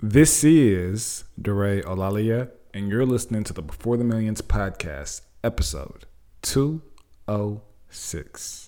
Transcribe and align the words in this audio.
This 0.00 0.44
is 0.44 1.24
DeRay 1.42 1.82
Olalia, 1.82 2.52
and 2.72 2.88
you're 2.88 3.04
listening 3.04 3.42
to 3.42 3.52
the 3.52 3.62
Before 3.62 3.96
the 3.96 4.04
Millions 4.04 4.40
podcast, 4.40 5.22
episode 5.42 6.06
206. 6.42 8.67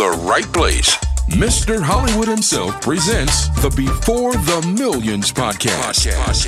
the 0.00 0.10
right 0.22 0.50
place. 0.54 0.96
Mr. 1.28 1.78
Hollywood 1.78 2.26
himself 2.26 2.80
presents 2.80 3.48
the 3.60 3.68
Before 3.76 4.32
the 4.32 4.74
Millions 4.74 5.30
podcast. 5.30 6.06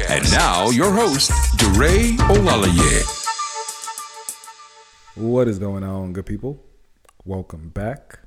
And 0.08 0.24
now, 0.32 0.70
your 0.70 0.90
host, 0.90 1.30
DeRay 1.58 2.16
Olalaye. 2.32 3.02
What 5.16 5.48
is 5.48 5.58
going 5.58 5.84
on, 5.84 6.14
good 6.14 6.24
people? 6.24 6.64
Welcome 7.26 7.68
back 7.68 8.20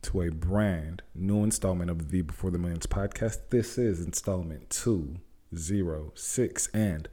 to 0.00 0.22
a 0.22 0.30
brand 0.30 1.02
new 1.14 1.44
installment 1.44 1.90
of 1.90 2.10
the 2.10 2.22
Before 2.22 2.50
the 2.50 2.58
Millions 2.58 2.86
podcast. 2.86 3.50
This 3.50 3.76
is 3.76 4.00
installment 4.00 4.70
206. 4.70 6.68
And 6.68 7.06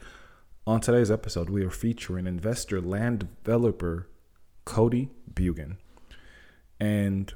on 0.66 0.80
today's 0.80 1.12
episode, 1.12 1.50
we 1.50 1.66
are 1.66 1.70
featuring 1.70 2.28
investor 2.28 2.80
land 2.80 3.28
developer 3.44 4.08
Cody 4.64 5.10
Bjugan. 5.34 5.76
And 6.80 7.34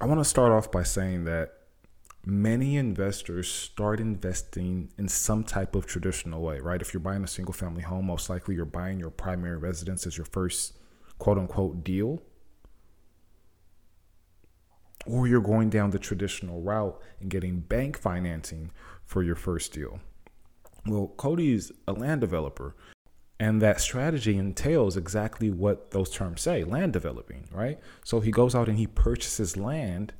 I 0.00 0.06
want 0.06 0.20
to 0.20 0.24
start 0.24 0.50
off 0.50 0.72
by 0.72 0.82
saying 0.82 1.24
that 1.24 1.52
many 2.26 2.76
investors 2.76 3.50
start 3.50 4.00
investing 4.00 4.90
in 4.98 5.08
some 5.08 5.44
type 5.44 5.76
of 5.76 5.86
traditional 5.86 6.42
way, 6.42 6.58
right? 6.58 6.82
If 6.82 6.92
you're 6.92 7.00
buying 7.00 7.22
a 7.22 7.28
single 7.28 7.54
family 7.54 7.82
home, 7.82 8.06
most 8.06 8.28
likely 8.28 8.56
you're 8.56 8.64
buying 8.64 8.98
your 8.98 9.10
primary 9.10 9.56
residence 9.56 10.06
as 10.06 10.16
your 10.16 10.24
first 10.24 10.76
quote 11.18 11.38
unquote 11.38 11.84
deal. 11.84 12.22
Or 15.06 15.28
you're 15.28 15.40
going 15.40 15.70
down 15.70 15.90
the 15.90 15.98
traditional 15.98 16.60
route 16.60 17.00
and 17.20 17.30
getting 17.30 17.60
bank 17.60 17.98
financing 17.98 18.72
for 19.04 19.22
your 19.22 19.36
first 19.36 19.72
deal. 19.72 20.00
Well, 20.86 21.08
Cody's 21.16 21.70
a 21.86 21.92
land 21.92 22.22
developer. 22.22 22.74
And 23.40 23.60
that 23.60 23.80
strategy 23.80 24.38
entails 24.38 24.96
exactly 24.96 25.50
what 25.50 25.90
those 25.90 26.10
terms 26.10 26.42
say 26.42 26.62
land 26.62 26.92
developing, 26.92 27.48
right? 27.50 27.80
So 28.04 28.20
he 28.20 28.30
goes 28.30 28.54
out 28.54 28.68
and 28.68 28.78
he 28.78 28.86
purchases 28.86 29.56
land, 29.56 30.12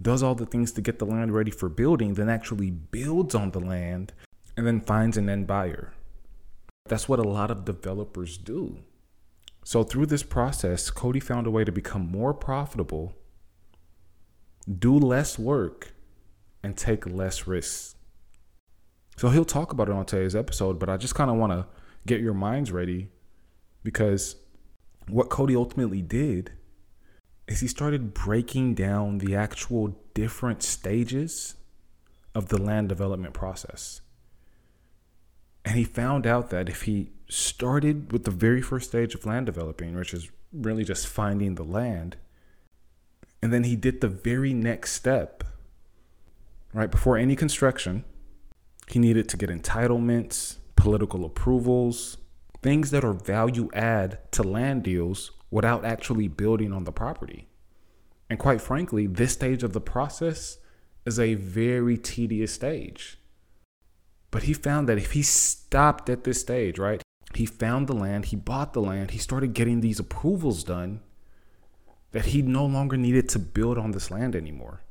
does 0.00 0.22
all 0.22 0.36
the 0.36 0.46
things 0.46 0.72
to 0.72 0.80
get 0.80 0.98
the 0.98 1.06
land 1.06 1.34
ready 1.34 1.50
for 1.50 1.68
building, 1.68 2.14
then 2.14 2.28
actually 2.28 2.70
builds 2.70 3.34
on 3.34 3.50
the 3.50 3.60
land, 3.60 4.12
and 4.56 4.66
then 4.66 4.80
finds 4.80 5.16
an 5.16 5.28
end 5.28 5.46
buyer. 5.46 5.92
That's 6.86 7.08
what 7.08 7.18
a 7.18 7.28
lot 7.28 7.50
of 7.50 7.64
developers 7.64 8.38
do. 8.38 8.78
So 9.64 9.82
through 9.82 10.06
this 10.06 10.22
process, 10.22 10.90
Cody 10.90 11.20
found 11.20 11.46
a 11.46 11.50
way 11.50 11.64
to 11.64 11.72
become 11.72 12.10
more 12.10 12.32
profitable, 12.32 13.14
do 14.78 14.96
less 14.96 15.38
work, 15.38 15.92
and 16.62 16.76
take 16.76 17.06
less 17.06 17.46
risks. 17.46 17.96
So 19.16 19.28
he'll 19.28 19.44
talk 19.44 19.72
about 19.72 19.88
it 19.88 19.94
on 19.94 20.06
today's 20.06 20.36
episode, 20.36 20.78
but 20.78 20.88
I 20.88 20.96
just 20.96 21.14
kind 21.14 21.30
of 21.30 21.36
want 21.36 21.52
to 21.52 21.66
get 22.08 22.20
your 22.20 22.34
minds 22.34 22.72
ready 22.72 23.10
because 23.84 24.36
what 25.08 25.30
Cody 25.30 25.54
ultimately 25.54 26.02
did 26.02 26.52
is 27.46 27.60
he 27.60 27.66
started 27.66 28.12
breaking 28.12 28.74
down 28.74 29.18
the 29.18 29.34
actual 29.34 29.96
different 30.14 30.62
stages 30.62 31.54
of 32.34 32.48
the 32.48 32.60
land 32.60 32.88
development 32.88 33.32
process. 33.32 34.02
And 35.64 35.76
he 35.76 35.84
found 35.84 36.26
out 36.26 36.50
that 36.50 36.68
if 36.68 36.82
he 36.82 37.10
started 37.28 38.12
with 38.12 38.24
the 38.24 38.30
very 38.30 38.62
first 38.62 38.88
stage 38.88 39.14
of 39.14 39.26
land 39.26 39.46
developing, 39.46 39.94
which 39.94 40.12
is 40.12 40.30
really 40.52 40.84
just 40.84 41.06
finding 41.06 41.54
the 41.54 41.64
land, 41.64 42.16
and 43.42 43.52
then 43.52 43.64
he 43.64 43.76
did 43.76 44.00
the 44.00 44.08
very 44.08 44.52
next 44.52 44.92
step, 44.92 45.44
right 46.72 46.90
before 46.90 47.16
any 47.16 47.34
construction, 47.34 48.04
he 48.88 48.98
needed 48.98 49.28
to 49.28 49.36
get 49.36 49.50
entitlements, 49.50 50.57
political 50.78 51.24
approvals, 51.24 52.18
things 52.62 52.90
that 52.92 53.04
are 53.04 53.12
value 53.12 53.68
add 53.74 54.18
to 54.30 54.42
land 54.42 54.84
deals 54.84 55.32
without 55.50 55.84
actually 55.84 56.28
building 56.28 56.72
on 56.72 56.84
the 56.84 56.92
property. 56.92 57.48
And 58.30 58.38
quite 58.38 58.60
frankly, 58.60 59.06
this 59.06 59.32
stage 59.32 59.62
of 59.62 59.72
the 59.72 59.80
process 59.80 60.58
is 61.04 61.18
a 61.18 61.34
very 61.34 61.96
tedious 61.98 62.52
stage. 62.52 63.18
But 64.30 64.44
he 64.44 64.52
found 64.52 64.88
that 64.88 64.98
if 64.98 65.12
he 65.12 65.22
stopped 65.22 66.08
at 66.08 66.24
this 66.24 66.40
stage, 66.40 66.78
right, 66.78 67.02
he 67.34 67.44
found 67.44 67.88
the 67.88 67.94
land, 67.94 68.26
he 68.26 68.36
bought 68.36 68.72
the 68.72 68.82
land, 68.82 69.10
he 69.10 69.18
started 69.18 69.54
getting 69.54 69.80
these 69.80 69.98
approvals 69.98 70.62
done, 70.62 71.00
that 72.12 72.26
he 72.26 72.40
no 72.40 72.64
longer 72.64 72.96
needed 72.96 73.28
to 73.30 73.38
build 73.38 73.78
on 73.78 73.90
this 73.90 74.10
land 74.10 74.36
anymore. 74.36 74.82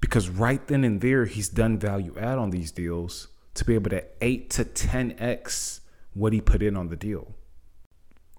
Because 0.00 0.28
right 0.28 0.66
then 0.66 0.82
and 0.84 1.00
there, 1.00 1.26
he's 1.26 1.48
done 1.48 1.78
value 1.78 2.14
add 2.18 2.38
on 2.38 2.50
these 2.50 2.72
deals 2.72 3.28
to 3.54 3.64
be 3.64 3.74
able 3.74 3.90
to 3.90 4.04
8 4.20 4.50
to 4.50 4.64
10x 4.64 5.80
what 6.14 6.32
he 6.32 6.40
put 6.40 6.62
in 6.62 6.76
on 6.76 6.88
the 6.88 6.96
deal. 6.96 7.34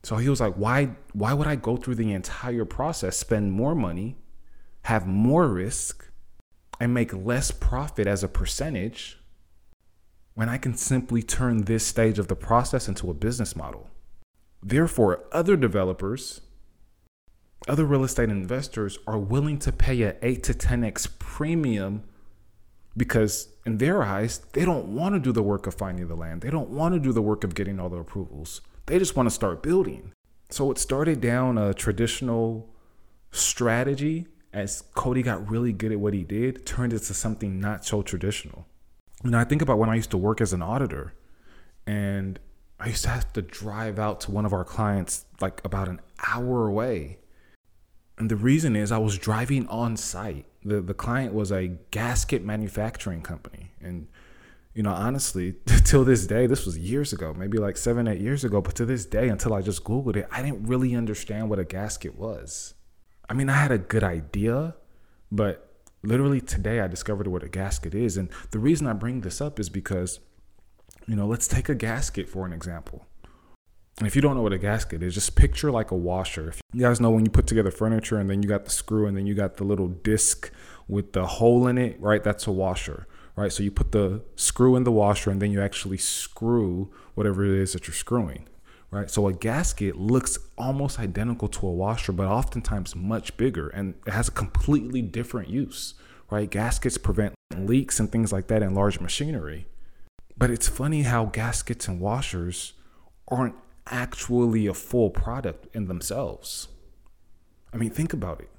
So 0.04 0.18
he 0.18 0.28
was 0.30 0.42
like, 0.42 0.56
why 0.56 0.96
why 1.14 1.34
would 1.34 1.48
I 1.48 1.56
go 1.56 1.78
through 1.78 1.96
the 1.96 2.12
entire 2.12 2.66
process, 2.66 3.18
spend 3.18 3.54
more 3.54 3.74
money, 3.74 4.18
have 4.84 5.08
more 5.08 5.48
risk, 5.48 6.12
and 6.80 6.94
make 6.94 7.14
less 7.14 7.52
profit 7.52 8.06
as 8.06 8.24
a 8.24 8.28
percentage 8.28 9.20
when 10.34 10.50
I 10.50 10.58
can 10.58 10.76
simply 10.76 11.22
turn 11.22 11.64
this 11.64 11.86
stage 11.86 12.20
of 12.20 12.28
the 12.28 12.36
process 12.36 12.90
into 12.90 13.10
a 13.10 13.14
business 13.14 13.56
model? 13.56 13.90
Therefore, 14.62 15.24
other 15.32 15.56
developers, 15.56 16.42
other 17.68 17.86
real 17.86 18.04
estate 18.04 18.30
investors 18.30 18.98
are 19.08 19.18
willing 19.18 19.58
to 19.60 19.72
pay 19.72 20.02
a 20.02 20.16
8 20.22 20.44
to 20.44 20.54
10x 20.54 21.18
premium 21.18 22.04
because 22.96 23.50
in 23.66 23.78
their 23.78 24.04
eyes, 24.04 24.40
they 24.54 24.66
don't 24.66 24.88
want 24.88 25.16
to 25.16 25.20
do 25.20 25.32
the 25.32 25.44
work 25.44 25.68
of 25.68 25.74
finding 25.74 26.08
the 26.08 26.16
land. 26.16 26.42
They 26.42 26.50
don't 26.50 26.70
want 26.70 26.94
to 26.94 27.00
do 27.00 27.12
the 27.12 27.22
work 27.22 27.44
of 27.44 27.56
getting 27.56 27.80
all 27.80 27.90
the 27.90 27.98
approvals. 27.98 28.62
They 28.86 29.00
just 29.00 29.16
want 29.16 29.28
to 29.28 29.32
start 29.32 29.64
building. 29.64 30.12
So 30.50 30.70
it 30.72 30.78
started 30.78 31.22
down 31.22 31.58
a 31.58 31.74
traditional 31.74 32.70
strategy 33.32 34.28
as 34.54 34.84
Cody 34.94 35.24
got 35.24 35.50
really 35.50 35.74
good 35.74 35.92
at 35.92 36.00
what 36.00 36.14
he 36.14 36.24
did, 36.24 36.66
turned 36.66 36.94
it 36.94 37.00
to 37.00 37.14
something 37.14 37.60
not 37.60 37.84
so 37.84 38.04
traditional. 38.04 38.68
You 39.24 39.32
know, 39.32 39.40
I 39.40 39.46
think 39.46 39.62
about 39.62 39.80
when 39.80 39.90
I 39.90 39.96
used 39.96 40.12
to 40.12 40.18
work 40.18 40.42
as 40.42 40.54
an 40.54 40.62
auditor 40.62 41.14
and 41.88 42.40
I 42.80 42.88
used 42.90 43.04
to 43.04 43.10
have 43.10 43.34
to 43.34 43.42
drive 43.42 43.98
out 43.98 44.22
to 44.22 44.32
one 44.32 44.46
of 44.46 44.54
our 44.54 44.64
clients 44.64 45.26
like 45.42 45.64
about 45.66 45.88
an 45.88 46.02
hour 46.28 46.68
away. 46.68 47.18
And 48.18 48.30
the 48.30 48.36
reason 48.36 48.76
is 48.76 48.92
I 48.92 49.00
was 49.00 49.18
driving 49.18 49.68
on 49.68 49.98
site. 49.98 50.46
The 50.64 50.82
the 50.82 50.94
client 50.94 51.34
was 51.34 51.52
a 51.52 51.68
gasket 51.92 52.44
manufacturing 52.44 53.22
company. 53.22 53.72
And 53.82 54.08
you 54.74 54.84
know 54.84 54.92
honestly 54.92 55.56
till 55.84 56.04
this 56.04 56.26
day 56.26 56.48
this 56.48 56.66
was 56.66 56.78
years 56.78 57.14
ago 57.14 57.34
maybe 57.34 57.58
like 57.58 57.78
seven 57.78 58.08
eight 58.08 58.20
years 58.20 58.44
ago 58.44 58.62
but 58.62 58.76
to 58.76 58.86
this 58.86 59.06
day 59.06 59.30
until 59.30 59.54
i 59.54 59.62
just 59.62 59.84
googled 59.84 60.16
it 60.16 60.28
i 60.32 60.42
didn't 60.42 60.66
really 60.66 60.96
understand 60.96 61.50
what 61.50 61.60
a 61.60 61.64
gasket 61.64 62.18
was. 62.18 62.74
I 63.30 63.34
mean 63.34 63.50
i 63.50 63.56
had 63.56 63.72
a 63.72 63.78
good 63.78 64.04
idea 64.04 64.76
but 65.32 65.70
literally 66.04 66.42
today 66.42 66.80
i 66.80 66.88
discovered 66.88 67.28
what 67.28 67.44
a 67.44 67.50
gasket 67.50 67.96
is. 67.96 68.18
And 68.18 68.30
the 68.52 68.60
reason 68.60 68.88
i 68.88 68.94
bring 68.94 69.22
this 69.22 69.42
up 69.42 69.60
is 69.60 69.70
because 69.70 70.20
you 71.08 71.16
know 71.16 71.28
let's 71.28 71.48
take 71.48 71.70
a 71.70 71.76
gasket 71.76 72.30
for 72.30 72.46
an 72.46 72.54
example 72.54 73.06
if 74.02 74.16
you 74.16 74.22
don't 74.22 74.36
know 74.36 74.42
what 74.42 74.54
a 74.54 74.58
gasket 74.58 75.04
is, 75.04 75.14
just 75.14 75.36
picture 75.36 75.72
like 75.72 75.92
a 75.92 75.96
washer. 75.96 76.50
If 76.50 76.62
you 76.74 76.82
guys 76.82 77.00
know 77.00 77.12
when 77.12 77.26
you 77.26 77.32
put 77.32 77.46
together 77.46 77.70
furniture 77.70 78.18
and 78.18 78.30
then 78.30 78.42
you 78.42 78.50
got 78.50 78.66
the 78.66 78.72
screw 78.72 79.06
and 79.06 79.16
then 79.16 79.28
you 79.28 79.36
got 79.36 79.58
the 79.58 79.64
little 79.64 79.88
disc 79.88 80.52
with 80.88 81.14
the 81.14 81.26
hole 81.26 81.68
in 81.68 81.78
it, 81.78 82.00
right? 82.00 82.24
That's 82.24 82.48
a 82.48 82.52
washer, 82.52 83.08
right? 83.36 83.52
So 83.52 83.62
you 83.62 83.70
put 83.70 83.92
the 83.92 84.24
screw 84.36 84.76
in 84.76 84.84
the 84.84 84.92
washer 84.92 85.30
and 85.30 85.42
then 85.42 85.52
you 85.52 85.62
actually 85.62 86.00
screw 86.00 86.92
whatever 87.14 87.46
it 87.46 87.52
is 87.52 87.74
that 87.74 87.88
you're 87.88 87.94
screwing, 87.94 88.48
right? 88.90 89.12
So 89.12 89.28
a 89.28 89.34
gasket 89.34 89.96
looks 89.96 90.40
almost 90.58 91.00
identical 91.00 91.48
to 91.50 91.68
a 91.68 91.72
washer, 91.72 92.12
but 92.12 92.28
oftentimes 92.28 92.96
much 92.96 93.38
bigger 93.38 93.70
and 93.70 93.94
it 94.08 94.12
has 94.12 94.28
a 94.28 94.32
completely 94.32 95.04
different 95.04 95.50
use, 95.50 95.94
right? 96.32 96.50
Gaskets 96.50 96.98
prevent 96.98 97.36
leaks 97.56 98.00
and 98.00 98.12
things 98.12 98.34
like 98.34 98.48
that 98.48 98.64
in 98.64 98.74
large 98.74 99.00
machinery. 99.00 99.68
But 100.36 100.50
it's 100.50 100.68
funny 100.68 101.04
how 101.04 101.26
gaskets 101.26 101.88
and 101.88 102.00
washers 102.00 102.74
aren't 103.28 103.56
actually 103.88 104.68
a 104.68 104.74
full 104.74 105.10
product 105.10 105.68
in 105.76 105.88
themselves. 105.88 106.68
I 107.74 107.78
mean, 107.78 107.90
think 107.90 108.14
about 108.14 108.40
it. 108.42 108.50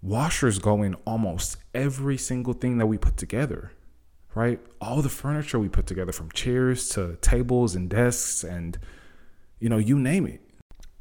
Washers 0.00 0.58
go 0.58 0.82
in 0.82 0.94
almost 1.06 1.56
every 1.74 2.16
single 2.16 2.54
thing 2.54 2.78
that 2.78 2.86
we 2.86 2.98
put 2.98 3.16
together, 3.16 3.72
right? 4.34 4.60
All 4.80 5.02
the 5.02 5.08
furniture 5.08 5.58
we 5.58 5.68
put 5.68 5.86
together, 5.86 6.12
from 6.12 6.30
chairs 6.32 6.88
to 6.90 7.16
tables 7.20 7.74
and 7.74 7.88
desks, 7.88 8.42
and 8.42 8.78
you 9.60 9.68
know, 9.68 9.78
you 9.78 9.98
name 9.98 10.26
it. 10.26 10.40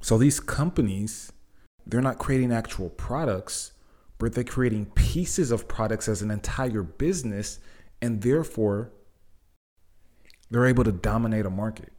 So 0.02 0.18
these 0.18 0.40
companies, 0.40 1.32
they're 1.86 2.02
not 2.02 2.20
creating 2.20 2.52
actual 2.52 2.90
products, 2.90 3.72
but 4.20 4.34
they're 4.34 4.44
creating 4.44 4.86
pieces 4.94 5.52
of 5.52 5.68
products 5.68 6.08
as 6.08 6.22
an 6.22 6.30
entire 6.30 6.84
business, 6.84 7.60
and 8.02 8.22
therefore, 8.22 8.92
they're 10.52 10.68
able 10.68 10.84
to 10.84 10.92
dominate 10.92 11.46
a 11.46 11.50
market 11.50 11.92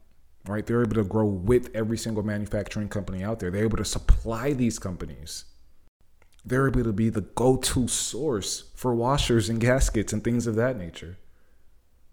right? 0.47 0.65
They're 0.65 0.81
able 0.81 0.95
to 0.95 1.03
grow 1.03 1.25
with 1.25 1.69
every 1.73 1.97
single 1.97 2.23
manufacturing 2.23 2.89
company 2.89 3.23
out 3.23 3.39
there. 3.39 3.51
They're 3.51 3.63
able 3.63 3.77
to 3.77 3.85
supply 3.85 4.53
these 4.53 4.79
companies. 4.79 5.45
They're 6.45 6.67
able 6.67 6.83
to 6.83 6.93
be 6.93 7.09
the 7.09 7.21
go 7.21 7.55
to 7.57 7.87
source 7.87 8.71
for 8.75 8.93
washers 8.93 9.49
and 9.49 9.59
gaskets 9.59 10.11
and 10.11 10.23
things 10.23 10.45
of 10.45 10.55
that 10.55 10.77
nature 10.77 11.17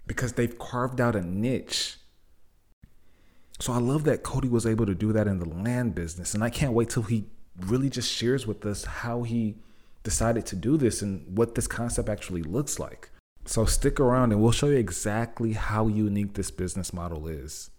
because 0.06 0.34
they've 0.34 0.58
carved 0.58 1.00
out 1.00 1.16
a 1.16 1.20
niche. 1.20 1.96
So 3.58 3.72
I 3.72 3.78
love 3.78 4.04
that 4.04 4.22
Cody 4.22 4.48
was 4.48 4.66
able 4.66 4.86
to 4.86 4.94
do 4.94 5.12
that 5.12 5.26
in 5.26 5.38
the 5.38 5.48
land 5.48 5.94
business. 5.94 6.34
And 6.34 6.44
I 6.44 6.50
can't 6.50 6.72
wait 6.72 6.90
till 6.90 7.02
he 7.02 7.26
really 7.58 7.90
just 7.90 8.10
shares 8.10 8.46
with 8.46 8.64
us 8.64 8.84
how 8.84 9.22
he 9.22 9.56
decided 10.02 10.46
to 10.46 10.56
do 10.56 10.76
this 10.76 11.02
and 11.02 11.36
what 11.36 11.54
this 11.54 11.66
concept 11.66 12.08
actually 12.08 12.42
looks 12.42 12.78
like. 12.78 13.10
So 13.44 13.64
stick 13.64 13.98
around 14.00 14.32
and 14.32 14.40
we'll 14.40 14.52
show 14.52 14.68
you 14.68 14.76
exactly 14.76 15.52
how 15.52 15.88
unique 15.88 16.34
this 16.34 16.50
business 16.50 16.92
model 16.92 17.26
is. 17.26 17.69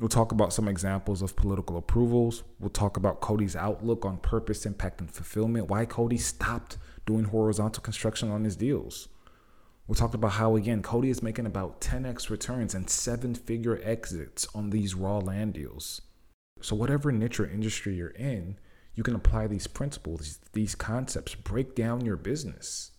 We'll 0.00 0.08
talk 0.08 0.32
about 0.32 0.52
some 0.52 0.66
examples 0.66 1.22
of 1.22 1.36
political 1.36 1.76
approvals. 1.76 2.42
We'll 2.58 2.70
talk 2.70 2.96
about 2.96 3.20
Cody's 3.20 3.54
outlook 3.54 4.04
on 4.04 4.18
purpose, 4.18 4.66
impact, 4.66 5.00
and 5.00 5.10
fulfillment, 5.10 5.68
why 5.68 5.84
Cody 5.84 6.16
stopped 6.16 6.78
doing 7.06 7.24
horizontal 7.24 7.82
construction 7.82 8.30
on 8.30 8.42
his 8.42 8.56
deals. 8.56 9.08
We'll 9.86 9.94
talk 9.94 10.14
about 10.14 10.32
how, 10.32 10.56
again, 10.56 10.82
Cody 10.82 11.10
is 11.10 11.22
making 11.22 11.46
about 11.46 11.80
10x 11.80 12.28
returns 12.28 12.74
and 12.74 12.90
seven 12.90 13.34
figure 13.34 13.78
exits 13.84 14.48
on 14.54 14.70
these 14.70 14.94
raw 14.94 15.18
land 15.18 15.52
deals. 15.52 16.00
So, 16.60 16.74
whatever 16.74 17.12
niche 17.12 17.38
or 17.38 17.46
industry 17.46 17.94
you're 17.94 18.08
in, 18.08 18.58
you 18.94 19.02
can 19.02 19.14
apply 19.14 19.46
these 19.46 19.66
principles, 19.66 20.38
these 20.54 20.74
concepts, 20.74 21.34
break 21.34 21.74
down 21.74 22.04
your 22.04 22.16
business. 22.16 22.92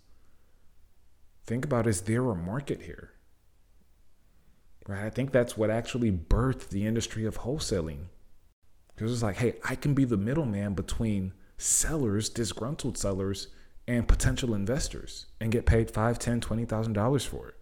Think 1.45 1.65
about 1.65 1.87
is 1.87 2.01
there 2.01 2.29
a 2.29 2.35
market 2.35 2.83
here? 2.83 3.14
Right? 4.87 5.03
I 5.03 5.09
think 5.09 5.31
that's 5.31 5.57
what 5.57 5.69
actually 5.69 6.11
birthed 6.11 6.69
the 6.69 6.85
industry 6.85 7.25
of 7.25 7.39
wholesaling. 7.39 8.05
Because 8.95 9.11
it's 9.11 9.23
like, 9.23 9.37
hey, 9.37 9.55
I 9.67 9.75
can 9.75 9.93
be 9.93 10.05
the 10.05 10.17
middleman 10.17 10.73
between 10.73 11.33
sellers, 11.57 12.29
disgruntled 12.29 12.97
sellers, 12.97 13.47
and 13.87 14.07
potential 14.07 14.53
investors 14.53 15.27
and 15.39 15.51
get 15.51 15.65
paid 15.65 15.91
five, 15.91 16.17
ten, 16.17 16.41
twenty 16.41 16.65
thousand 16.65 16.93
dollars 16.93 17.25
for 17.25 17.49
it. 17.49 17.55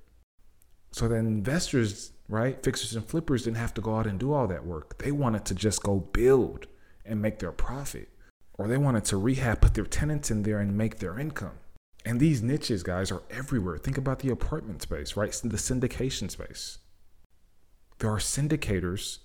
So 0.92 1.08
then 1.08 1.26
investors, 1.26 2.12
right, 2.30 2.62
fixers 2.64 2.96
and 2.96 3.06
flippers 3.06 3.44
didn't 3.44 3.58
have 3.58 3.74
to 3.74 3.82
go 3.82 3.96
out 3.96 4.08
and 4.08 4.20
do 4.20 4.32
all 4.32 4.48
that 4.48 4.66
work. 4.66 5.00
They 5.00 5.12
wanted 5.12 5.44
to 5.46 5.56
just 5.56 5.84
go 5.84 6.00
build 6.00 6.68
and 7.06 7.22
make 7.22 7.40
their 7.40 7.52
profit. 7.52 8.10
Or 8.58 8.68
they 8.68 8.78
wanted 8.78 9.06
to 9.06 9.18
rehab, 9.18 9.62
put 9.62 9.74
their 9.74 9.86
tenants 9.86 10.30
in 10.30 10.44
there 10.44 10.60
and 10.60 10.78
make 10.78 11.00
their 11.00 11.20
income. 11.20 11.58
And 12.06 12.20
these 12.20 12.44
niches, 12.44 12.84
guys, 12.84 13.12
are 13.12 13.24
everywhere. 13.32 13.78
Think 13.78 13.98
about 13.98 14.20
the 14.20 14.30
apartment 14.30 14.84
space, 14.84 15.18
right? 15.18 15.32
The 15.32 15.58
syndication 15.58 16.30
space 16.30 16.78
there 18.00 18.10
are 18.10 18.18
syndicators 18.18 19.20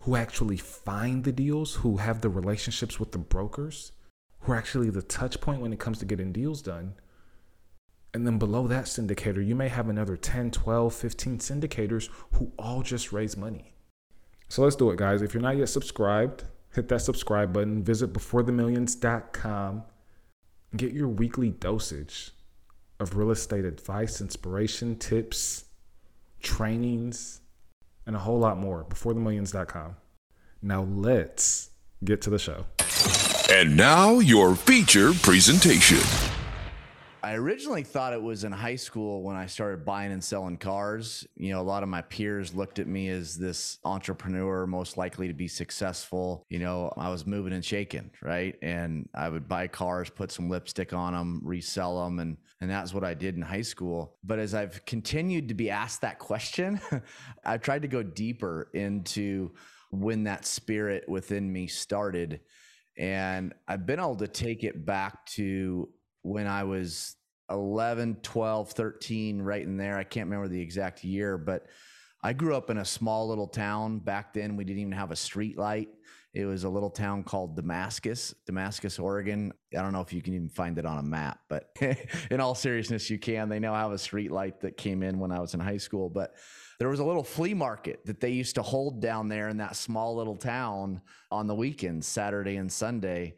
who 0.00 0.16
actually 0.16 0.56
find 0.56 1.24
the 1.24 1.32
deals, 1.32 1.76
who 1.76 1.98
have 1.98 2.20
the 2.20 2.28
relationships 2.28 2.98
with 2.98 3.12
the 3.12 3.18
brokers, 3.18 3.92
who 4.40 4.52
are 4.52 4.56
actually 4.56 4.90
the 4.90 5.02
touch 5.02 5.40
point 5.40 5.60
when 5.60 5.72
it 5.72 5.78
comes 5.78 5.98
to 5.98 6.04
getting 6.04 6.32
deals 6.32 6.60
done. 6.62 6.94
And 8.14 8.26
then 8.26 8.38
below 8.38 8.66
that 8.66 8.86
syndicator, 8.86 9.46
you 9.46 9.54
may 9.54 9.68
have 9.68 9.88
another 9.88 10.16
10, 10.16 10.50
12, 10.50 10.94
15 10.94 11.38
syndicators 11.38 12.08
who 12.32 12.52
all 12.58 12.82
just 12.82 13.12
raise 13.12 13.36
money. 13.36 13.74
So 14.48 14.62
let's 14.62 14.76
do 14.76 14.90
it, 14.90 14.98
guys. 14.98 15.22
If 15.22 15.32
you're 15.32 15.42
not 15.42 15.56
yet 15.56 15.68
subscribed, 15.68 16.44
hit 16.74 16.88
that 16.88 17.00
subscribe 17.00 17.52
button. 17.52 17.82
Visit 17.82 18.12
beforethemillions.com. 18.12 19.84
Get 20.76 20.92
your 20.92 21.08
weekly 21.08 21.50
dosage 21.50 22.32
of 22.98 23.16
real 23.16 23.30
estate 23.30 23.64
advice, 23.64 24.20
inspiration, 24.20 24.96
tips, 24.96 25.66
trainings, 26.40 27.41
and 28.06 28.16
a 28.16 28.18
whole 28.18 28.38
lot 28.38 28.58
more. 28.58 28.84
BeforeTheMillions.com. 28.84 29.96
Now 30.62 30.82
let's 30.82 31.70
get 32.04 32.20
to 32.22 32.30
the 32.30 32.38
show. 32.38 32.66
And 33.50 33.76
now 33.76 34.20
your 34.20 34.54
feature 34.54 35.12
presentation. 35.12 35.98
I 37.24 37.34
originally 37.34 37.84
thought 37.84 38.12
it 38.12 38.22
was 38.22 38.42
in 38.42 38.50
high 38.50 38.74
school 38.74 39.22
when 39.22 39.36
I 39.36 39.46
started 39.46 39.84
buying 39.84 40.10
and 40.10 40.22
selling 40.22 40.56
cars. 40.56 41.24
You 41.36 41.52
know, 41.52 41.60
a 41.60 41.62
lot 41.62 41.84
of 41.84 41.88
my 41.88 42.02
peers 42.02 42.52
looked 42.52 42.80
at 42.80 42.88
me 42.88 43.10
as 43.10 43.38
this 43.38 43.78
entrepreneur, 43.84 44.66
most 44.66 44.96
likely 44.96 45.28
to 45.28 45.34
be 45.34 45.46
successful. 45.46 46.44
You 46.50 46.58
know, 46.58 46.92
I 46.96 47.10
was 47.10 47.24
moving 47.24 47.52
and 47.52 47.64
shaking, 47.64 48.10
right? 48.22 48.56
And 48.60 49.08
I 49.14 49.28
would 49.28 49.46
buy 49.46 49.68
cars, 49.68 50.10
put 50.10 50.32
some 50.32 50.48
lipstick 50.48 50.92
on 50.92 51.12
them, 51.12 51.40
resell 51.44 52.02
them, 52.04 52.18
and 52.18 52.38
and 52.62 52.70
that's 52.70 52.94
what 52.94 53.02
I 53.02 53.12
did 53.12 53.34
in 53.34 53.42
high 53.42 53.62
school. 53.62 54.14
But 54.22 54.38
as 54.38 54.54
I've 54.54 54.86
continued 54.86 55.48
to 55.48 55.54
be 55.54 55.68
asked 55.68 56.02
that 56.02 56.20
question, 56.20 56.80
I've 57.44 57.60
tried 57.60 57.82
to 57.82 57.88
go 57.88 58.04
deeper 58.04 58.70
into 58.72 59.50
when 59.90 60.22
that 60.24 60.46
spirit 60.46 61.08
within 61.08 61.52
me 61.52 61.66
started. 61.66 62.38
And 62.96 63.52
I've 63.66 63.84
been 63.84 63.98
able 63.98 64.14
to 64.14 64.28
take 64.28 64.62
it 64.62 64.86
back 64.86 65.26
to 65.32 65.88
when 66.22 66.46
I 66.46 66.62
was 66.62 67.16
11, 67.50 68.18
12, 68.22 68.70
13, 68.70 69.42
right 69.42 69.62
in 69.62 69.76
there. 69.76 69.98
I 69.98 70.04
can't 70.04 70.28
remember 70.28 70.46
the 70.46 70.60
exact 70.60 71.02
year, 71.02 71.36
but 71.36 71.66
I 72.22 72.32
grew 72.32 72.54
up 72.54 72.70
in 72.70 72.78
a 72.78 72.84
small 72.84 73.26
little 73.26 73.48
town. 73.48 73.98
Back 73.98 74.34
then, 74.34 74.54
we 74.54 74.62
didn't 74.62 74.82
even 74.82 74.92
have 74.92 75.10
a 75.10 75.16
street 75.16 75.58
light. 75.58 75.88
It 76.34 76.46
was 76.46 76.64
a 76.64 76.68
little 76.68 76.88
town 76.88 77.24
called 77.24 77.56
Damascus, 77.56 78.34
Damascus, 78.46 78.98
Oregon. 78.98 79.52
I 79.76 79.82
don't 79.82 79.92
know 79.92 80.00
if 80.00 80.14
you 80.14 80.22
can 80.22 80.32
even 80.32 80.48
find 80.48 80.78
it 80.78 80.86
on 80.86 80.98
a 80.98 81.02
map, 81.02 81.40
but 81.48 81.76
in 82.30 82.40
all 82.40 82.54
seriousness, 82.54 83.10
you 83.10 83.18
can. 83.18 83.50
They 83.50 83.58
now 83.58 83.74
have 83.74 83.92
a 83.92 83.98
street 83.98 84.32
light 84.32 84.60
that 84.62 84.78
came 84.78 85.02
in 85.02 85.18
when 85.18 85.30
I 85.30 85.40
was 85.40 85.52
in 85.52 85.60
high 85.60 85.76
school. 85.76 86.08
But 86.08 86.34
there 86.78 86.88
was 86.88 87.00
a 87.00 87.04
little 87.04 87.22
flea 87.22 87.52
market 87.52 88.06
that 88.06 88.20
they 88.20 88.30
used 88.30 88.54
to 88.54 88.62
hold 88.62 89.02
down 89.02 89.28
there 89.28 89.50
in 89.50 89.58
that 89.58 89.76
small 89.76 90.16
little 90.16 90.36
town 90.36 91.02
on 91.30 91.46
the 91.46 91.54
weekends, 91.54 92.06
Saturday 92.06 92.56
and 92.56 92.72
Sunday. 92.72 93.36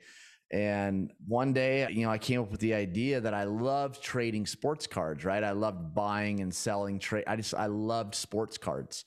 And 0.52 1.12
one 1.26 1.52
day, 1.52 1.88
you 1.90 2.04
know, 2.04 2.12
I 2.12 2.18
came 2.18 2.40
up 2.40 2.52
with 2.52 2.60
the 2.60 2.74
idea 2.74 3.20
that 3.20 3.34
I 3.34 3.42
loved 3.42 4.00
trading 4.00 4.46
sports 4.46 4.86
cards, 4.86 5.24
right? 5.24 5.42
I 5.42 5.50
loved 5.50 5.96
buying 5.96 6.38
and 6.38 6.54
selling 6.54 7.00
trade. 7.00 7.24
I 7.26 7.34
just, 7.34 7.54
I 7.54 7.66
loved 7.66 8.14
sports 8.14 8.56
cards. 8.56 9.04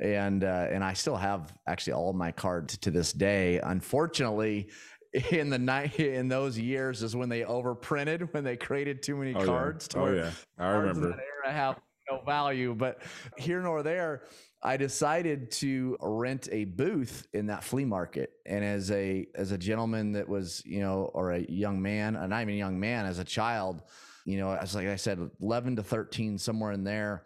And, 0.00 0.42
uh, 0.42 0.66
and 0.70 0.82
I 0.82 0.92
still 0.94 1.16
have 1.16 1.52
actually 1.68 1.92
all 1.94 2.12
my 2.12 2.32
cards 2.32 2.76
to 2.78 2.90
this 2.90 3.12
day. 3.12 3.60
Unfortunately, 3.60 4.68
in 5.30 5.48
the 5.48 5.58
night 5.58 6.00
in 6.00 6.28
those 6.28 6.58
years 6.58 7.02
is 7.02 7.14
when 7.14 7.28
they 7.28 7.42
overprinted 7.42 8.32
when 8.32 8.42
they 8.42 8.56
created 8.56 9.02
too 9.02 9.16
many 9.16 9.34
oh, 9.34 9.44
cards. 9.44 9.88
Yeah. 9.94 10.00
oh 10.00 10.12
yeah, 10.12 10.30
I 10.58 10.68
remember. 10.70 11.08
That 11.08 11.18
era 11.44 11.52
have 11.52 11.80
no 12.10 12.20
value, 12.24 12.74
but 12.74 13.00
here 13.38 13.60
nor 13.60 13.82
there, 13.82 14.22
I 14.62 14.76
decided 14.76 15.50
to 15.52 15.96
rent 16.00 16.48
a 16.50 16.64
booth 16.64 17.26
in 17.32 17.46
that 17.46 17.62
flea 17.62 17.84
market. 17.84 18.32
And 18.44 18.64
as 18.64 18.90
a 18.90 19.26
as 19.34 19.52
a 19.52 19.58
gentleman 19.58 20.12
that 20.12 20.28
was, 20.28 20.62
you 20.66 20.80
know, 20.80 21.10
or 21.14 21.32
a 21.32 21.40
young 21.40 21.80
man, 21.80 22.16
and 22.16 22.30
not 22.30 22.42
even 22.42 22.54
a 22.54 22.58
young 22.58 22.80
man, 22.80 23.06
as 23.06 23.18
a 23.20 23.24
child, 23.24 23.82
you 24.24 24.38
know, 24.38 24.50
as 24.50 24.74
like 24.74 24.88
I 24.88 24.96
said, 24.96 25.30
11 25.40 25.76
to 25.76 25.82
13, 25.82 26.38
somewhere 26.38 26.72
in 26.72 26.82
there, 26.82 27.24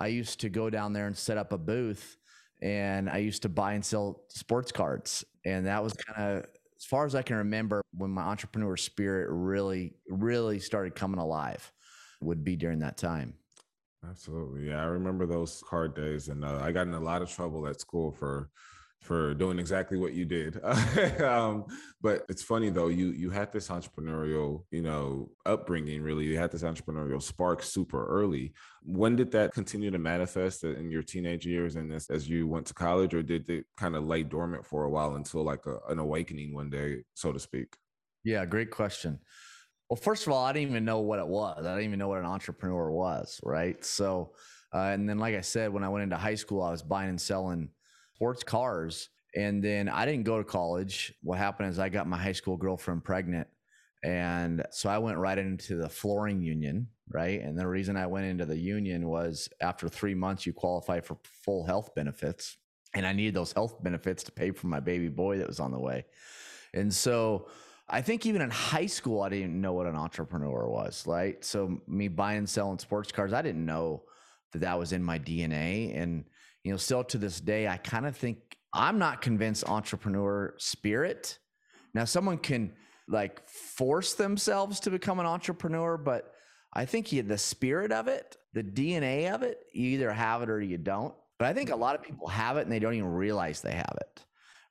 I 0.00 0.06
used 0.06 0.40
to 0.40 0.48
go 0.48 0.70
down 0.70 0.94
there 0.94 1.06
and 1.06 1.16
set 1.16 1.36
up 1.36 1.52
a 1.52 1.58
booth 1.58 2.16
and 2.62 3.08
I 3.08 3.18
used 3.18 3.42
to 3.42 3.48
buy 3.48 3.74
and 3.74 3.84
sell 3.84 4.22
sports 4.28 4.72
cards. 4.72 5.24
And 5.44 5.66
that 5.66 5.84
was 5.84 5.92
kind 5.92 6.38
of 6.38 6.46
as 6.76 6.84
far 6.84 7.04
as 7.04 7.14
I 7.14 7.22
can 7.22 7.36
remember 7.36 7.82
when 7.92 8.10
my 8.10 8.22
entrepreneur 8.22 8.76
spirit 8.76 9.28
really, 9.30 9.94
really 10.08 10.58
started 10.58 10.94
coming 10.94 11.20
alive 11.20 11.70
would 12.22 12.42
be 12.42 12.56
during 12.56 12.78
that 12.80 12.96
time. 12.96 13.34
Absolutely. 14.08 14.68
Yeah. 14.68 14.80
I 14.80 14.86
remember 14.86 15.26
those 15.26 15.62
card 15.68 15.94
days. 15.94 16.28
And 16.28 16.44
uh, 16.44 16.60
I 16.62 16.72
got 16.72 16.86
in 16.86 16.94
a 16.94 17.00
lot 17.00 17.20
of 17.20 17.30
trouble 17.30 17.66
at 17.66 17.80
school 17.80 18.10
for 18.10 18.48
for 19.00 19.32
doing 19.34 19.58
exactly 19.58 19.96
what 19.96 20.12
you 20.12 20.24
did. 20.24 20.62
um, 21.22 21.64
but 22.02 22.24
it's 22.28 22.42
funny 22.42 22.68
though, 22.68 22.88
you 22.88 23.08
you 23.12 23.30
had 23.30 23.50
this 23.52 23.68
entrepreneurial, 23.68 24.64
you 24.70 24.82
know, 24.82 25.30
upbringing. 25.46 26.02
Really, 26.02 26.26
you 26.26 26.38
had 26.38 26.50
this 26.50 26.62
entrepreneurial 26.62 27.22
spark 27.22 27.62
super 27.62 28.06
early. 28.06 28.52
When 28.82 29.16
did 29.16 29.30
that 29.32 29.52
continue 29.52 29.90
to 29.90 29.98
manifest 29.98 30.64
in 30.64 30.90
your 30.90 31.02
teenage 31.02 31.46
years 31.46 31.76
and 31.76 31.90
this 31.90 32.10
as 32.10 32.28
you 32.28 32.46
went 32.46 32.66
to 32.66 32.74
college, 32.74 33.14
or 33.14 33.22
did 33.22 33.48
it 33.48 33.64
kind 33.78 33.96
of 33.96 34.04
lay 34.04 34.22
dormant 34.22 34.66
for 34.66 34.84
a 34.84 34.90
while 34.90 35.14
until 35.16 35.44
like 35.44 35.64
a, 35.66 35.78
an 35.88 35.98
awakening 35.98 36.54
one 36.54 36.68
day, 36.68 37.02
so 37.14 37.32
to 37.32 37.38
speak? 37.38 37.74
Yeah, 38.22 38.44
great 38.44 38.70
question. 38.70 39.18
Well, 39.88 39.96
first 39.96 40.26
of 40.26 40.32
all, 40.32 40.44
I 40.44 40.52
didn't 40.52 40.70
even 40.70 40.84
know 40.84 41.00
what 41.00 41.18
it 41.18 41.26
was. 41.26 41.66
I 41.66 41.70
didn't 41.70 41.86
even 41.86 41.98
know 41.98 42.08
what 42.08 42.20
an 42.20 42.26
entrepreneur 42.26 42.90
was, 42.90 43.40
right? 43.42 43.82
So, 43.84 44.34
uh, 44.72 44.90
and 44.92 45.08
then, 45.08 45.18
like 45.18 45.34
I 45.34 45.40
said, 45.40 45.72
when 45.72 45.82
I 45.82 45.88
went 45.88 46.04
into 46.04 46.16
high 46.16 46.36
school, 46.36 46.62
I 46.62 46.70
was 46.70 46.82
buying 46.82 47.08
and 47.08 47.20
selling 47.20 47.70
sports 48.20 48.42
cars. 48.42 49.08
And 49.34 49.64
then 49.64 49.88
I 49.88 50.04
didn't 50.04 50.24
go 50.24 50.36
to 50.36 50.44
college. 50.44 51.14
What 51.22 51.38
happened 51.38 51.70
is 51.70 51.78
I 51.78 51.88
got 51.88 52.06
my 52.06 52.18
high 52.18 52.32
school 52.32 52.58
girlfriend 52.58 53.02
pregnant. 53.02 53.48
And 54.04 54.62
so 54.70 54.90
I 54.90 54.98
went 54.98 55.16
right 55.16 55.38
into 55.38 55.76
the 55.76 55.88
flooring 55.88 56.42
union, 56.42 56.88
right? 57.08 57.40
And 57.40 57.58
the 57.58 57.66
reason 57.66 57.96
I 57.96 58.06
went 58.06 58.26
into 58.26 58.44
the 58.44 58.58
union 58.58 59.08
was 59.08 59.48
after 59.62 59.88
three 59.88 60.14
months, 60.14 60.44
you 60.44 60.52
qualify 60.52 61.00
for 61.00 61.16
full 61.44 61.64
health 61.64 61.94
benefits. 61.94 62.58
And 62.94 63.06
I 63.06 63.14
needed 63.14 63.32
those 63.32 63.52
health 63.52 63.82
benefits 63.82 64.22
to 64.24 64.32
pay 64.32 64.50
for 64.50 64.66
my 64.66 64.80
baby 64.80 65.08
boy 65.08 65.38
that 65.38 65.46
was 65.46 65.60
on 65.60 65.70
the 65.72 65.80
way. 65.80 66.04
And 66.74 66.92
so 66.92 67.48
I 67.88 68.02
think 68.02 68.26
even 68.26 68.42
in 68.42 68.50
high 68.50 68.86
school, 68.86 69.22
I 69.22 69.30
didn't 69.30 69.58
know 69.58 69.72
what 69.72 69.86
an 69.86 69.96
entrepreneur 69.96 70.68
was, 70.68 71.06
right? 71.06 71.42
So 71.42 71.80
me 71.86 72.08
buying 72.08 72.38
and 72.38 72.48
selling 72.48 72.78
sports 72.80 73.12
cars, 73.12 73.32
I 73.32 73.40
didn't 73.40 73.64
know 73.64 74.02
that 74.52 74.58
that 74.58 74.78
was 74.78 74.92
in 74.92 75.02
my 75.02 75.18
DNA. 75.18 75.98
And 75.98 76.24
you 76.64 76.70
know, 76.70 76.76
still 76.76 77.04
to 77.04 77.18
this 77.18 77.40
day, 77.40 77.68
I 77.68 77.76
kind 77.76 78.06
of 78.06 78.16
think 78.16 78.38
I'm 78.72 78.98
not 78.98 79.22
convinced 79.22 79.68
entrepreneur 79.68 80.54
spirit. 80.58 81.38
Now, 81.94 82.04
someone 82.04 82.38
can 82.38 82.72
like 83.08 83.48
force 83.48 84.14
themselves 84.14 84.80
to 84.80 84.90
become 84.90 85.18
an 85.18 85.26
entrepreneur, 85.26 85.96
but 85.96 86.32
I 86.72 86.84
think 86.84 87.10
you, 87.12 87.22
the 87.22 87.38
spirit 87.38 87.90
of 87.90 88.06
it, 88.06 88.36
the 88.52 88.62
DNA 88.62 89.34
of 89.34 89.42
it, 89.42 89.58
you 89.72 89.90
either 89.90 90.12
have 90.12 90.42
it 90.42 90.50
or 90.50 90.60
you 90.60 90.78
don't. 90.78 91.14
But 91.38 91.48
I 91.48 91.54
think 91.54 91.70
a 91.70 91.76
lot 91.76 91.94
of 91.94 92.02
people 92.02 92.28
have 92.28 92.56
it 92.58 92.62
and 92.62 92.72
they 92.72 92.78
don't 92.78 92.94
even 92.94 93.08
realize 93.08 93.60
they 93.60 93.72
have 93.72 93.96
it, 94.00 94.24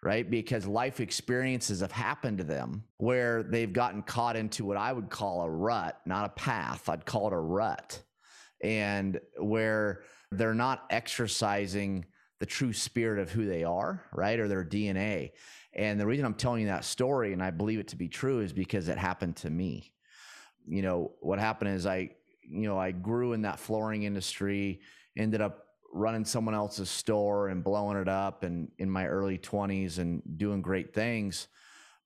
right? 0.03 0.29
Because 0.29 0.65
life 0.65 0.99
experiences 0.99 1.81
have 1.81 1.91
happened 1.91 2.37
to 2.37 2.43
them 2.43 2.83
where 2.97 3.43
they've 3.43 3.73
gotten 3.73 4.03
caught 4.03 4.35
into 4.35 4.63
what 4.63 4.77
I 4.77 4.93
would 4.93 5.09
call 5.09 5.41
a 5.41 5.49
rut, 5.49 5.99
not 6.05 6.25
a 6.25 6.29
path. 6.29 6.87
I'd 6.87 7.05
call 7.05 7.27
it 7.27 7.33
a 7.33 7.37
rut. 7.37 8.01
And 8.63 9.19
where 9.37 10.03
they're 10.31 10.53
not 10.53 10.85
exercising 10.89 12.05
the 12.39 12.45
true 12.45 12.73
spirit 12.73 13.19
of 13.19 13.31
who 13.31 13.45
they 13.45 13.63
are, 13.63 14.03
right? 14.13 14.39
Or 14.39 14.47
their 14.47 14.63
DNA. 14.63 15.31
And 15.73 15.99
the 15.99 16.05
reason 16.05 16.25
I'm 16.25 16.33
telling 16.33 16.61
you 16.61 16.67
that 16.67 16.85
story 16.85 17.33
and 17.33 17.43
I 17.43 17.51
believe 17.51 17.79
it 17.79 17.89
to 17.89 17.95
be 17.95 18.07
true 18.07 18.39
is 18.39 18.53
because 18.53 18.87
it 18.87 18.97
happened 18.97 19.35
to 19.37 19.49
me. 19.49 19.91
You 20.67 20.81
know, 20.81 21.11
what 21.19 21.39
happened 21.39 21.71
is 21.71 21.85
I, 21.85 22.11
you 22.41 22.67
know, 22.67 22.77
I 22.77 22.91
grew 22.91 23.33
in 23.33 23.41
that 23.41 23.59
flooring 23.59 24.03
industry, 24.03 24.81
ended 25.17 25.41
up 25.41 25.65
running 25.91 26.23
someone 26.23 26.55
else's 26.55 26.89
store 26.89 27.49
and 27.49 27.63
blowing 27.63 27.97
it 27.97 28.07
up 28.07 28.43
and 28.43 28.71
in 28.77 28.89
my 28.89 29.07
early 29.07 29.37
20s 29.37 29.97
and 29.97 30.21
doing 30.37 30.61
great 30.61 30.93
things. 30.93 31.47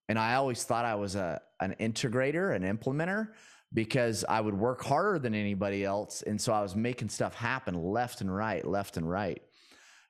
And 0.09 0.17
I 0.17 0.35
always 0.35 0.63
thought 0.63 0.85
I 0.85 0.95
was 0.95 1.15
a 1.15 1.41
an 1.59 1.75
integrator, 1.79 2.55
an 2.55 2.63
implementer, 2.63 3.29
because 3.73 4.23
I 4.27 4.39
would 4.39 4.53
work 4.53 4.83
harder 4.83 5.19
than 5.19 5.33
anybody 5.33 5.83
else. 5.83 6.21
And 6.21 6.39
so 6.39 6.53
I 6.53 6.61
was 6.61 6.75
making 6.75 7.09
stuff 7.09 7.33
happen 7.33 7.75
left 7.75 8.21
and 8.21 8.33
right, 8.33 8.65
left 8.65 8.97
and 8.97 9.09
right. 9.09 9.41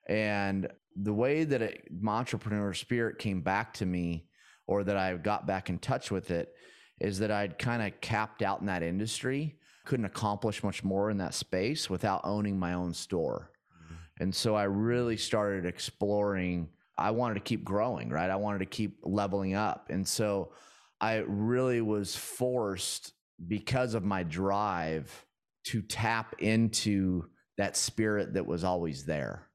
And 0.08 0.67
the 0.96 1.13
way 1.13 1.43
that 1.43 1.62
it, 1.62 1.88
my 1.91 2.17
entrepreneur 2.17 2.74
spirit 2.74 3.20
came 3.20 3.41
back 3.41 3.74
to 3.75 3.86
me, 3.86 4.25
or 4.67 4.84
that 4.84 4.98
I 4.98 5.15
got 5.15 5.48
back 5.48 5.70
in 5.70 5.79
touch 5.79 6.12
with 6.12 6.32
it, 6.32 6.53
is 7.00 7.20
that 7.20 7.32
I'd 7.32 7.58
kind 7.58 7.82
of 7.82 8.00
capped 8.01 8.41
out 8.41 8.62
in 8.62 8.67
that 8.67 8.84
industry, 8.84 9.58
couldn't 9.86 10.05
accomplish 10.05 10.63
much 10.63 10.84
more 10.84 11.10
in 11.10 11.17
that 11.17 11.34
space 11.34 11.89
without 11.89 12.22
owning 12.24 12.58
my 12.58 12.74
own 12.74 12.93
store. 12.93 13.51
Mm-hmm. 13.84 14.24
And 14.24 14.36
so 14.36 14.55
I 14.55 14.63
really 14.63 15.17
started 15.17 15.65
exploring. 15.65 16.70
I 16.98 17.12
wanted 17.12 17.36
to 17.36 17.39
keep 17.41 17.63
growing, 17.65 18.10
right? 18.10 18.29
I 18.29 18.36
wanted 18.36 18.60
to 18.60 18.65
keep 18.65 19.00
leveling 19.03 19.55
up. 19.55 19.88
And 19.89 20.08
so 20.08 20.53
I 21.01 21.24
really 21.27 21.82
was 21.82 22.15
forced 22.15 23.13
because 23.47 23.93
of 23.93 24.03
my 24.03 24.23
drive 24.23 25.25
to 25.65 25.81
tap 25.81 26.35
into 26.39 27.25
that 27.57 27.77
spirit 27.77 28.33
that 28.33 28.45
was 28.45 28.63
always 28.63 29.05
there. 29.05 29.47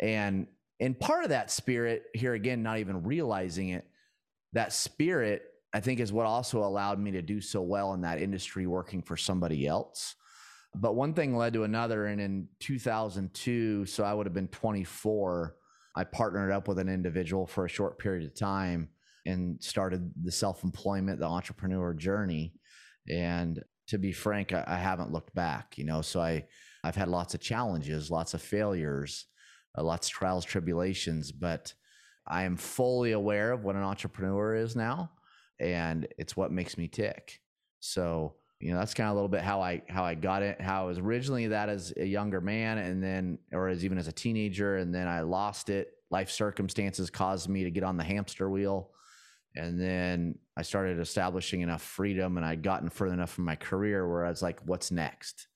And 0.00 0.46
and 0.80 0.98
part 0.98 1.22
of 1.22 1.30
that 1.30 1.50
spirit 1.50 2.04
here 2.14 2.34
again 2.34 2.62
not 2.62 2.78
even 2.78 3.04
realizing 3.04 3.70
it 3.70 3.86
that 4.52 4.72
spirit 4.72 5.42
I 5.74 5.80
think 5.80 6.00
is 6.00 6.12
what 6.12 6.26
also 6.26 6.64
allowed 6.64 6.98
me 6.98 7.12
to 7.12 7.22
do 7.22 7.40
so 7.40 7.62
well 7.62 7.94
in 7.94 8.02
that 8.02 8.20
industry 8.20 8.66
working 8.66 9.00
for 9.00 9.16
somebody 9.16 9.66
else. 9.66 10.14
But 10.74 10.94
one 10.94 11.14
thing 11.14 11.36
led 11.36 11.54
to 11.54 11.64
another 11.64 12.06
and 12.06 12.20
in 12.20 12.48
2002 12.60 13.86
so 13.86 14.04
I 14.04 14.14
would 14.14 14.26
have 14.26 14.34
been 14.34 14.48
24 14.48 15.56
I 15.94 16.04
partnered 16.04 16.50
up 16.50 16.68
with 16.68 16.78
an 16.78 16.88
individual 16.88 17.46
for 17.46 17.66
a 17.66 17.68
short 17.68 17.98
period 17.98 18.24
of 18.24 18.34
time 18.34 18.88
and 19.26 19.62
started 19.62 20.10
the 20.22 20.32
self-employment 20.32 21.20
the 21.20 21.26
entrepreneur 21.26 21.92
journey 21.92 22.54
and 23.08 23.62
to 23.88 23.98
be 23.98 24.12
frank, 24.12 24.52
I, 24.52 24.64
I 24.66 24.76
haven't 24.76 25.12
looked 25.12 25.34
back, 25.34 25.76
you 25.76 25.84
know, 25.84 26.02
so 26.02 26.20
I, 26.20 26.46
I've 26.84 26.96
had 26.96 27.08
lots 27.08 27.34
of 27.34 27.40
challenges, 27.40 28.10
lots 28.10 28.34
of 28.34 28.42
failures, 28.42 29.26
uh, 29.76 29.82
lots 29.82 30.08
of 30.08 30.12
trials, 30.12 30.44
tribulations, 30.44 31.32
but 31.32 31.72
I 32.26 32.44
am 32.44 32.56
fully 32.56 33.12
aware 33.12 33.52
of 33.52 33.64
what 33.64 33.76
an 33.76 33.82
entrepreneur 33.82 34.54
is 34.54 34.76
now. 34.76 35.10
And 35.60 36.08
it's 36.18 36.36
what 36.36 36.52
makes 36.52 36.78
me 36.78 36.88
tick. 36.88 37.40
So, 37.80 38.36
you 38.60 38.72
know, 38.72 38.78
that's 38.78 38.94
kind 38.94 39.08
of 39.08 39.12
a 39.12 39.14
little 39.14 39.28
bit 39.28 39.42
how 39.42 39.60
I, 39.60 39.82
how 39.88 40.04
I 40.04 40.14
got 40.14 40.42
it, 40.42 40.60
how 40.60 40.84
I 40.84 40.86
was 40.86 40.98
originally 40.98 41.48
that 41.48 41.68
as 41.68 41.92
a 41.96 42.04
younger 42.04 42.40
man 42.40 42.78
and 42.78 43.02
then, 43.02 43.38
or 43.52 43.68
as 43.68 43.84
even 43.84 43.98
as 43.98 44.08
a 44.08 44.12
teenager. 44.12 44.76
And 44.76 44.94
then 44.94 45.08
I 45.08 45.20
lost 45.20 45.68
it. 45.68 45.92
Life 46.10 46.30
circumstances 46.30 47.10
caused 47.10 47.48
me 47.48 47.64
to 47.64 47.70
get 47.70 47.82
on 47.82 47.96
the 47.96 48.04
hamster 48.04 48.48
wheel 48.48 48.91
and 49.54 49.80
then 49.80 50.38
I 50.56 50.62
started 50.62 50.98
establishing 50.98 51.60
enough 51.60 51.82
freedom 51.82 52.36
and 52.36 52.46
I'd 52.46 52.62
gotten 52.62 52.88
further 52.88 53.14
enough 53.14 53.38
in 53.38 53.44
my 53.44 53.56
career 53.56 54.08
where 54.08 54.24
I 54.24 54.30
was 54.30 54.42
like, 54.42 54.60
what's 54.64 54.90
next? 54.90 55.48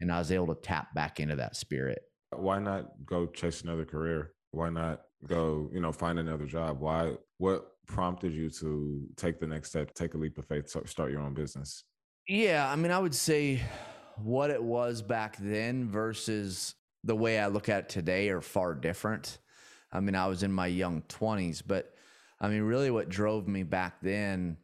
And 0.00 0.12
I 0.12 0.18
was 0.18 0.30
able 0.30 0.54
to 0.54 0.60
tap 0.60 0.94
back 0.94 1.18
into 1.20 1.36
that 1.36 1.56
spirit. 1.56 2.00
Why 2.34 2.58
not 2.58 2.90
go 3.04 3.26
chase 3.26 3.62
another 3.62 3.84
career? 3.84 4.32
Why 4.50 4.70
not 4.70 5.02
go, 5.26 5.70
you 5.72 5.80
know, 5.80 5.92
find 5.92 6.18
another 6.18 6.46
job? 6.46 6.80
Why, 6.80 7.14
what 7.38 7.72
prompted 7.86 8.34
you 8.34 8.50
to 8.50 9.02
take 9.16 9.40
the 9.40 9.46
next 9.46 9.70
step, 9.70 9.94
take 9.94 10.14
a 10.14 10.18
leap 10.18 10.38
of 10.38 10.46
faith, 10.46 10.68
start 10.86 11.10
your 11.10 11.22
own 11.22 11.34
business? 11.34 11.84
Yeah. 12.26 12.70
I 12.70 12.76
mean, 12.76 12.92
I 12.92 12.98
would 12.98 13.14
say 13.14 13.62
what 14.16 14.50
it 14.50 14.62
was 14.62 15.00
back 15.00 15.36
then 15.38 15.88
versus 15.88 16.74
the 17.04 17.16
way 17.16 17.38
I 17.38 17.46
look 17.46 17.68
at 17.68 17.84
it 17.84 17.88
today 17.88 18.28
are 18.28 18.42
far 18.42 18.74
different. 18.74 19.38
I 19.90 20.00
mean, 20.00 20.14
I 20.14 20.26
was 20.26 20.42
in 20.42 20.52
my 20.52 20.66
young 20.66 21.02
20s, 21.02 21.62
but 21.66 21.94
I 22.40 22.48
mean, 22.48 22.62
really 22.62 22.90
what 22.90 23.08
drove 23.08 23.48
me 23.48 23.62
back 23.62 23.96
then 24.00 24.56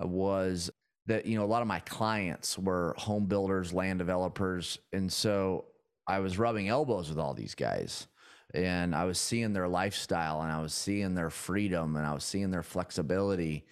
uh, 0.00 0.06
was 0.06 0.70
that, 1.06 1.26
you 1.26 1.36
know, 1.36 1.44
a 1.44 1.46
lot 1.46 1.62
of 1.62 1.68
my 1.68 1.80
clients 1.80 2.58
were 2.58 2.94
home 2.96 3.26
builders, 3.26 3.72
land 3.72 3.98
developers. 3.98 4.78
And 4.92 5.12
so 5.12 5.66
I 6.06 6.20
was 6.20 6.38
rubbing 6.38 6.68
elbows 6.68 7.08
with 7.08 7.18
all 7.18 7.34
these 7.34 7.54
guys 7.54 8.06
and 8.54 8.94
I 8.94 9.04
was 9.04 9.18
seeing 9.18 9.52
their 9.52 9.68
lifestyle 9.68 10.42
and 10.42 10.50
I 10.50 10.60
was 10.60 10.74
seeing 10.74 11.14
their 11.14 11.30
freedom 11.30 11.96
and 11.96 12.06
I 12.06 12.14
was 12.14 12.24
seeing 12.24 12.50
their 12.50 12.62
flexibility 12.62 13.66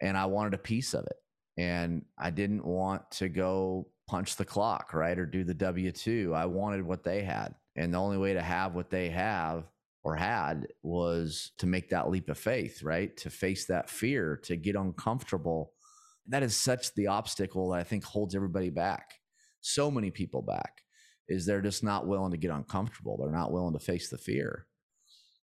and 0.00 0.16
I 0.16 0.26
wanted 0.26 0.54
a 0.54 0.58
piece 0.58 0.94
of 0.94 1.06
it. 1.06 1.16
And 1.56 2.04
I 2.16 2.30
didn't 2.30 2.64
want 2.64 3.10
to 3.12 3.28
go 3.28 3.88
punch 4.06 4.36
the 4.36 4.44
clock, 4.44 4.94
right? 4.94 5.18
Or 5.18 5.26
do 5.26 5.42
the 5.42 5.54
W 5.54 5.90
2. 5.90 6.32
I 6.34 6.46
wanted 6.46 6.82
what 6.82 7.02
they 7.02 7.22
had. 7.22 7.54
And 7.76 7.92
the 7.92 7.98
only 7.98 8.18
way 8.18 8.34
to 8.34 8.42
have 8.42 8.74
what 8.74 8.90
they 8.90 9.08
have 9.10 9.64
or 10.08 10.16
had 10.16 10.66
was 10.82 11.52
to 11.58 11.66
make 11.66 11.90
that 11.90 12.08
leap 12.08 12.30
of 12.30 12.38
faith, 12.38 12.82
right? 12.82 13.14
To 13.18 13.30
face 13.30 13.66
that 13.66 13.90
fear, 13.90 14.40
to 14.44 14.56
get 14.56 14.74
uncomfortable. 14.74 15.72
That 16.28 16.42
is 16.42 16.56
such 16.56 16.94
the 16.94 17.08
obstacle 17.08 17.70
that 17.70 17.80
I 17.80 17.84
think 17.84 18.04
holds 18.04 18.34
everybody 18.34 18.70
back. 18.70 19.14
So 19.60 19.90
many 19.90 20.10
people 20.10 20.40
back 20.40 20.82
is 21.28 21.44
they're 21.44 21.60
just 21.60 21.84
not 21.84 22.06
willing 22.06 22.30
to 22.30 22.38
get 22.38 22.50
uncomfortable. 22.50 23.18
They're 23.18 23.30
not 23.30 23.52
willing 23.52 23.74
to 23.74 23.78
face 23.78 24.08
the 24.08 24.16
fear. 24.16 24.66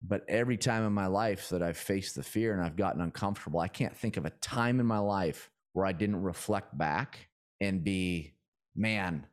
But 0.07 0.23
every 0.29 0.57
time 0.57 0.87
in 0.87 0.93
my 0.93 1.07
life 1.07 1.49
that 1.49 1.63
I've 1.63 1.77
faced 1.77 2.15
the 2.15 2.23
fear 2.23 2.53
and 2.53 2.63
I've 2.63 2.77
gotten 2.77 3.01
uncomfortable, 3.01 3.59
I 3.59 3.69
can't 3.69 3.97
think 3.97 4.17
of 4.17 4.25
a 4.25 4.31
time 4.31 4.79
in 4.79 4.87
my 4.87 4.99
life 4.99 5.51
where 5.73 5.87
I 5.87 5.93
didn't 5.93 6.23
reflect 6.23 6.77
back 6.79 7.29
and 7.61 7.83
be, 7.83 8.35
man, 8.77 9.27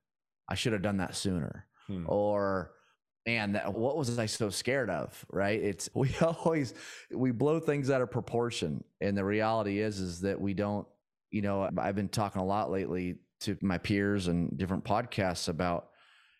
I 0.50 0.56
should 0.56 0.74
have 0.74 0.82
done 0.82 0.98
that 0.98 1.16
sooner. 1.16 1.68
Hmm. 1.86 2.06
Or, 2.08 2.72
and 3.26 3.56
that, 3.56 3.74
what 3.74 3.98
was 3.98 4.18
I 4.18 4.26
so 4.26 4.50
scared 4.50 4.90
of? 4.90 5.26
Right? 5.30 5.62
It's 5.62 5.90
we 5.96 6.14
always 6.22 6.74
we 7.12 7.32
blow 7.32 7.60
things 7.60 7.90
out 7.90 8.02
of 8.02 8.12
proportion, 8.12 8.84
and 9.00 9.18
the 9.18 9.26
reality 9.26 9.80
is 9.80 10.00
is 10.00 10.22
that 10.22 10.40
we 10.40 10.54
don't. 10.54 10.88
You 11.30 11.42
know, 11.42 11.70
I've 11.78 11.96
been 11.96 12.10
talking 12.10 12.42
a 12.42 12.46
lot 12.46 12.72
lately 12.72 13.16
to 13.42 13.58
my 13.62 13.78
peers 13.78 14.28
and 14.28 14.58
different 14.58 14.84
podcasts 14.84 15.48
about 15.48 15.90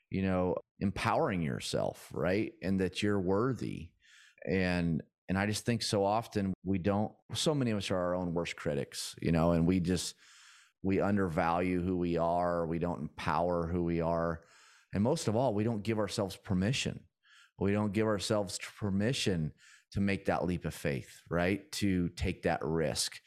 you 0.10 0.22
know 0.22 0.56
empowering 0.80 1.42
yourself, 1.42 2.10
right, 2.12 2.54
and 2.62 2.80
that 2.82 3.02
you're 3.02 3.20
worthy. 3.20 3.90
And 4.48 5.02
and 5.30 5.38
I 5.38 5.46
just 5.46 5.66
think 5.66 5.82
so 5.82 6.04
often 6.04 6.54
we 6.66 6.78
don't 6.78 7.12
so 7.34 7.56
many 7.56 7.72
of 7.72 7.78
us 7.78 7.90
are 7.90 7.98
our 7.98 8.16
own 8.16 8.34
worst 8.34 8.56
critics, 8.56 9.16
you 9.22 9.32
know, 9.32 9.52
and 9.52 9.66
we 9.66 9.80
just 9.80 10.16
we 10.84 11.00
undervalue 11.00 11.82
who 11.82 11.96
we 11.96 12.18
are, 12.18 12.66
we 12.66 12.80
don't 12.80 13.02
empower 13.02 13.68
who 13.68 13.84
we 13.84 14.02
are. 14.02 14.42
And 14.94 15.04
most 15.04 15.28
of 15.28 15.36
all, 15.36 15.54
we 15.54 15.64
don't 15.64 15.84
give 15.84 16.00
ourselves 16.00 16.36
permission. 16.36 17.00
We 17.60 17.72
don't 17.72 17.94
give 17.94 18.08
ourselves 18.08 18.60
permission 18.80 19.52
to 19.92 20.00
make 20.00 20.26
that 20.26 20.46
leap 20.46 20.66
of 20.66 20.74
faith, 20.74 21.22
right? 21.30 21.72
To 21.74 22.10
take 22.10 22.44
that 22.44 22.64
risk. 22.64 23.20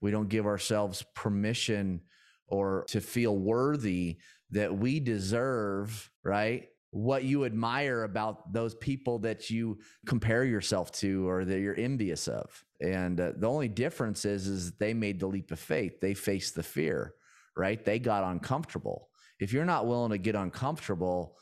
We 0.00 0.10
don't 0.10 0.28
give 0.28 0.46
ourselves 0.46 1.04
permission 1.14 2.00
or 2.48 2.84
to 2.88 3.00
feel 3.00 3.36
worthy 3.36 4.18
that 4.50 4.76
we 4.76 5.00
deserve, 5.00 6.10
right? 6.22 6.68
What 6.90 7.24
you 7.24 7.44
admire 7.44 8.04
about 8.04 8.52
those 8.52 8.74
people 8.74 9.18
that 9.20 9.48
you 9.50 9.78
compare 10.06 10.44
yourself 10.44 10.92
to 10.92 11.28
or 11.28 11.44
that 11.44 11.60
you're 11.60 11.78
envious 11.78 12.28
of. 12.28 12.64
And 12.80 13.18
uh, 13.18 13.32
the 13.36 13.48
only 13.48 13.68
difference 13.68 14.24
is, 14.24 14.46
is 14.46 14.72
they 14.72 14.92
made 14.92 15.20
the 15.20 15.26
leap 15.26 15.50
of 15.52 15.58
faith. 15.58 16.00
They 16.00 16.14
faced 16.14 16.54
the 16.54 16.62
fear, 16.62 17.14
right? 17.56 17.82
They 17.82 17.98
got 17.98 18.24
uncomfortable. 18.24 19.08
If 19.42 19.52
you're 19.52 19.64
not 19.64 19.86
willing 19.86 20.12
to 20.12 20.18
get 20.18 20.36
uncomfortable, 20.36 21.36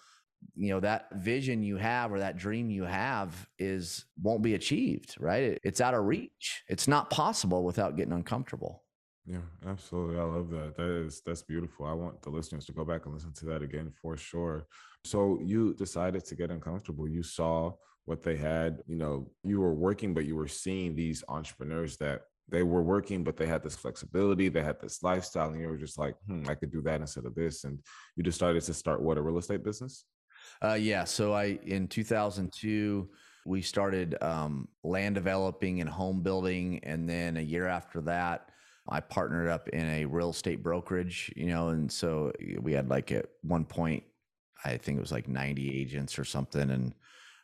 you 0.54 0.71
know 0.71 0.80
that 0.80 1.09
vision 1.16 1.62
you 1.62 1.76
have 1.76 2.12
or 2.12 2.21
that 2.21 2.38
dream 2.38 2.71
you 2.71 2.85
have 2.85 3.47
is 3.59 4.07
won't 4.23 4.42
be 4.42 4.54
achieved 4.54 5.16
right? 5.21 5.59
It's 5.62 5.83
out 5.83 5.92
of 5.92 6.07
reach. 6.07 6.62
It's 6.66 6.88
not 6.88 7.11
possible 7.11 7.62
without 7.62 7.97
getting 7.97 8.14
uncomfortable. 8.14 8.83
Yeah 9.26 9.45
absolutely. 9.66 10.19
I 10.19 10.23
love 10.23 10.49
that. 10.50 10.76
That 10.76 10.88
is 10.88 11.21
that's 11.26 11.42
beautiful. 11.42 11.85
I 11.85 11.92
want 11.92 12.23
the 12.23 12.30
listeners 12.30 12.64
to 12.66 12.73
go 12.73 12.87
back 12.87 13.04
and 13.04 13.14
listen 13.14 13.35
to 13.35 13.45
that 13.47 13.62
again 13.62 13.92
for 14.00 14.16
sure. 14.16 14.66
So 15.04 15.38
you 15.42 15.75
decided 15.75 16.25
to 16.25 16.35
get 16.35 16.50
uncomfortable. 16.50 17.07
You 17.07 17.23
saw 17.23 17.75
what 18.07 18.23
they 18.23 18.37
had. 18.37 18.80
You 18.87 18.97
know 18.97 19.30
you 19.45 19.61
were 19.61 19.75
working 19.75 20.14
but 20.14 20.25
you 20.25 20.37
were 20.37 20.49
seeing 20.49 20.95
these 20.95 21.23
entrepreneurs 21.28 21.99
that 21.99 22.23
they 22.50 22.62
were 22.62 22.83
working, 22.83 23.25
but 23.25 23.37
they 23.37 23.47
had 23.47 23.62
this 23.62 23.76
flexibility, 23.76 24.49
they 24.49 24.62
had 24.62 24.80
this 24.80 25.02
lifestyle, 25.02 25.50
and 25.50 25.61
you 25.61 25.69
were 25.69 25.76
just 25.76 25.99
like, 25.99 26.14
hmm, 26.26 26.45
I 26.49 26.54
could 26.54 26.73
do 26.73 26.83
that 26.83 27.00
instead 27.00 27.25
of 27.25 27.35
this. 27.35 27.64
And 27.64 27.78
you 28.16 28.23
decided 28.23 28.62
to 28.62 28.75
start 28.75 29.02
what 29.02 29.19
a 29.19 29.23
real 29.23 29.38
estate 29.38 29.64
business? 29.64 30.04
Uh, 30.62 30.75
yeah. 30.75 31.04
So 31.04 31.33
I 31.33 31.59
in 31.64 31.88
2002 31.88 33.09
we 33.47 33.62
started 33.62 34.16
um, 34.23 34.69
land 34.85 35.14
developing 35.14 35.80
and 35.80 35.88
home 35.88 36.23
building, 36.23 36.80
and 36.83 37.09
then 37.09 37.37
a 37.37 37.42
year 37.42 37.66
after 37.66 38.00
that. 38.02 38.47
I 38.88 39.00
partnered 39.00 39.49
up 39.49 39.69
in 39.69 39.87
a 39.87 40.04
real 40.04 40.30
estate 40.30 40.62
brokerage, 40.62 41.33
you 41.37 41.47
know, 41.47 41.69
and 41.69 41.90
so 41.90 42.33
we 42.61 42.73
had 42.73 42.88
like 42.88 43.12
at 43.12 43.26
one 43.42 43.64
point, 43.64 44.02
I 44.64 44.76
think 44.78 44.99
it 44.99 45.00
was 45.00 45.12
like 45.12 45.28
90 45.28 45.80
agents 45.80 46.19
or 46.19 46.25
something. 46.25 46.71
And 46.71 46.95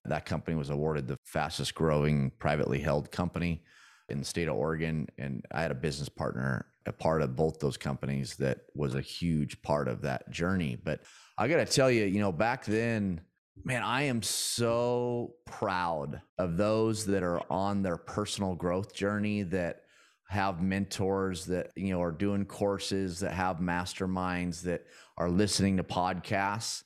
that 0.05 0.25
company 0.25 0.57
was 0.57 0.71
awarded 0.71 1.07
the 1.07 1.19
fastest 1.25 1.75
growing 1.75 2.33
privately 2.39 2.81
held 2.81 3.13
company 3.13 3.63
in 4.09 4.19
the 4.19 4.25
state 4.25 4.49
of 4.49 4.57
Oregon. 4.57 5.09
And 5.19 5.45
I 5.53 5.63
had 5.63 5.71
a 5.71 5.75
business 5.75 6.09
partner, 6.09 6.67
a 6.87 6.93
part 6.93 7.23
of 7.23 7.37
both 7.37 7.59
those 7.59 7.77
companies 7.77 8.37
that 8.37 8.59
was 8.75 8.95
a 8.95 9.01
huge 9.01 9.61
part 9.63 9.89
of 9.89 10.03
that 10.03 10.31
journey. 10.31 10.77
But 10.83 11.01
I 11.39 11.49
got 11.49 11.57
to 11.57 11.67
tell 11.67 11.91
you, 11.91 12.05
you 12.05 12.21
know, 12.21 12.33
back 12.33 12.65
then, 12.65 13.21
man, 13.65 13.83
I 13.83 14.03
am 14.03 14.23
so 14.23 15.35
proud 15.45 16.21
of 16.39 16.57
those 16.57 17.07
that 17.07 17.23
are 17.23 17.41
on 17.51 17.83
their 17.83 17.97
personal 17.97 18.55
growth 18.55 18.95
journey 18.95 19.43
that 19.43 19.83
have 20.29 20.63
mentors 20.63 21.47
that, 21.47 21.71
you 21.77 21.91
know, 21.91 22.03
are 22.03 22.13
doing 22.13 22.45
courses, 22.45 23.21
that 23.21 23.33
have 23.33 23.59
masterminds, 23.59 24.63
that 24.63 24.85
are 25.17 25.31
listening 25.31 25.77
to 25.77 25.85
podcasts. 25.85 26.83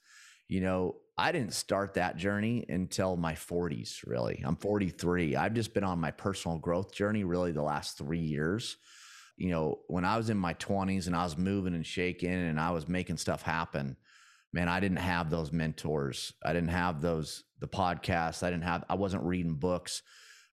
You 0.49 0.61
know, 0.61 0.97
I 1.21 1.33
didn't 1.33 1.53
start 1.53 1.95
that 1.95 2.17
journey 2.17 2.65
until 2.71 3.15
my 3.15 3.35
40s, 3.35 4.07
really. 4.07 4.43
I'm 4.43 4.57
43. 4.57 5.37
I've 5.37 5.53
just 5.53 5.75
been 5.75 5.85
on 5.85 6.01
my 6.01 6.11
personal 6.11 6.57
growth 6.57 6.95
journey 6.95 7.25
really 7.25 7.53
the 7.53 7.61
last 7.61 7.99
three 7.99 8.21
years. 8.21 8.79
You 9.37 9.51
know, 9.51 9.81
when 9.89 10.07
I 10.07 10.17
was 10.17 10.31
in 10.31 10.39
my 10.39 10.55
20s 10.55 11.07
and 11.07 11.15
I 11.15 11.25
was 11.25 11.37
moving 11.37 11.75
and 11.75 11.85
shaking 11.85 12.33
and 12.33 12.59
I 12.59 12.71
was 12.71 12.89
making 12.89 13.19
stuff 13.19 13.43
happen, 13.43 13.99
man, 14.55 14.71
I 14.71 14.81
didn't 14.81 14.97
have 14.97 15.29
those 15.29 15.53
mentors. 15.53 16.33
I 16.43 16.55
didn't 16.55 16.71
have 16.71 17.03
those 17.03 17.45
the 17.59 17.69
podcasts. 17.69 18.43
I 18.43 18.49
didn't 18.49 18.65
have 18.65 18.85
I 18.89 18.95
wasn't 18.95 19.25
reading 19.25 19.57
books, 19.57 20.03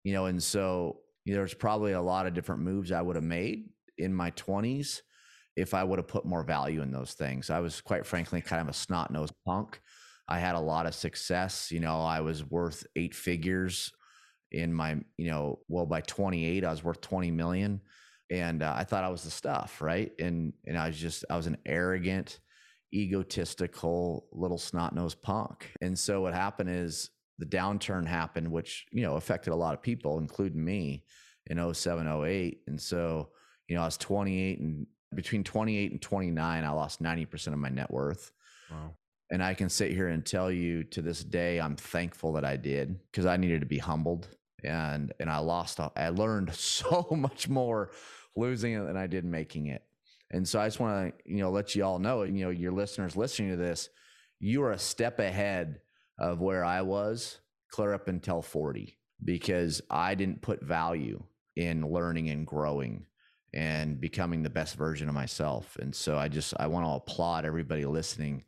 you 0.03 0.13
know, 0.13 0.25
and 0.25 0.41
so 0.41 1.01
you 1.25 1.33
know, 1.33 1.41
there's 1.41 1.53
probably 1.53 1.91
a 1.91 2.01
lot 2.01 2.25
of 2.25 2.33
different 2.33 2.63
moves 2.63 2.91
I 2.91 3.03
would 3.03 3.15
have 3.15 3.23
made 3.23 3.69
in 3.99 4.15
my 4.15 4.31
20s 4.31 5.01
if 5.55 5.75
I 5.75 5.83
would 5.83 5.99
have 5.99 6.07
put 6.07 6.25
more 6.25 6.43
value 6.43 6.81
in 6.81 6.91
those 6.91 7.13
things. 7.13 7.51
I 7.51 7.59
was 7.59 7.81
quite 7.81 8.07
frankly 8.07 8.41
kind 8.41 8.63
of 8.63 8.67
a 8.67 8.73
snot 8.73 9.11
nosed 9.11 9.35
punk. 9.45 9.79
I 10.27 10.39
had 10.39 10.55
a 10.55 10.59
lot 10.59 10.85
of 10.85 10.95
success. 10.95 11.71
You 11.71 11.79
know, 11.79 12.01
I 12.01 12.21
was 12.21 12.43
worth 12.43 12.85
eight 12.95 13.13
figures 13.13 13.91
in 14.51 14.73
my, 14.73 14.97
you 15.17 15.29
know, 15.29 15.59
well, 15.67 15.85
by 15.85 16.01
28, 16.01 16.63
I 16.63 16.71
was 16.71 16.83
worth 16.83 17.01
20 17.01 17.31
million. 17.31 17.81
And 18.31 18.63
uh, 18.63 18.73
I 18.75 18.83
thought 18.83 19.03
I 19.03 19.09
was 19.09 19.23
the 19.23 19.29
stuff, 19.29 19.81
right? 19.81 20.11
And 20.17 20.53
and 20.65 20.77
I 20.77 20.87
was 20.87 20.97
just 20.97 21.25
I 21.29 21.37
was 21.37 21.45
an 21.45 21.57
arrogant, 21.63 22.39
egotistical 22.91 24.27
little 24.31 24.57
snot-nosed 24.57 25.21
punk. 25.21 25.71
And 25.81 25.97
so 25.97 26.21
what 26.21 26.33
happened 26.33 26.71
is 26.71 27.11
the 27.37 27.45
downturn 27.45 28.07
happened, 28.07 28.51
which, 28.51 28.87
you 28.91 29.03
know, 29.03 29.15
affected 29.15 29.53
a 29.53 29.55
lot 29.55 29.75
of 29.75 29.83
people, 29.83 30.17
including 30.17 30.63
me 30.63 31.03
in 31.47 31.73
07, 31.73 32.07
08. 32.07 32.61
And 32.65 32.81
so, 32.81 33.29
you 33.67 33.75
know, 33.75 33.83
I 33.83 33.85
was 33.85 33.97
28 33.97 34.59
and 34.59 34.87
between 35.13 35.43
28 35.43 35.91
and 35.91 36.01
29, 36.01 36.63
I 36.63 36.69
lost 36.71 37.01
90% 37.01 37.47
of 37.47 37.59
my 37.59 37.69
net 37.69 37.91
worth. 37.91 38.31
Wow. 38.71 38.95
And 39.31 39.43
I 39.43 39.53
can 39.53 39.69
sit 39.69 39.91
here 39.91 40.07
and 40.09 40.25
tell 40.25 40.51
you 40.51 40.83
to 40.85 41.01
this 41.01 41.23
day, 41.23 41.59
I'm 41.59 41.75
thankful 41.75 42.33
that 42.33 42.45
I 42.45 42.57
did 42.57 42.99
because 43.11 43.25
I 43.25 43.37
needed 43.37 43.61
to 43.61 43.65
be 43.65 43.79
humbled. 43.79 44.27
And 44.63 45.13
and 45.19 45.29
I 45.29 45.37
lost, 45.39 45.79
I 45.79 46.09
learned 46.09 46.53
so 46.55 47.07
much 47.11 47.49
more 47.49 47.91
losing 48.35 48.73
it 48.73 48.85
than 48.85 48.97
I 48.97 49.07
did 49.07 49.25
making 49.25 49.67
it. 49.67 49.83
And 50.31 50.47
so 50.47 50.59
I 50.59 50.67
just 50.67 50.79
want 50.79 51.15
to, 51.17 51.31
you 51.31 51.39
know, 51.39 51.51
let 51.51 51.75
you 51.75 51.83
all 51.83 51.99
know, 51.99 52.23
you 52.23 52.43
know, 52.43 52.49
your 52.49 52.71
listeners 52.71 53.15
listening 53.15 53.51
to 53.51 53.57
this, 53.57 53.89
you 54.39 54.63
are 54.63 54.71
a 54.71 54.79
step 54.79 55.19
ahead 55.19 55.79
of 56.19 56.39
where 56.39 56.65
I 56.65 56.81
was 56.81 57.39
clear 57.71 57.93
up 57.93 58.07
until 58.07 58.41
40 58.41 58.97
because 59.23 59.81
I 59.89 60.15
didn't 60.15 60.41
put 60.41 60.63
value 60.63 61.23
in 61.55 61.89
learning 61.89 62.29
and 62.29 62.45
growing 62.45 63.05
and 63.53 63.99
becoming 64.01 64.43
the 64.43 64.49
best 64.49 64.75
version 64.75 65.07
of 65.07 65.15
myself. 65.15 65.77
And 65.79 65.95
so 65.95 66.17
I 66.17 66.27
just 66.27 66.53
I 66.59 66.67
want 66.67 66.85
to 66.85 66.91
applaud 66.91 67.45
everybody 67.45 67.85
listening 67.85 68.43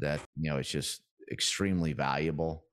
that, 0.00 0.20
you 0.36 0.50
know, 0.50 0.58
it's 0.58 0.70
just 0.70 1.02
extremely 1.30 1.92
valuable 1.92 2.64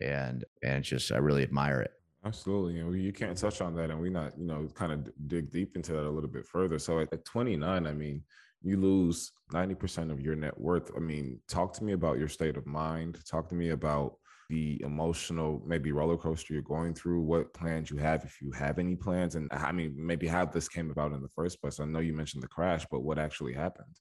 and 0.00 0.44
and 0.62 0.84
just 0.84 1.12
I 1.12 1.18
really 1.18 1.42
admire 1.42 1.80
it. 1.80 1.92
Absolutely. 2.24 2.74
You, 2.74 2.84
know, 2.84 2.92
you 2.92 3.12
can't 3.12 3.36
touch 3.36 3.60
on 3.60 3.74
that 3.76 3.90
and 3.90 4.00
we 4.00 4.10
not, 4.10 4.32
you 4.38 4.46
know, 4.46 4.68
kind 4.74 4.92
of 4.92 5.08
dig 5.28 5.50
deep 5.50 5.76
into 5.76 5.92
that 5.92 6.06
a 6.06 6.10
little 6.10 6.28
bit 6.28 6.46
further. 6.46 6.78
So 6.78 6.98
at 7.00 7.24
29, 7.24 7.86
I 7.86 7.92
mean, 7.92 8.22
you 8.60 8.76
lose 8.76 9.32
90% 9.52 10.10
of 10.10 10.20
your 10.20 10.34
net 10.34 10.58
worth. 10.58 10.90
I 10.96 11.00
mean, 11.00 11.38
talk 11.48 11.72
to 11.74 11.84
me 11.84 11.92
about 11.92 12.18
your 12.18 12.28
state 12.28 12.56
of 12.56 12.66
mind. 12.66 13.18
Talk 13.24 13.48
to 13.50 13.54
me 13.54 13.70
about 13.70 14.16
the 14.50 14.80
emotional, 14.82 15.62
maybe 15.66 15.92
roller 15.92 16.16
coaster 16.16 16.54
you're 16.54 16.62
going 16.62 16.94
through, 16.94 17.20
what 17.20 17.52
plans 17.54 17.90
you 17.90 17.98
have, 17.98 18.24
if 18.24 18.40
you 18.40 18.50
have 18.52 18.78
any 18.78 18.96
plans. 18.96 19.34
And 19.34 19.48
I 19.52 19.72
mean, 19.72 19.94
maybe 19.96 20.26
how 20.26 20.44
this 20.44 20.68
came 20.68 20.90
about 20.90 21.12
in 21.12 21.22
the 21.22 21.28
first 21.28 21.60
place. 21.60 21.78
I 21.78 21.84
know 21.84 22.00
you 22.00 22.14
mentioned 22.14 22.42
the 22.42 22.48
crash, 22.48 22.84
but 22.90 23.00
what 23.00 23.18
actually 23.18 23.52
happened? 23.52 23.94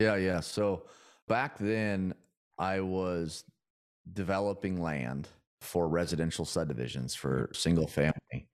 Yeah, 0.00 0.16
yeah. 0.16 0.40
So 0.40 0.86
back 1.30 1.56
then, 1.58 2.12
I 2.58 2.80
was 2.80 3.44
developing 4.12 4.82
land 4.82 5.28
for 5.60 5.88
residential 5.88 6.44
subdivisions 6.44 7.14
for 7.14 7.48
single 7.54 7.86
family. 7.86 8.48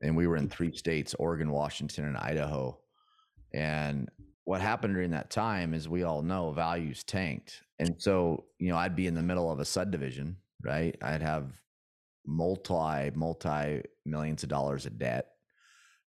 And 0.00 0.16
we 0.16 0.28
were 0.28 0.36
in 0.36 0.48
three 0.48 0.74
states 0.74 1.14
Oregon, 1.18 1.50
Washington, 1.50 2.04
and 2.04 2.16
Idaho. 2.16 2.78
And 3.52 4.08
what 4.44 4.60
happened 4.60 4.94
during 4.94 5.10
that 5.10 5.30
time 5.30 5.74
is 5.74 5.88
we 5.88 6.04
all 6.04 6.22
know 6.22 6.52
values 6.52 7.02
tanked. 7.02 7.62
And 7.80 8.00
so, 8.00 8.44
you 8.58 8.68
know, 8.68 8.76
I'd 8.76 8.96
be 8.96 9.08
in 9.08 9.14
the 9.14 9.22
middle 9.22 9.50
of 9.50 9.58
a 9.58 9.64
subdivision, 9.64 10.36
right? 10.62 10.96
I'd 11.02 11.22
have 11.22 11.50
multi, 12.24 13.10
multi 13.14 13.82
millions 14.06 14.44
of 14.44 14.48
dollars 14.48 14.86
of 14.86 14.98
debt, 14.98 15.32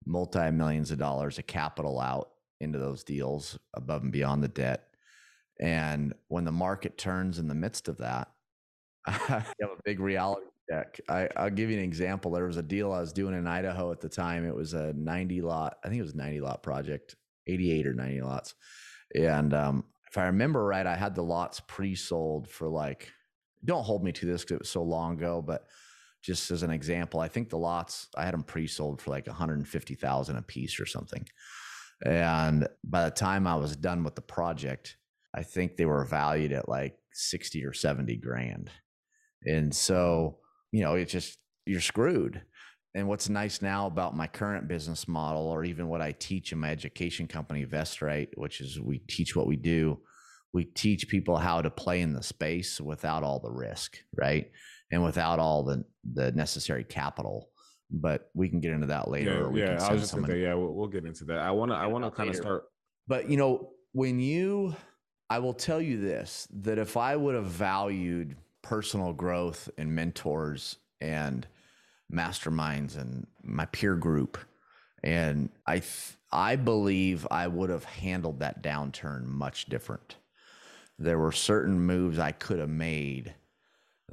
multi 0.08 0.50
millions 0.50 0.90
of 0.90 0.98
dollars 0.98 1.38
of 1.38 1.46
capital 1.46 2.00
out 2.00 2.30
into 2.60 2.80
those 2.80 3.04
deals 3.04 3.60
above 3.76 4.02
and 4.02 4.12
beyond 4.12 4.44
the 4.44 4.48
debt. 4.48 4.91
And 5.62 6.14
when 6.28 6.44
the 6.44 6.52
market 6.52 6.98
turns 6.98 7.38
in 7.38 7.48
the 7.48 7.56
midst 7.56 7.88
of 7.88 7.98
that, 8.00 8.30
I 9.06 9.12
have 9.20 9.46
a 9.62 9.82
big 9.86 10.00
reality 10.00 10.48
check. 10.70 11.00
I, 11.08 11.30
I'll 11.36 11.52
give 11.52 11.70
you 11.70 11.78
an 11.78 11.84
example. 11.84 12.32
There 12.32 12.46
was 12.46 12.58
a 12.58 12.64
deal 12.64 12.92
I 12.92 13.00
was 13.00 13.14
doing 13.14 13.36
in 13.36 13.48
Idaho 13.48 13.92
at 13.92 14.02
the 14.02 14.10
time. 14.10 14.46
It 14.46 14.56
was 14.56 14.74
a 14.74 14.94
90 14.94 15.42
lot, 15.42 15.78
I 15.84 15.90
think 15.90 16.00
it 16.00 16.04
was 16.04 16.14
a 16.14 16.18
90 16.18 16.42
lot 16.42 16.64
project, 16.64 17.16
88 17.48 17.88
or 17.88 17.94
90 17.94 18.22
lots. 18.22 18.56
And 19.16 19.54
um, 19.54 19.86
if 20.10 20.18
I 20.18 20.26
remember 20.26 20.66
right, 20.66 20.86
I 20.86 20.96
had 20.96 21.16
the 21.16 21.24
lots 21.24 21.60
pre 21.60 21.96
sold 21.96 22.50
for 22.50 22.68
like, 22.68 23.12
don't 23.64 23.84
hold 23.84 24.04
me 24.04 24.12
to 24.14 24.26
this 24.26 24.42
because 24.42 24.56
it 24.56 24.62
was 24.62 24.70
so 24.70 24.84
long 24.84 25.14
ago, 25.14 25.44
but 25.46 25.68
just 26.24 26.50
as 26.52 26.64
an 26.64 26.72
example, 26.72 27.20
I 27.20 27.28
think 27.28 27.50
the 27.50 27.58
lots, 27.58 28.08
I 28.16 28.26
had 28.26 28.34
them 28.34 28.44
pre 28.44 28.68
sold 28.68 29.02
for 29.02 29.12
like 29.12 29.28
150,000 29.28 30.36
a 30.36 30.42
piece 30.42 30.80
or 30.80 30.86
something. 30.86 31.28
And 32.04 32.68
by 32.84 33.06
the 33.06 33.12
time 33.12 33.46
I 33.46 33.56
was 33.56 33.76
done 33.76 34.04
with 34.04 34.16
the 34.16 34.22
project, 34.22 34.98
I 35.34 35.44
think 35.44 35.76
they 35.76 35.86
were 35.86 36.06
valued 36.06 36.52
at 36.52 36.68
like 36.70 36.98
60 37.14 37.66
or 37.66 37.74
70 37.74 38.18
grand. 38.18 38.70
And 39.46 39.74
so, 39.74 40.38
you 40.72 40.82
know, 40.82 40.96
it's 40.96 41.12
just 41.12 41.38
you're 41.66 41.82
screwed. 41.82 42.42
And 42.94 43.08
what's 43.08 43.30
nice 43.30 43.62
now 43.62 43.88
about 43.88 44.18
my 44.18 44.28
current 44.28 44.68
business 44.68 45.08
model, 45.08 45.48
or 45.48 45.64
even 45.64 45.88
what 45.88 46.02
I 46.02 46.12
teach 46.12 46.52
in 46.52 46.60
my 46.60 46.72
education 46.72 47.26
company, 47.26 47.66
VestRight, 47.66 48.30
which 48.36 48.60
is 48.60 48.80
we 48.82 49.00
teach 49.00 49.36
what 49.36 49.48
we 49.48 49.56
do. 49.56 50.00
We 50.54 50.66
teach 50.66 51.08
people 51.08 51.38
how 51.38 51.62
to 51.62 51.70
play 51.70 52.02
in 52.02 52.12
the 52.12 52.22
space 52.22 52.82
without 52.82 53.24
all 53.24 53.40
the 53.40 53.52
risk, 53.52 53.98
right? 54.18 54.52
And 54.92 55.02
without 55.02 55.40
all 55.40 55.64
the 55.64 55.86
the 56.14 56.34
necessary 56.34 56.84
capital. 56.84 57.50
But 57.90 58.30
we 58.34 58.50
can 58.50 58.60
get 58.60 58.74
into 58.74 58.88
that 58.88 59.10
later. 59.10 59.50
Yeah, 59.54 59.76
yeah. 59.76 59.86
I 59.88 59.94
was 59.94 60.02
just 60.02 60.14
gonna 60.14 60.28
say, 60.28 60.42
yeah, 60.42 60.54
we'll, 60.56 60.74
we'll 60.74 60.88
get 60.90 61.06
into 61.06 61.24
that. 61.26 61.40
I 61.40 61.52
wanna, 61.52 61.76
I 61.76 61.88
wanna 61.88 62.12
kind 62.12 62.30
of 62.30 62.36
start. 62.36 62.66
But 63.08 63.30
you 63.30 63.38
know, 63.38 63.70
when 63.94 64.20
you, 64.20 64.76
I 65.32 65.40
will 65.40 65.54
tell 65.54 65.82
you 65.82 66.00
this: 66.00 66.48
that 66.52 66.78
if 66.78 66.98
I 66.98 67.16
would 67.16 67.36
have 67.36 67.46
valued 67.46 68.36
personal 68.62 69.14
growth 69.14 69.70
and 69.78 69.96
mentors 69.96 70.78
and 71.00 71.48
masterminds 72.12 72.98
and 72.98 73.26
my 73.44 73.66
peer 73.66 73.96
group. 73.96 74.38
And 75.04 75.50
I, 75.66 75.80
th- 75.80 76.18
I 76.32 76.56
believe 76.56 77.28
I 77.32 77.48
would 77.48 77.70
have 77.70 77.86
handled 77.86 78.40
that 78.40 78.62
downturn 78.62 79.26
much 79.26 79.66
different. 79.66 80.16
There 81.00 81.18
were 81.18 81.32
certain 81.32 81.80
moves 81.80 82.20
I 82.20 82.32
could 82.32 82.60
have 82.60 82.70
made 82.70 83.34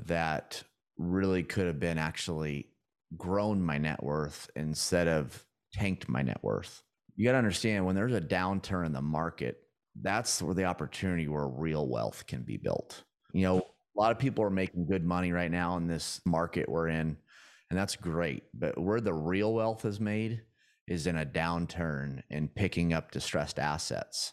that 0.06 0.62
really 0.96 1.42
could 1.42 1.66
have 1.66 1.80
been 1.80 1.98
actually 1.98 2.68
grown 3.16 3.62
my 3.62 3.78
net 3.78 4.02
worth 4.02 4.50
instead 4.56 5.08
of 5.08 5.44
tanked 5.74 6.08
my 6.08 6.22
net 6.22 6.42
worth. 6.42 6.82
You 7.16 7.26
got 7.26 7.32
to 7.32 7.38
understand 7.38 7.84
when 7.84 7.96
there's 7.96 8.14
a 8.14 8.20
downturn 8.20 8.86
in 8.86 8.92
the 8.92 9.02
market, 9.02 9.67
that's 10.02 10.42
where 10.42 10.54
the 10.54 10.64
opportunity 10.64 11.28
where 11.28 11.48
real 11.48 11.88
wealth 11.88 12.26
can 12.26 12.42
be 12.42 12.56
built. 12.56 13.04
You 13.32 13.42
know, 13.42 13.58
a 13.58 14.00
lot 14.00 14.12
of 14.12 14.18
people 14.18 14.44
are 14.44 14.50
making 14.50 14.86
good 14.86 15.04
money 15.04 15.32
right 15.32 15.50
now 15.50 15.76
in 15.76 15.86
this 15.86 16.20
market 16.24 16.68
we're 16.68 16.88
in 16.88 17.16
and 17.70 17.78
that's 17.78 17.96
great. 17.96 18.44
But 18.54 18.78
where 18.78 19.00
the 19.00 19.12
real 19.12 19.52
wealth 19.52 19.84
is 19.84 20.00
made 20.00 20.42
is 20.86 21.06
in 21.06 21.18
a 21.18 21.26
downturn 21.26 22.22
and 22.30 22.54
picking 22.54 22.92
up 22.92 23.10
distressed 23.10 23.58
assets. 23.58 24.32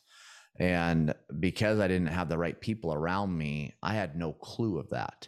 And 0.57 1.13
because 1.39 1.79
I 1.79 1.89
didn't 1.89 2.07
have 2.07 2.29
the 2.29 2.37
right 2.37 2.59
people 2.59 2.93
around 2.93 3.37
me, 3.37 3.73
I 3.83 3.93
had 3.93 4.15
no 4.15 4.31
clue 4.31 4.79
of 4.79 4.89
that. 4.91 5.27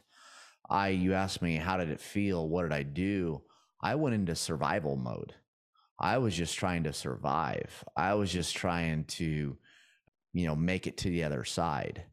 I, 0.69 0.89
you 0.89 1.13
asked 1.13 1.41
me, 1.41 1.58
how 1.58 1.78
did 1.78 1.89
it 1.89 2.00
feel? 2.00 2.47
What 2.47 2.63
did 2.63 2.71
I 2.71 2.84
do? 2.84 3.43
I 3.82 3.95
went 3.95 4.15
into 4.15 4.36
survival 4.36 4.95
mode. 4.95 5.34
I 6.00 6.17
was 6.19 6.36
just 6.36 6.58
trying 6.58 6.84
to 6.84 6.93
survive. 6.93 7.84
I 7.95 8.13
was 8.13 8.32
just 8.32 8.56
trying 8.56 9.06
to, 9.06 9.58
you 10.38 10.45
know, 10.45 10.56
make 10.56 10.86
it 10.86 10.97
to 10.97 11.10
the 11.10 11.23
other 11.23 11.43
side. 11.43 12.04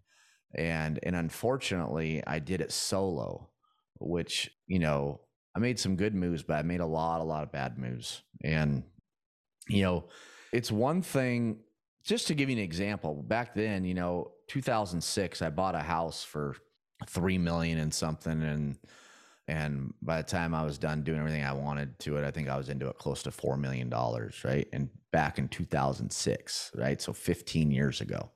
And, 0.56 0.98
and 1.02 1.14
unfortunately, 1.14 2.22
I 2.26 2.38
did 2.38 2.62
it 2.62 2.72
solo, 2.72 3.50
which, 4.00 4.50
you 4.66 4.78
know, 4.78 5.20
I 5.54 5.58
made 5.58 5.78
some 5.78 5.96
good 5.96 6.14
moves, 6.14 6.42
but 6.42 6.54
I 6.54 6.62
made 6.62 6.80
a 6.80 6.86
lot, 6.86 7.20
a 7.20 7.24
lot 7.24 7.42
of 7.42 7.52
bad 7.52 7.76
moves. 7.76 8.22
And, 8.42 8.84
you 9.68 9.82
know, 9.82 10.04
it's 10.54 10.72
one 10.72 11.02
thing, 11.02 11.58
just 12.02 12.26
to 12.28 12.34
give 12.34 12.48
you 12.48 12.56
an 12.56 12.62
example, 12.62 13.14
back 13.14 13.54
then, 13.54 13.84
you 13.84 13.92
know, 13.92 14.32
2006, 14.48 15.42
I 15.42 15.50
bought 15.50 15.74
a 15.74 15.80
house 15.80 16.24
for 16.24 16.56
3 17.06 17.36
million 17.36 17.76
and 17.76 17.92
something. 17.92 18.42
And, 18.42 18.78
and 19.46 19.92
by 20.00 20.18
the 20.18 20.28
time 20.28 20.54
I 20.54 20.64
was 20.64 20.78
done 20.78 21.02
doing 21.02 21.18
everything 21.18 21.44
I 21.44 21.52
wanted 21.52 21.98
to 22.00 22.16
it, 22.16 22.24
I 22.24 22.30
think 22.30 22.48
I 22.48 22.56
was 22.56 22.68
into 22.68 22.88
it 22.88 22.98
close 22.98 23.22
to 23.24 23.30
$4 23.30 23.58
million, 23.58 23.90
right? 24.44 24.66
And 24.72 24.88
back 25.12 25.38
in 25.38 25.48
2006, 25.48 26.72
right? 26.74 27.00
So 27.00 27.12
15 27.12 27.70
years 27.70 28.00
ago. 28.00 28.30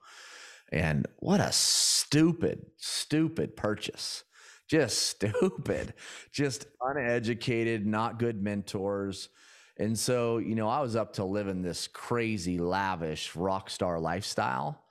And 0.70 1.06
what 1.16 1.40
a 1.40 1.50
stupid, 1.50 2.66
stupid 2.76 3.56
purchase 3.56 4.24
just 4.68 4.98
stupid, 4.98 5.94
just 6.32 6.66
uneducated, 6.80 7.86
not 7.86 8.18
good 8.18 8.42
mentors. 8.42 9.30
And 9.78 9.98
so, 9.98 10.38
you 10.38 10.54
know, 10.54 10.68
I 10.68 10.80
was 10.80 10.94
up 10.94 11.14
to 11.14 11.24
living 11.24 11.62
this 11.62 11.88
crazy, 11.88 12.58
lavish 12.58 13.34
rock 13.34 13.70
star 13.70 13.98
lifestyle. 13.98 14.84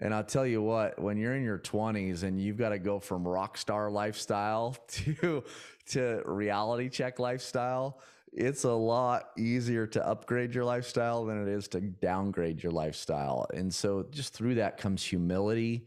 And 0.00 0.12
I'll 0.12 0.24
tell 0.24 0.46
you 0.46 0.60
what, 0.60 1.00
when 1.00 1.16
you're 1.16 1.34
in 1.34 1.44
your 1.44 1.58
20s 1.58 2.24
and 2.24 2.40
you've 2.40 2.56
got 2.56 2.70
to 2.70 2.78
go 2.78 2.98
from 2.98 3.26
rock 3.26 3.56
star 3.56 3.90
lifestyle 3.90 4.76
to 4.88 5.44
to 5.86 6.22
reality 6.24 6.88
check 6.88 7.18
lifestyle, 7.18 8.00
it's 8.32 8.64
a 8.64 8.72
lot 8.72 9.30
easier 9.38 9.86
to 9.86 10.06
upgrade 10.06 10.54
your 10.54 10.64
lifestyle 10.64 11.24
than 11.24 11.40
it 11.40 11.48
is 11.48 11.68
to 11.68 11.80
downgrade 11.80 12.62
your 12.62 12.72
lifestyle. 12.72 13.46
And 13.54 13.72
so 13.72 14.06
just 14.10 14.34
through 14.34 14.56
that 14.56 14.76
comes 14.76 15.04
humility, 15.04 15.86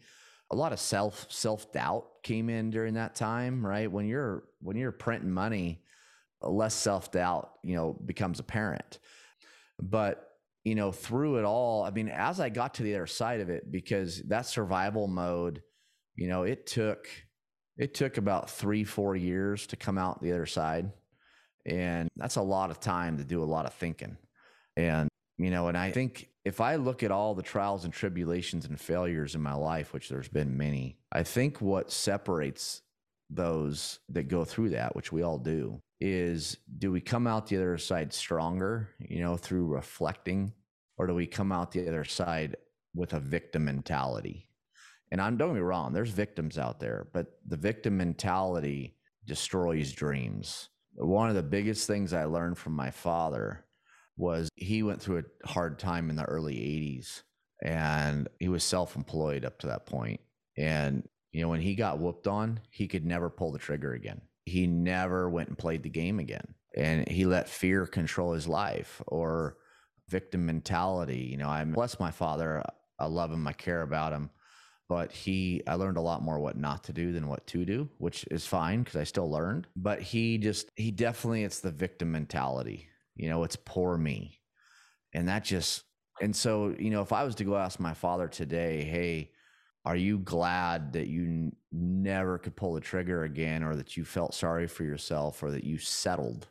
a 0.52 0.56
lot 0.56 0.72
of 0.72 0.80
self 0.80 1.26
self 1.30 1.72
doubt 1.74 2.06
came 2.24 2.50
in 2.50 2.70
during 2.70 2.94
that 2.94 3.16
time, 3.16 3.66
right? 3.66 3.92
When 3.92 4.08
you're 4.08 4.46
when 4.62 4.78
you're 4.78 4.94
printing 4.94 5.32
money, 5.32 5.82
less 6.42 6.74
self 6.74 7.12
doubt, 7.12 7.52
you 7.64 7.76
know, 7.76 7.98
becomes 8.06 8.40
apparent. 8.40 9.00
But 9.82 10.37
you 10.68 10.76
know, 10.76 10.92
through 10.92 11.38
it 11.38 11.46
all, 11.46 11.86
I 11.86 11.92
mean, 11.92 12.10
as 12.10 12.42
I 12.42 12.50
got 12.50 12.74
to 12.74 12.84
the 12.84 12.94
other 12.96 13.08
side 13.08 13.40
of 13.40 13.50
it, 13.50 13.72
because 13.72 14.22
that 14.24 14.46
survival 14.46 15.08
mode, 15.08 15.62
you 16.18 16.28
know, 16.28 16.44
it 16.44 16.68
took 16.68 17.08
it 17.78 17.94
took 17.94 18.18
about 18.18 18.50
three 18.50 18.84
four 18.84 19.16
years 19.16 19.66
to 19.68 19.78
come 19.78 19.98
out 19.98 20.22
the 20.22 20.34
other 20.34 20.46
side, 20.46 20.92
and 21.66 22.10
that's 22.18 22.36
a 22.36 22.42
lot 22.42 22.70
of 22.70 22.82
time 22.82 23.18
to 23.18 23.24
do 23.24 23.42
a 23.42 23.46
lot 23.46 23.66
of 23.66 23.74
thinking, 23.76 24.18
and 24.76 25.08
you 25.38 25.52
know, 25.52 25.70
and 25.70 25.78
I 25.78 25.92
think 25.92 26.28
if 26.44 26.60
I 26.60 26.76
look 26.76 27.02
at 27.02 27.12
all 27.12 27.34
the 27.34 27.44
trials 27.44 27.86
and 27.86 27.94
tribulations 27.94 28.66
and 28.66 28.78
failures 28.78 29.36
in 29.36 29.42
my 29.42 29.54
life, 29.54 29.94
which 29.94 30.10
there's 30.10 30.28
been 30.28 30.58
many, 30.58 30.98
I 31.14 31.24
think 31.24 31.62
what 31.62 31.94
separates 31.94 32.82
those 33.30 34.00
that 34.10 34.28
go 34.28 34.44
through 34.44 34.72
that, 34.72 34.98
which 34.98 35.14
we 35.14 35.22
all 35.22 35.38
do, 35.38 35.82
is 36.00 36.58
do 36.78 36.92
we 36.92 37.02
come 37.02 37.28
out 37.28 37.48
the 37.48 37.58
other 37.58 37.78
side 37.78 38.14
stronger, 38.14 38.90
you 39.00 39.22
know, 39.22 39.38
through 39.38 39.68
reflecting, 39.68 40.54
or 40.98 41.08
do 41.08 41.14
we 41.14 41.28
come 41.28 41.52
out 41.52 41.72
the 41.72 41.88
other 41.88 42.04
side 42.04 42.56
with 42.94 43.14
a 43.14 43.20
victim 43.20 43.66
mentality? 43.66 44.48
And 45.12 45.22
I'm 45.22 45.38
don't 45.38 45.54
me 45.54 45.62
wrong, 45.62 45.94
there's 45.94 46.12
victims 46.12 46.58
out 46.58 46.80
there, 46.80 47.08
but 47.14 47.40
the 47.48 47.58
victim 47.58 47.98
mentality 47.98 48.96
destroys 49.26 49.94
dreams. 49.94 50.70
One 50.96 51.30
of 51.30 51.36
the 51.36 51.44
biggest 51.44 51.88
things 51.88 52.14
I 52.14 52.26
learned 52.26 52.58
from 52.58 52.74
my 52.74 52.92
father 52.92 53.66
was 54.18 54.50
he 54.56 54.84
went 54.84 55.02
through 55.02 55.20
a 55.20 55.48
hard 55.48 55.80
time 55.80 56.10
in 56.10 56.16
the 56.16 56.24
early 56.24 56.56
80s 56.56 57.22
and 57.64 58.28
he 58.40 58.50
was 58.50 58.64
self-employed 58.64 59.46
up 59.46 59.60
to 59.60 59.68
that 59.68 59.86
point 59.86 60.20
and 60.58 61.08
you 61.32 61.42
know 61.42 61.50
when 61.50 61.62
he 61.62 61.76
got 61.76 62.00
whooped 62.00 62.28
on 62.28 62.60
he 62.70 62.88
could 62.88 63.06
never 63.06 63.30
pull 63.30 63.52
the 63.52 63.60
trigger 63.60 63.94
again 63.94 64.22
he 64.48 64.68
never 64.68 65.30
went 65.30 65.50
and 65.50 65.58
played 65.58 65.84
the 65.84 65.90
game 65.90 66.20
again. 66.20 66.56
And 66.76 67.08
he 67.08 67.26
let 67.26 67.50
fear 67.50 67.86
control 67.86 68.34
his 68.34 68.48
life 68.48 69.02
or 69.08 69.58
victim 70.10 70.46
mentality. 70.46 71.28
You 71.32 71.38
know 71.38 71.50
i 71.50 71.64
bless 71.64 72.00
my 72.00 72.12
father. 72.12 72.64
I 73.00 73.06
love 73.06 73.32
him. 73.32 73.48
I 73.48 73.54
care 73.54 73.82
about 73.82 74.14
him. 74.14 74.30
But 74.90 75.12
he 75.12 75.62
i 75.68 75.74
learned 75.76 75.98
a 75.98 76.02
lot 76.02 76.22
more 76.22 76.40
what 76.40 76.58
not 76.58 76.86
to 76.86 76.94
do 76.94 77.12
than 77.12 77.28
what 77.28 77.46
to 77.48 77.66
do 77.66 77.90
which 77.98 78.26
is 78.32 78.48
fine 78.48 78.84
because 78.84 78.96
i 78.96 79.04
still 79.04 79.30
learned. 79.30 79.68
But 79.76 80.02
he 80.02 80.38
just 80.38 80.72
he 80.76 80.92
definitely 80.92 81.44
it's 81.44 81.60
the 81.60 81.72
victim 81.72 82.12
mentality. 82.12 82.88
You 83.18 83.30
know, 83.30 83.44
it's 83.44 83.58
poor 83.58 83.98
me. 83.98 84.40
And 85.14 85.28
that 85.28 85.44
just, 85.44 85.84
and 86.22 86.36
so, 86.36 86.76
you 86.78 86.92
know, 86.92 87.02
if 87.02 87.12
I 87.12 87.24
was 87.24 87.36
to 87.36 87.44
go 87.44 87.58
ask 87.58 87.80
my 87.80 87.96
father 87.96 88.28
today, 88.28 88.84
hey, 88.84 89.32
are 89.88 89.96
you 89.96 90.20
glad 90.20 90.92
that 90.92 91.08
you 91.08 91.24
n- 91.24 91.56
never 91.72 92.38
could 92.38 92.58
pull 92.58 92.74
the 92.74 92.82
trigger 92.82 93.24
again 93.24 93.64
or 93.64 93.78
that 93.78 93.96
you 93.96 94.04
felt 94.04 94.34
sorry 94.34 94.68
for 94.68 94.84
yourself 94.84 95.42
or 95.42 95.50
that 95.52 95.64
you 95.64 95.78
settled? 95.78 96.48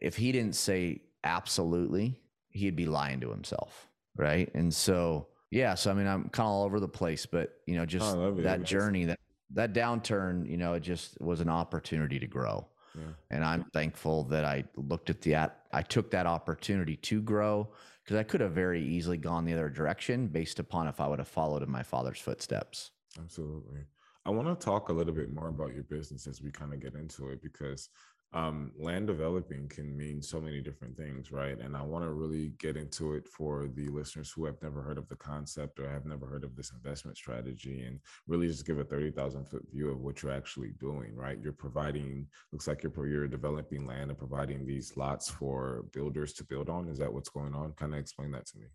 If 0.00 0.16
he 0.16 0.32
didn't 0.32 0.56
say 0.56 1.02
absolutely, 1.22 2.20
he'd 2.48 2.74
be 2.74 2.86
lying 2.86 3.20
to 3.20 3.30
himself. 3.30 3.86
Right. 4.16 4.50
And 4.54 4.74
so, 4.74 5.28
yeah, 5.52 5.76
so 5.76 5.92
I 5.92 5.94
mean, 5.94 6.08
I'm 6.08 6.30
kind 6.30 6.48
of 6.48 6.52
all 6.52 6.64
over 6.64 6.80
the 6.80 6.88
place, 6.88 7.26
but 7.26 7.60
you 7.64 7.76
know, 7.76 7.86
just 7.86 8.12
that 8.42 8.64
journey, 8.64 9.04
that 9.04 9.20
that 9.52 9.72
downturn, 9.72 10.50
you 10.50 10.56
know, 10.56 10.74
it 10.74 10.80
just 10.80 11.20
was 11.20 11.40
an 11.40 11.48
opportunity 11.48 12.18
to 12.18 12.26
grow. 12.26 12.66
Yeah. 12.96 13.04
And 13.30 13.44
I'm 13.44 13.66
thankful 13.72 14.24
that 14.24 14.44
I 14.44 14.64
looked 14.74 15.10
at 15.10 15.20
the 15.20 15.36
I 15.36 15.82
took 15.82 16.10
that 16.10 16.26
opportunity 16.26 16.96
to 16.96 17.22
grow 17.22 17.68
because 18.10 18.18
I 18.18 18.24
could 18.24 18.40
have 18.40 18.50
very 18.50 18.82
easily 18.82 19.16
gone 19.16 19.44
the 19.44 19.52
other 19.52 19.70
direction 19.70 20.26
based 20.26 20.58
upon 20.58 20.88
if 20.88 21.00
I 21.00 21.06
would 21.06 21.20
have 21.20 21.28
followed 21.28 21.62
in 21.62 21.70
my 21.70 21.84
father's 21.84 22.18
footsteps. 22.18 22.90
Absolutely. 23.16 23.82
I 24.26 24.30
want 24.30 24.48
to 24.48 24.64
talk 24.64 24.88
a 24.88 24.92
little 24.92 25.14
bit 25.14 25.32
more 25.32 25.46
about 25.46 25.74
your 25.74 25.84
business 25.84 26.26
as 26.26 26.42
we 26.42 26.50
kind 26.50 26.74
of 26.74 26.80
get 26.80 26.94
into 26.94 27.28
it 27.28 27.40
because 27.40 27.88
um, 28.32 28.70
land 28.78 29.08
developing 29.08 29.68
can 29.68 29.96
mean 29.96 30.22
so 30.22 30.40
many 30.40 30.60
different 30.60 30.96
things, 30.96 31.32
right? 31.32 31.58
And 31.58 31.76
I 31.76 31.82
want 31.82 32.04
to 32.04 32.12
really 32.12 32.52
get 32.58 32.76
into 32.76 33.14
it 33.14 33.26
for 33.26 33.68
the 33.74 33.88
listeners 33.88 34.30
who 34.30 34.44
have 34.44 34.62
never 34.62 34.82
heard 34.82 34.98
of 34.98 35.08
the 35.08 35.16
concept 35.16 35.80
or 35.80 35.88
have 35.88 36.06
never 36.06 36.26
heard 36.26 36.44
of 36.44 36.54
this 36.54 36.70
investment 36.70 37.16
strategy 37.16 37.82
and 37.82 37.98
really 38.28 38.46
just 38.46 38.66
give 38.66 38.78
a 38.78 38.84
30,000 38.84 39.46
foot 39.46 39.66
view 39.72 39.90
of 39.90 40.00
what 40.00 40.22
you're 40.22 40.30
actually 40.30 40.70
doing, 40.78 41.16
right? 41.16 41.38
You're 41.42 41.52
providing, 41.52 42.28
looks 42.52 42.68
like 42.68 42.84
you're, 42.84 43.06
you're 43.06 43.26
developing 43.26 43.84
land 43.84 44.10
and 44.10 44.18
providing 44.18 44.64
these 44.64 44.96
lots 44.96 45.28
for 45.28 45.86
builders 45.92 46.32
to 46.34 46.44
build 46.44 46.68
on. 46.68 46.88
Is 46.88 46.98
that 46.98 47.12
what's 47.12 47.30
going 47.30 47.54
on? 47.54 47.72
Kind 47.72 47.94
of 47.94 47.98
explain 47.98 48.30
that 48.30 48.46
to 48.46 48.58
me. 48.58 48.66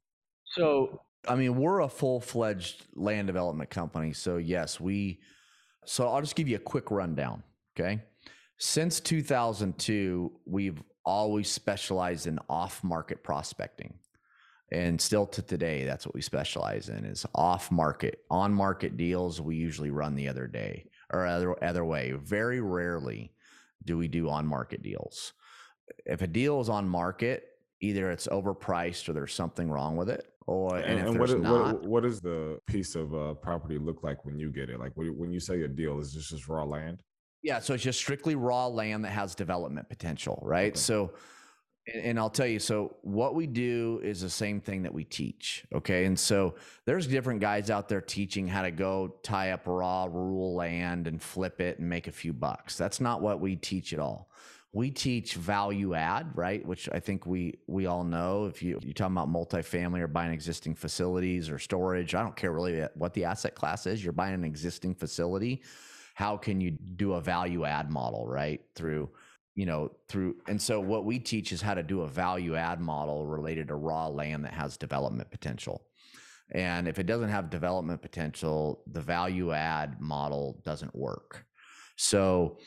So, 0.43 1.01
I 1.29 1.35
mean, 1.35 1.55
we're 1.55 1.79
a 1.79 1.89
full 1.89 2.19
fledged 2.19 2.87
land 2.93 3.27
development 3.27 3.69
company. 3.69 4.11
So, 4.11 4.35
yes, 4.35 4.81
we, 4.81 5.21
so 5.85 6.09
I'll 6.09 6.21
just 6.21 6.35
give 6.35 6.49
you 6.49 6.57
a 6.57 6.59
quick 6.59 6.91
rundown. 6.91 7.41
Okay. 7.77 8.01
Since 8.57 9.01
2002, 9.01 10.31
we've 10.45 10.81
always 11.05 11.49
specialized 11.49 12.27
in 12.27 12.39
off 12.49 12.83
market 12.83 13.23
prospecting. 13.23 13.93
And 14.71 14.99
still 14.99 15.27
to 15.27 15.41
today, 15.41 15.85
that's 15.85 16.05
what 16.05 16.15
we 16.15 16.21
specialize 16.21 16.89
in 16.89 17.05
is 17.05 17.25
off 17.35 17.71
market. 17.71 18.21
On 18.31 18.53
market 18.53 18.97
deals, 18.97 19.39
we 19.39 19.55
usually 19.55 19.91
run 19.91 20.15
the 20.15 20.27
other 20.27 20.47
day 20.47 20.85
or 21.13 21.25
other, 21.25 21.63
other 21.63 21.85
way. 21.85 22.13
Very 22.13 22.61
rarely 22.61 23.31
do 23.83 23.97
we 23.97 24.07
do 24.07 24.29
on 24.29 24.47
market 24.47 24.81
deals. 24.81 25.33
If 26.05 26.21
a 26.23 26.27
deal 26.27 26.59
is 26.61 26.69
on 26.69 26.89
market, 26.89 27.49
either 27.81 28.09
it's 28.09 28.27
overpriced 28.27 29.07
or 29.07 29.13
there's 29.13 29.33
something 29.33 29.69
wrong 29.69 29.95
with 29.95 30.09
it. 30.09 30.25
Or 30.47 30.77
and, 30.77 30.99
And, 30.99 31.09
and 31.09 31.19
what, 31.19 31.39
not, 31.39 31.73
what 31.73 31.85
what 31.85 32.03
does 32.03 32.21
the 32.21 32.59
piece 32.67 32.95
of 32.95 33.13
uh, 33.15 33.33
property 33.33 33.79
look 33.79 34.03
like 34.03 34.25
when 34.25 34.37
you 34.37 34.51
get 34.51 34.69
it? 34.69 34.79
Like 34.79 34.91
when 34.95 35.17
when 35.17 35.31
you 35.31 35.39
say 35.39 35.61
a 35.63 35.67
deal, 35.67 35.99
is 35.99 36.13
this 36.13 36.29
just 36.29 36.47
raw 36.47 36.63
land? 36.63 37.01
Yeah, 37.45 37.59
so 37.59 37.75
it's 37.75 37.83
just 37.83 37.99
strictly 37.99 38.33
raw 38.33 38.65
land 38.65 39.05
that 39.05 39.11
has 39.11 39.35
development 39.35 39.87
potential, 39.87 40.39
right? 40.41 40.71
Okay. 40.71 40.79
So, 40.79 41.13
and, 41.85 42.03
and 42.03 42.19
I'll 42.19 42.31
tell 42.31 42.47
you, 42.47 42.57
so 42.57 42.95
what 43.03 43.35
we 43.35 43.45
do 43.45 44.01
is 44.03 44.21
the 44.21 44.31
same 44.31 44.59
thing 44.59 44.81
that 44.81 44.91
we 44.91 45.03
teach, 45.03 45.63
okay? 45.71 46.05
And 46.05 46.19
so 46.19 46.55
there's 46.85 47.05
different 47.05 47.41
guys 47.41 47.69
out 47.69 47.87
there 47.87 48.01
teaching 48.01 48.47
how 48.47 48.63
to 48.63 48.71
go 48.71 49.19
tie 49.21 49.51
up 49.51 49.67
raw 49.67 50.05
rural 50.05 50.55
land 50.55 51.05
and 51.05 51.21
flip 51.21 51.61
it 51.61 51.77
and 51.77 51.87
make 51.87 52.07
a 52.07 52.11
few 52.11 52.33
bucks. 52.33 52.79
That's 52.79 52.99
not 52.99 53.21
what 53.21 53.39
we 53.39 53.55
teach 53.55 53.93
at 53.93 53.99
all. 53.99 54.31
We 54.73 54.89
teach 54.89 55.35
value 55.35 55.93
add, 55.93 56.31
right? 56.35 56.65
Which 56.65 56.89
I 56.91 56.99
think 56.99 57.27
we 57.27 57.59
we 57.67 57.85
all 57.85 58.03
know. 58.03 58.45
If 58.45 58.61
you 58.61 58.79
you're 58.81 58.93
talking 58.93 59.15
about 59.15 59.29
multifamily 59.29 60.01
or 60.01 60.07
buying 60.07 60.33
existing 60.33 60.75
facilities 60.75 61.49
or 61.49 61.59
storage, 61.59 62.13
I 62.15 62.23
don't 62.23 62.35
care 62.35 62.51
really 62.51 62.85
what 62.95 63.13
the 63.13 63.23
asset 63.23 63.53
class 63.53 63.85
is. 63.85 64.03
You're 64.03 64.13
buying 64.13 64.33
an 64.33 64.43
existing 64.43 64.95
facility 64.95 65.61
how 66.15 66.37
can 66.37 66.59
you 66.61 66.71
do 66.71 67.13
a 67.13 67.21
value 67.21 67.65
add 67.65 67.91
model 67.91 68.25
right 68.25 68.61
through 68.73 69.09
you 69.53 69.65
know 69.65 69.91
through 70.09 70.35
and 70.47 70.61
so 70.61 70.79
what 70.79 71.05
we 71.05 71.19
teach 71.19 71.51
is 71.51 71.61
how 71.61 71.73
to 71.73 71.83
do 71.83 72.01
a 72.01 72.07
value 72.07 72.55
add 72.55 72.81
model 72.81 73.27
related 73.27 73.67
to 73.67 73.75
raw 73.75 74.07
land 74.07 74.43
that 74.43 74.53
has 74.53 74.75
development 74.77 75.29
potential. 75.29 75.85
And 76.51 76.87
if 76.87 76.99
it 76.99 77.07
doesn't 77.07 77.29
have 77.29 77.49
development 77.49 78.01
potential 78.01 78.83
the 78.91 79.01
value 79.01 79.51
add 79.51 80.01
model 80.01 80.61
doesn't 80.65 80.95
work. 80.95 81.45
So 81.97 82.59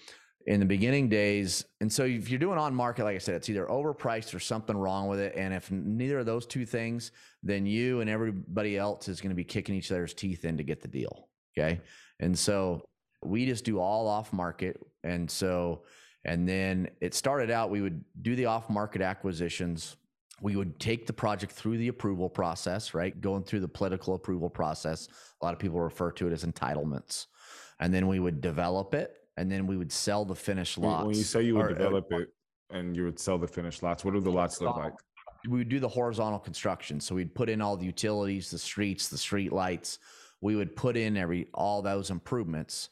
in 0.47 0.61
the 0.61 0.67
beginning 0.67 1.09
days 1.09 1.65
and 1.81 1.93
so 1.93 2.05
if 2.05 2.31
you're 2.31 2.39
doing 2.39 2.59
on 2.59 2.75
market 2.75 3.05
like 3.05 3.17
i 3.17 3.19
said 3.19 3.35
it's 3.35 3.51
either 3.51 3.67
overpriced 3.67 4.35
or 4.35 4.41
something 4.41 4.77
wrong 4.77 5.09
with 5.09 5.21
it. 5.21 5.35
And 5.37 5.55
if 5.55 5.71
neither 5.71 6.19
of 6.19 6.27
those 6.27 6.47
two 6.47 6.67
things 6.67 7.13
then 7.43 7.65
you 7.65 8.01
and 8.01 8.11
everybody 8.11 8.77
else 8.77 9.09
is 9.09 9.21
going 9.23 9.31
to 9.31 9.37
be 9.37 9.45
kicking 9.45 9.75
each 9.75 9.91
other's 9.91 10.13
teeth 10.13 10.45
in 10.45 10.59
to 10.59 10.65
get 10.65 10.83
the 10.83 10.89
deal 10.89 11.29
okay? 11.57 11.81
And 12.21 12.39
so 12.39 12.83
we 13.25 13.47
just 13.47 13.65
do 13.65 13.79
all 13.79 14.09
off 14.09 14.33
market. 14.33 14.81
And 15.05 15.31
so, 15.31 15.83
and 16.25 16.49
then 16.49 16.89
it 17.01 17.15
started 17.15 17.51
out, 17.51 17.71
we 17.71 17.81
would 17.81 18.05
do 18.23 18.37
the 18.37 18.47
off 18.47 18.69
market 18.71 19.03
acquisitions. 19.03 19.97
We 20.41 20.57
would 20.57 20.79
take 20.79 21.07
the 21.07 21.13
project 21.13 21.53
through 21.53 21.79
the 21.79 21.89
approval 21.89 22.29
process, 22.29 22.95
right? 22.95 23.19
Going 23.21 23.43
through 23.43 23.61
the 23.61 23.69
political 23.69 24.15
approval 24.15 24.49
process. 24.49 25.09
A 25.41 25.45
lot 25.45 25.53
of 25.53 25.59
people 25.59 25.81
refer 25.81 26.13
to 26.13 26.29
it 26.29 26.33
as 26.33 26.45
entitlements. 26.45 27.27
And 27.81 27.93
then 27.93 28.07
we 28.07 28.21
would 28.21 28.41
develop 28.41 28.95
it 28.95 29.17
and 29.37 29.51
then 29.51 29.67
we 29.67 29.77
would 29.77 29.93
sell 29.93 30.25
the 30.25 30.35
finished 30.35 30.79
lots. 30.79 31.07
When 31.07 31.17
you 31.17 31.23
say 31.23 31.43
you 31.43 31.55
would 31.55 31.67
or, 31.67 31.71
uh, 31.71 31.75
develop 31.75 32.13
it 32.13 32.29
and 32.71 32.97
you 32.97 33.05
would 33.05 33.19
sell 33.19 33.39
the 33.39 33.47
finished 33.47 33.83
lots, 33.83 34.05
what 34.05 34.15
do 34.15 34.21
the 34.21 34.31
lots 34.31 34.61
look 34.61 34.77
like? 34.77 34.93
we 35.49 35.59
would 35.59 35.69
do 35.69 35.79
the 35.79 35.89
horizontal 35.89 36.39
construction. 36.39 37.01
So 37.01 37.15
we'd 37.15 37.35
put 37.35 37.49
in 37.49 37.61
all 37.61 37.77
the 37.77 37.87
utilities, 37.87 38.51
the 38.51 38.59
streets, 38.59 39.09
the 39.09 39.19
street 39.19 39.53
lights. 39.53 39.99
We 40.41 40.57
would 40.57 40.75
put 40.75 40.97
in 40.97 41.17
every 41.17 41.49
all 41.55 41.83
those 41.83 42.11
improvements 42.11 42.91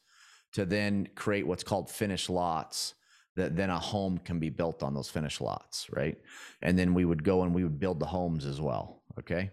to 0.57 0.65
then 0.65 1.07
create 1.15 1.47
what's 1.47 1.63
called 1.63 1.91
finished 1.91 2.31
lots 2.31 2.95
that 3.37 3.55
then 3.55 3.69
a 3.69 3.79
home 3.79 4.17
can 4.17 4.39
be 4.39 4.49
built 4.49 4.83
on 4.83 4.95
those 4.95 5.11
finished 5.11 5.43
lots, 5.43 5.87
right? 5.91 6.19
And 6.63 6.79
then 6.79 6.95
we 6.95 7.05
would 7.05 7.23
go 7.23 7.43
and 7.43 7.55
we 7.55 7.63
would 7.63 7.79
build 7.79 8.01
the 8.01 8.07
homes 8.07 8.47
as 8.47 8.59
well, 8.59 9.03
okay? 9.19 9.51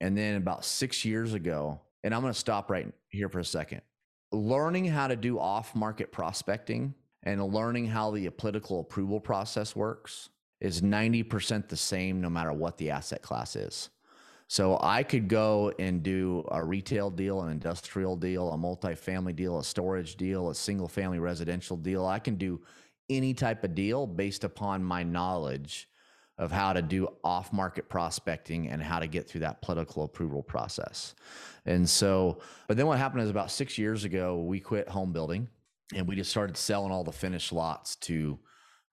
And 0.00 0.16
then 0.16 0.36
about 0.36 0.64
6 0.64 1.04
years 1.04 1.34
ago, 1.34 1.78
and 2.02 2.14
I'm 2.14 2.22
going 2.22 2.32
to 2.32 2.38
stop 2.38 2.70
right 2.70 2.90
here 3.10 3.28
for 3.28 3.40
a 3.40 3.44
second. 3.44 3.82
Learning 4.32 4.86
how 4.86 5.06
to 5.06 5.16
do 5.16 5.38
off-market 5.38 6.10
prospecting 6.10 6.94
and 7.24 7.44
learning 7.52 7.86
how 7.86 8.10
the 8.10 8.30
political 8.30 8.80
approval 8.80 9.20
process 9.20 9.76
works 9.76 10.30
is 10.60 10.80
90% 10.80 11.68
the 11.68 11.76
same 11.76 12.22
no 12.22 12.30
matter 12.30 12.54
what 12.54 12.78
the 12.78 12.90
asset 12.90 13.20
class 13.20 13.54
is. 13.54 13.90
So 14.48 14.78
I 14.82 15.02
could 15.02 15.28
go 15.28 15.72
and 15.78 16.02
do 16.02 16.46
a 16.50 16.62
retail 16.62 17.10
deal, 17.10 17.42
an 17.42 17.50
industrial 17.50 18.16
deal, 18.16 18.52
a 18.52 18.56
multifamily 18.56 19.34
deal, 19.34 19.58
a 19.58 19.64
storage 19.64 20.16
deal, 20.16 20.50
a 20.50 20.54
single 20.54 20.88
family 20.88 21.18
residential 21.18 21.76
deal. 21.76 22.04
I 22.04 22.18
can 22.18 22.36
do 22.36 22.60
any 23.08 23.34
type 23.34 23.64
of 23.64 23.74
deal 23.74 24.06
based 24.06 24.44
upon 24.44 24.84
my 24.84 25.02
knowledge 25.02 25.88
of 26.38 26.50
how 26.50 26.72
to 26.72 26.82
do 26.82 27.08
off 27.22 27.52
market 27.52 27.88
prospecting 27.88 28.68
and 28.68 28.82
how 28.82 28.98
to 28.98 29.06
get 29.06 29.28
through 29.28 29.42
that 29.42 29.62
political 29.62 30.04
approval 30.04 30.42
process. 30.42 31.14
And 31.66 31.88
so, 31.88 32.40
but 32.68 32.76
then 32.76 32.86
what 32.86 32.98
happened 32.98 33.22
is 33.22 33.30
about 33.30 33.50
six 33.50 33.78
years 33.78 34.04
ago, 34.04 34.40
we 34.40 34.58
quit 34.58 34.88
home 34.88 35.12
building 35.12 35.48
and 35.94 36.06
we 36.06 36.16
just 36.16 36.30
started 36.30 36.56
selling 36.56 36.90
all 36.90 37.04
the 37.04 37.12
finished 37.12 37.52
lots 37.52 37.96
to 37.96 38.38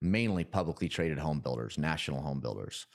mainly 0.01 0.43
publicly 0.43 0.87
traded 0.87 1.17
home 1.17 1.39
builders, 1.39 1.77
national 1.77 2.21
home 2.21 2.39
builders. 2.39 2.85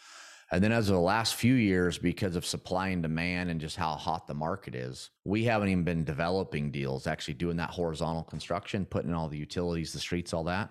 And 0.54 0.62
then 0.62 0.70
as 0.70 0.88
of 0.88 0.94
the 0.94 1.00
last 1.00 1.34
few 1.34 1.54
years, 1.54 1.98
because 1.98 2.36
of 2.36 2.46
supply 2.46 2.90
and 2.90 3.02
demand 3.02 3.50
and 3.50 3.60
just 3.60 3.74
how 3.74 3.96
hot 3.96 4.28
the 4.28 4.34
market 4.34 4.76
is, 4.76 5.10
we 5.24 5.42
haven't 5.42 5.68
even 5.68 5.82
been 5.82 6.04
developing 6.04 6.70
deals, 6.70 7.08
actually 7.08 7.34
doing 7.34 7.56
that 7.56 7.70
horizontal 7.70 8.22
construction, 8.22 8.86
putting 8.86 9.10
in 9.10 9.16
all 9.16 9.28
the 9.28 9.36
utilities, 9.36 9.92
the 9.92 9.98
streets, 9.98 10.32
all 10.32 10.44
that. 10.44 10.70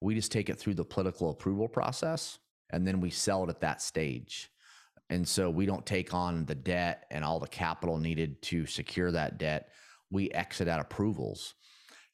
We 0.00 0.16
just 0.16 0.32
take 0.32 0.50
it 0.50 0.58
through 0.58 0.74
the 0.74 0.84
political 0.84 1.30
approval 1.30 1.68
process 1.68 2.40
and 2.70 2.84
then 2.84 3.00
we 3.00 3.10
sell 3.10 3.44
it 3.44 3.50
at 3.50 3.60
that 3.60 3.80
stage. 3.80 4.50
And 5.10 5.26
so 5.28 5.48
we 5.48 5.64
don't 5.64 5.86
take 5.86 6.12
on 6.12 6.44
the 6.44 6.56
debt 6.56 7.04
and 7.12 7.24
all 7.24 7.38
the 7.38 7.46
capital 7.46 7.98
needed 7.98 8.42
to 8.42 8.66
secure 8.66 9.12
that 9.12 9.38
debt. 9.38 9.68
We 10.10 10.32
exit 10.32 10.66
at 10.66 10.80
approvals. 10.80 11.54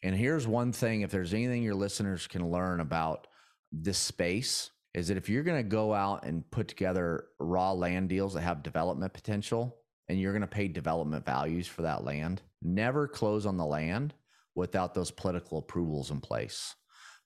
And 0.02 0.14
here's 0.14 0.46
one 0.46 0.70
thing 0.70 1.00
if 1.00 1.12
there's 1.12 1.32
anything 1.32 1.62
your 1.62 1.76
listeners 1.76 2.26
can 2.26 2.50
learn 2.50 2.80
about 2.80 3.26
this 3.72 3.96
space, 3.96 4.70
is 4.96 5.08
that 5.08 5.18
if 5.18 5.28
you're 5.28 5.42
going 5.42 5.62
to 5.62 5.68
go 5.68 5.92
out 5.92 6.24
and 6.24 6.50
put 6.50 6.66
together 6.66 7.26
raw 7.38 7.70
land 7.70 8.08
deals 8.08 8.32
that 8.32 8.40
have 8.40 8.62
development 8.62 9.12
potential 9.12 9.76
and 10.08 10.18
you're 10.18 10.32
going 10.32 10.40
to 10.40 10.46
pay 10.46 10.66
development 10.66 11.24
values 11.24 11.66
for 11.66 11.82
that 11.82 12.02
land, 12.02 12.40
never 12.62 13.06
close 13.06 13.44
on 13.44 13.58
the 13.58 13.64
land 13.64 14.14
without 14.54 14.94
those 14.94 15.10
political 15.10 15.58
approvals 15.58 16.10
in 16.10 16.18
place. 16.18 16.74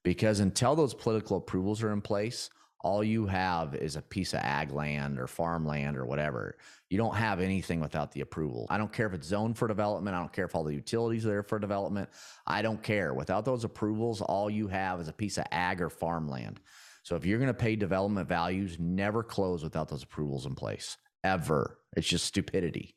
Because 0.03 0.41
until 0.41 0.75
those 0.75 0.95
political 0.95 1.37
approvals 1.37 1.81
are 1.85 1.93
in 1.93 2.01
place, 2.01 2.51
all 2.81 3.05
you 3.05 3.27
have 3.27 3.77
is 3.77 3.95
a 3.95 4.03
piece 4.03 4.33
of 4.33 4.41
ag 4.41 4.73
land 4.73 5.21
or 5.21 5.29
farmland 5.29 5.97
or 5.97 6.07
whatever. 6.07 6.57
You 6.89 6.99
don't 6.99 7.15
have 7.15 7.39
anything 7.39 7.79
without 7.79 8.11
the 8.11 8.23
approval. 8.23 8.67
I 8.69 8.79
don't 8.79 8.93
care 8.93 9.07
if 9.07 9.13
it's 9.13 9.29
zoned 9.29 9.57
for 9.57 9.69
development. 9.69 10.17
I 10.17 10.19
don't 10.19 10.33
care 10.33 10.47
if 10.47 10.57
all 10.57 10.65
the 10.65 10.75
utilities 10.75 11.25
are 11.25 11.29
there 11.29 11.43
for 11.45 11.61
development. 11.61 12.09
I 12.49 12.63
don't 12.63 12.83
care. 12.83 13.15
Without 13.15 13.45
those 13.45 13.63
approvals, 13.63 14.23
all 14.23 14.51
you 14.51 14.67
have 14.67 15.01
is 15.01 15.07
a 15.07 15.13
piece 15.13 15.39
of 15.39 15.45
ag 15.53 15.81
or 15.81 15.91
farmland. 15.91 16.59
So 17.03 17.17
if 17.17 17.25
you're 17.25 17.39
going 17.39 17.49
to 17.49 17.55
pay 17.55 17.77
development 17.77 18.29
values, 18.29 18.79
never 18.79 19.23
close 19.23 19.63
without 19.63 19.89
those 19.89 20.03
approvals 20.03 20.47
in 20.47 20.55
place 20.55 20.97
ever. 21.25 21.79
It's 21.97 22.09
just 22.09 22.27
stupidity. 22.27 22.97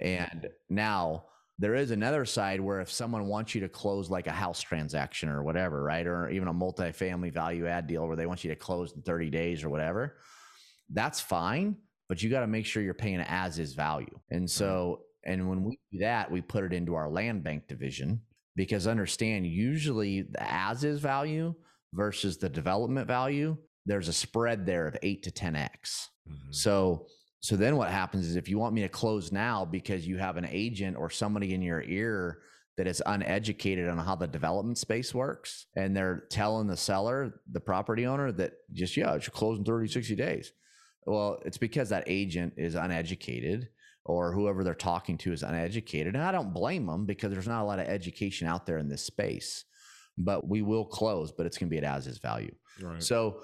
And 0.00 0.48
now 0.68 1.24
there 1.58 1.74
is 1.74 1.90
another 1.90 2.24
side 2.24 2.60
where 2.60 2.80
if 2.80 2.90
someone 2.90 3.26
wants 3.26 3.54
you 3.54 3.60
to 3.62 3.68
close 3.68 4.08
like 4.08 4.28
a 4.28 4.32
house 4.32 4.60
transaction 4.60 5.28
or 5.28 5.42
whatever, 5.42 5.82
right? 5.82 6.06
Or 6.06 6.28
even 6.30 6.48
a 6.48 6.54
multifamily 6.54 7.32
value 7.32 7.66
add 7.66 7.86
deal 7.86 8.06
where 8.06 8.16
they 8.16 8.26
want 8.26 8.44
you 8.44 8.50
to 8.50 8.56
close 8.56 8.92
in 8.92 9.02
30 9.02 9.30
days 9.30 9.64
or 9.64 9.70
whatever, 9.70 10.18
that's 10.90 11.20
fine. 11.20 11.76
But 12.08 12.22
you 12.22 12.30
got 12.30 12.40
to 12.40 12.46
make 12.46 12.64
sure 12.64 12.82
you're 12.82 12.94
paying 12.94 13.20
as 13.20 13.58
is 13.58 13.74
value. 13.74 14.18
And 14.30 14.48
so, 14.48 15.00
and 15.24 15.48
when 15.48 15.64
we 15.64 15.78
do 15.92 15.98
that, 15.98 16.30
we 16.30 16.40
put 16.40 16.64
it 16.64 16.72
into 16.72 16.94
our 16.94 17.10
land 17.10 17.42
bank 17.42 17.66
division 17.66 18.20
because 18.56 18.86
understand 18.86 19.46
usually 19.46 20.22
the 20.22 20.42
as 20.42 20.84
is 20.84 21.00
value 21.00 21.54
versus 21.92 22.38
the 22.38 22.48
development 22.48 23.06
value, 23.06 23.56
there's 23.86 24.08
a 24.08 24.12
spread 24.12 24.66
there 24.66 24.86
of 24.86 24.96
eight 25.02 25.22
to 25.22 25.30
10x. 25.30 26.08
Mhm. 26.28 26.54
So 26.54 27.06
so 27.40 27.56
then 27.56 27.76
what 27.76 27.90
happens 27.90 28.26
is 28.26 28.34
if 28.36 28.48
you 28.48 28.58
want 28.58 28.74
me 28.74 28.82
to 28.82 28.88
close 28.88 29.30
now 29.30 29.64
because 29.64 30.06
you 30.06 30.18
have 30.18 30.36
an 30.36 30.46
agent 30.50 30.96
or 30.96 31.08
somebody 31.08 31.54
in 31.54 31.62
your 31.62 31.82
ear 31.82 32.40
that 32.76 32.88
is 32.88 33.02
uneducated 33.06 33.88
on 33.88 33.96
how 33.98 34.16
the 34.16 34.26
development 34.26 34.76
space 34.76 35.14
works 35.14 35.66
and 35.76 35.96
they're 35.96 36.24
telling 36.30 36.66
the 36.66 36.76
seller, 36.76 37.40
the 37.52 37.60
property 37.60 38.06
owner 38.06 38.32
that 38.32 38.54
just 38.72 38.96
yeah, 38.96 39.14
it 39.14 39.22
should 39.22 39.32
close 39.32 39.58
in 39.58 39.64
30 39.64 39.88
60 39.88 40.16
days. 40.16 40.52
Well, 41.06 41.38
it's 41.44 41.58
because 41.58 41.88
that 41.90 42.04
agent 42.06 42.54
is 42.56 42.74
uneducated 42.74 43.68
or 44.04 44.32
whoever 44.32 44.64
they're 44.64 44.74
talking 44.74 45.16
to 45.18 45.32
is 45.32 45.42
uneducated. 45.42 46.14
And 46.14 46.24
I 46.24 46.32
don't 46.32 46.52
blame 46.52 46.86
them 46.86 47.06
because 47.06 47.30
there's 47.32 47.48
not 47.48 47.62
a 47.62 47.66
lot 47.66 47.78
of 47.78 47.86
education 47.86 48.48
out 48.48 48.66
there 48.66 48.78
in 48.78 48.88
this 48.88 49.04
space. 49.04 49.64
But 50.18 50.48
we 50.48 50.62
will 50.62 50.84
close, 50.84 51.30
but 51.30 51.46
it's 51.46 51.56
going 51.56 51.70
to 51.70 51.70
be 51.70 51.78
at 51.78 51.84
as 51.84 52.06
is 52.06 52.18
value. 52.18 52.54
Right. 52.82 53.02
So 53.02 53.40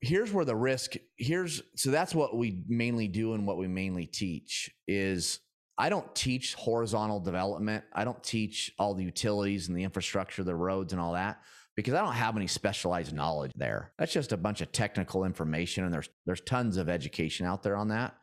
here's 0.00 0.32
where 0.32 0.44
the 0.44 0.54
risk 0.54 0.94
here's 1.16 1.62
so 1.76 1.90
that's 1.90 2.14
what 2.14 2.36
we 2.36 2.62
mainly 2.68 3.08
do 3.08 3.34
and 3.34 3.46
what 3.46 3.56
we 3.56 3.66
mainly 3.66 4.06
teach 4.06 4.70
is 4.86 5.40
I 5.76 5.88
don't 5.88 6.14
teach 6.14 6.54
horizontal 6.54 7.18
development. 7.18 7.84
I 7.92 8.04
don't 8.04 8.22
teach 8.22 8.72
all 8.78 8.94
the 8.94 9.02
utilities 9.02 9.68
and 9.68 9.76
the 9.76 9.82
infrastructure, 9.82 10.44
the 10.44 10.54
roads 10.54 10.92
and 10.92 11.02
all 11.02 11.14
that 11.14 11.40
because 11.74 11.94
I 11.94 12.00
don't 12.00 12.12
have 12.12 12.36
any 12.36 12.46
specialized 12.46 13.12
knowledge 13.12 13.50
there. 13.56 13.92
That's 13.98 14.12
just 14.12 14.30
a 14.30 14.36
bunch 14.36 14.60
of 14.60 14.70
technical 14.70 15.24
information 15.24 15.84
and 15.84 15.92
there's 15.92 16.08
there's 16.26 16.42
tons 16.42 16.76
of 16.76 16.88
education 16.88 17.46
out 17.46 17.62
there 17.62 17.76
on 17.76 17.88
that. 17.88 18.14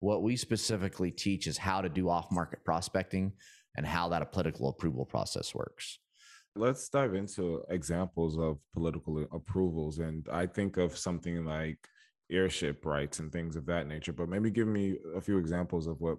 What 0.00 0.22
we 0.22 0.36
specifically 0.36 1.10
teach 1.10 1.46
is 1.46 1.58
how 1.58 1.80
to 1.80 1.88
do 1.88 2.08
off-market 2.08 2.64
prospecting 2.64 3.32
and 3.76 3.86
how 3.86 4.08
that 4.08 4.32
political 4.32 4.68
approval 4.68 5.04
process 5.04 5.54
works. 5.54 5.98
Let's 6.56 6.88
dive 6.88 7.14
into 7.14 7.62
examples 7.70 8.38
of 8.38 8.58
political 8.72 9.24
approvals 9.32 9.98
and 9.98 10.26
I 10.32 10.46
think 10.46 10.76
of 10.76 10.96
something 10.96 11.44
like 11.44 11.78
airship 12.30 12.84
rights 12.84 13.18
and 13.18 13.32
things 13.32 13.56
of 13.56 13.66
that 13.66 13.86
nature, 13.86 14.12
but 14.12 14.28
maybe 14.28 14.50
give 14.50 14.68
me 14.68 14.96
a 15.16 15.20
few 15.20 15.38
examples 15.38 15.86
of 15.86 16.00
what 16.00 16.18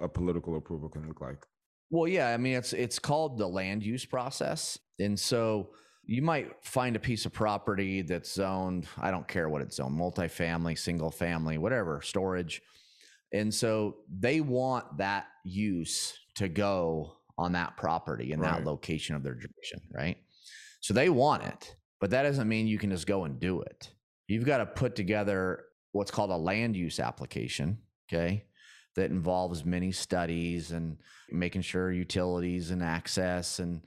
a 0.00 0.08
political 0.08 0.56
approval 0.56 0.88
can 0.88 1.06
look 1.06 1.20
like. 1.20 1.44
Well, 1.90 2.08
yeah, 2.08 2.28
I 2.28 2.36
mean 2.36 2.54
it's 2.54 2.72
it's 2.72 2.98
called 2.98 3.38
the 3.38 3.46
land 3.46 3.82
use 3.82 4.04
process. 4.04 4.78
And 4.98 5.18
so 5.18 5.70
you 6.04 6.22
might 6.22 6.52
find 6.64 6.96
a 6.96 7.00
piece 7.00 7.26
of 7.26 7.32
property 7.32 8.02
that's 8.02 8.32
zoned, 8.32 8.86
I 8.98 9.10
don't 9.10 9.28
care 9.28 9.48
what 9.48 9.62
it's 9.62 9.76
zoned, 9.76 9.98
multifamily, 9.98 10.78
single 10.78 11.10
family, 11.10 11.58
whatever, 11.58 12.00
storage. 12.02 12.62
And 13.32 13.52
so 13.52 13.96
they 14.08 14.40
want 14.40 14.98
that 14.98 15.26
use 15.44 16.14
to 16.36 16.48
go 16.48 17.16
on 17.42 17.52
that 17.52 17.76
property 17.76 18.32
in 18.32 18.40
right. 18.40 18.58
that 18.58 18.64
location 18.64 19.14
of 19.14 19.22
their 19.22 19.34
jurisdiction, 19.34 19.80
right? 19.92 20.16
So 20.80 20.94
they 20.94 21.08
want 21.08 21.44
it, 21.44 21.76
but 22.00 22.10
that 22.10 22.22
doesn't 22.22 22.48
mean 22.48 22.66
you 22.66 22.78
can 22.78 22.90
just 22.90 23.06
go 23.06 23.24
and 23.24 23.38
do 23.38 23.60
it. 23.60 23.90
You've 24.28 24.46
got 24.46 24.58
to 24.58 24.66
put 24.66 24.96
together 24.96 25.64
what's 25.92 26.10
called 26.10 26.30
a 26.30 26.36
land 26.36 26.76
use 26.76 26.98
application, 26.98 27.78
okay? 28.10 28.44
That 28.96 29.10
involves 29.10 29.64
many 29.64 29.92
studies 29.92 30.72
and 30.72 30.98
making 31.30 31.62
sure 31.62 31.92
utilities 31.92 32.70
and 32.70 32.82
access 32.82 33.58
and 33.58 33.82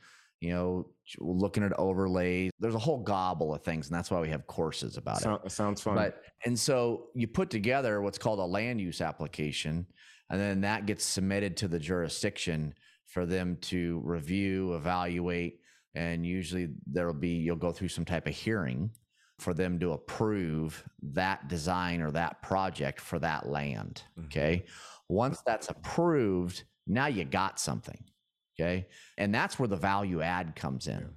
you 0.45 0.51
know, 0.51 0.87
looking 1.19 1.63
at 1.63 1.73
overlays. 1.73 2.51
There's 2.59 2.75
a 2.75 2.79
whole 2.79 3.01
gobble 3.01 3.53
of 3.53 3.63
things, 3.63 3.87
and 3.87 3.97
that's 3.97 4.11
why 4.11 4.19
we 4.19 4.29
have 4.29 4.45
courses 4.47 4.97
about 4.97 5.21
so, 5.21 5.41
it. 5.43 5.51
Sounds 5.51 5.81
fun. 5.81 5.95
But 5.95 6.21
and 6.45 6.57
so 6.57 7.07
you 7.15 7.27
put 7.27 7.49
together 7.49 8.01
what's 8.01 8.17
called 8.17 8.39
a 8.39 8.45
land 8.45 8.81
use 8.81 9.01
application, 9.01 9.87
and 10.29 10.39
then 10.39 10.61
that 10.61 10.85
gets 10.85 11.03
submitted 11.03 11.57
to 11.57 11.67
the 11.67 11.79
jurisdiction 11.79 12.75
for 13.15 13.25
them 13.25 13.57
to 13.61 14.01
review, 14.03 14.75
evaluate, 14.75 15.61
and 15.95 16.25
usually 16.25 16.67
there'll 16.85 17.13
be 17.13 17.29
you'll 17.29 17.55
go 17.55 17.71
through 17.71 17.87
some 17.87 18.03
type 18.03 18.27
of 18.27 18.35
hearing 18.35 18.91
for 19.39 19.53
them 19.53 19.79
to 19.79 19.93
approve 19.93 20.83
that 21.01 21.47
design 21.47 22.01
or 22.01 22.11
that 22.11 22.41
project 22.41 22.99
for 22.99 23.17
that 23.19 23.47
land. 23.47 24.03
Mm-hmm. 24.19 24.25
Okay. 24.25 24.65
Once 25.07 25.41
that's 25.45 25.69
approved, 25.69 26.65
now 26.87 27.07
you 27.07 27.23
got 27.23 27.57
something. 27.57 28.03
Okay. 28.59 28.85
And 29.17 29.33
that's 29.33 29.57
where 29.57 29.69
the 29.69 29.77
value 29.77 30.21
add 30.21 30.53
comes 30.53 30.87
in. 30.87 30.99
Yeah. 30.99 31.07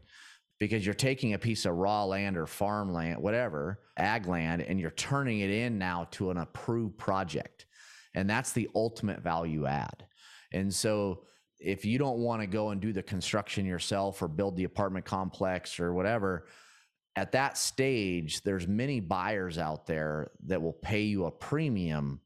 Because 0.61 0.87
you're 0.87 0.95
taking 0.95 1.35
a 1.35 1.39
piece 1.39 1.65
of 1.65 1.75
raw 1.75 2.05
land 2.05 2.37
or 2.37 2.47
farmland, 2.47 3.21
whatever, 3.21 3.81
ag 3.97 4.29
land, 4.29 4.63
and 4.63 4.79
you're 4.79 4.93
turning 4.93 5.41
it 5.41 5.51
in 5.51 5.79
now 5.79 6.07
to 6.13 6.31
an 6.31 6.37
approved 6.37 6.97
project. 6.97 7.67
And 8.15 8.31
that's 8.31 8.53
the 8.53 8.69
ultimate 8.77 9.21
value 9.21 9.67
add. 9.67 10.07
And 10.53 10.73
so 10.73 11.25
if 11.59 11.85
you 11.85 11.99
don't 11.99 12.19
want 12.19 12.41
to 12.41 12.47
go 12.47 12.71
and 12.71 12.81
do 12.81 12.93
the 12.93 13.03
construction 13.03 13.67
yourself 13.67 14.23
or 14.23 14.29
build 14.29 14.57
the 14.57 14.65
apartment 14.65 15.05
complex 15.05 15.81
or 15.81 15.93
whatever, 15.93 16.47
at 17.17 17.33
that 17.33 17.59
stage, 17.59 18.43
there's 18.43 18.69
many 18.69 19.01
buyers 19.01 19.59
out 19.59 19.87
there 19.87 20.31
that 20.47 20.63
will 20.63 20.73
pay 20.73 21.03
you 21.03 21.25
a 21.25 21.31
premium 21.31 22.21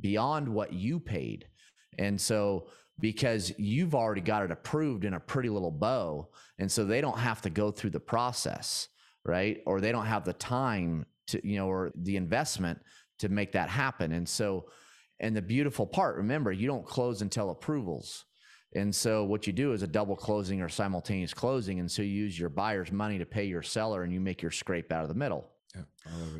beyond 0.00 0.48
what 0.48 0.72
you 0.72 0.98
paid. 0.98 1.46
And 1.98 2.20
so 2.20 2.66
because 2.98 3.52
you've 3.58 3.94
already 3.94 4.20
got 4.20 4.42
it 4.42 4.50
approved 4.50 5.04
in 5.04 5.14
a 5.14 5.20
pretty 5.20 5.48
little 5.48 5.70
bow. 5.70 6.28
And 6.58 6.70
so 6.70 6.84
they 6.84 7.00
don't 7.00 7.18
have 7.18 7.42
to 7.42 7.50
go 7.50 7.70
through 7.70 7.90
the 7.90 8.00
process, 8.00 8.88
right? 9.24 9.60
Or 9.66 9.80
they 9.80 9.92
don't 9.92 10.06
have 10.06 10.24
the 10.24 10.32
time 10.32 11.04
to, 11.28 11.46
you 11.46 11.56
know, 11.56 11.68
or 11.68 11.92
the 11.94 12.16
investment 12.16 12.78
to 13.18 13.28
make 13.28 13.52
that 13.52 13.68
happen. 13.68 14.12
And 14.12 14.28
so, 14.28 14.66
and 15.20 15.36
the 15.36 15.42
beautiful 15.42 15.86
part, 15.86 16.16
remember, 16.16 16.52
you 16.52 16.66
don't 16.66 16.86
close 16.86 17.22
until 17.22 17.50
approvals. 17.50 18.24
And 18.76 18.94
so 18.94 19.24
what 19.24 19.46
you 19.46 19.52
do 19.52 19.72
is 19.72 19.82
a 19.82 19.86
double 19.86 20.14
closing 20.14 20.60
or 20.60 20.68
simultaneous 20.68 21.32
closing. 21.32 21.80
And 21.80 21.90
so 21.90 22.02
you 22.02 22.10
use 22.10 22.38
your 22.38 22.50
buyer's 22.50 22.92
money 22.92 23.18
to 23.18 23.26
pay 23.26 23.44
your 23.44 23.62
seller 23.62 24.02
and 24.02 24.12
you 24.12 24.20
make 24.20 24.42
your 24.42 24.50
scrape 24.50 24.92
out 24.92 25.02
of 25.02 25.08
the 25.08 25.14
middle. 25.14 25.48
Yeah, 25.74 25.82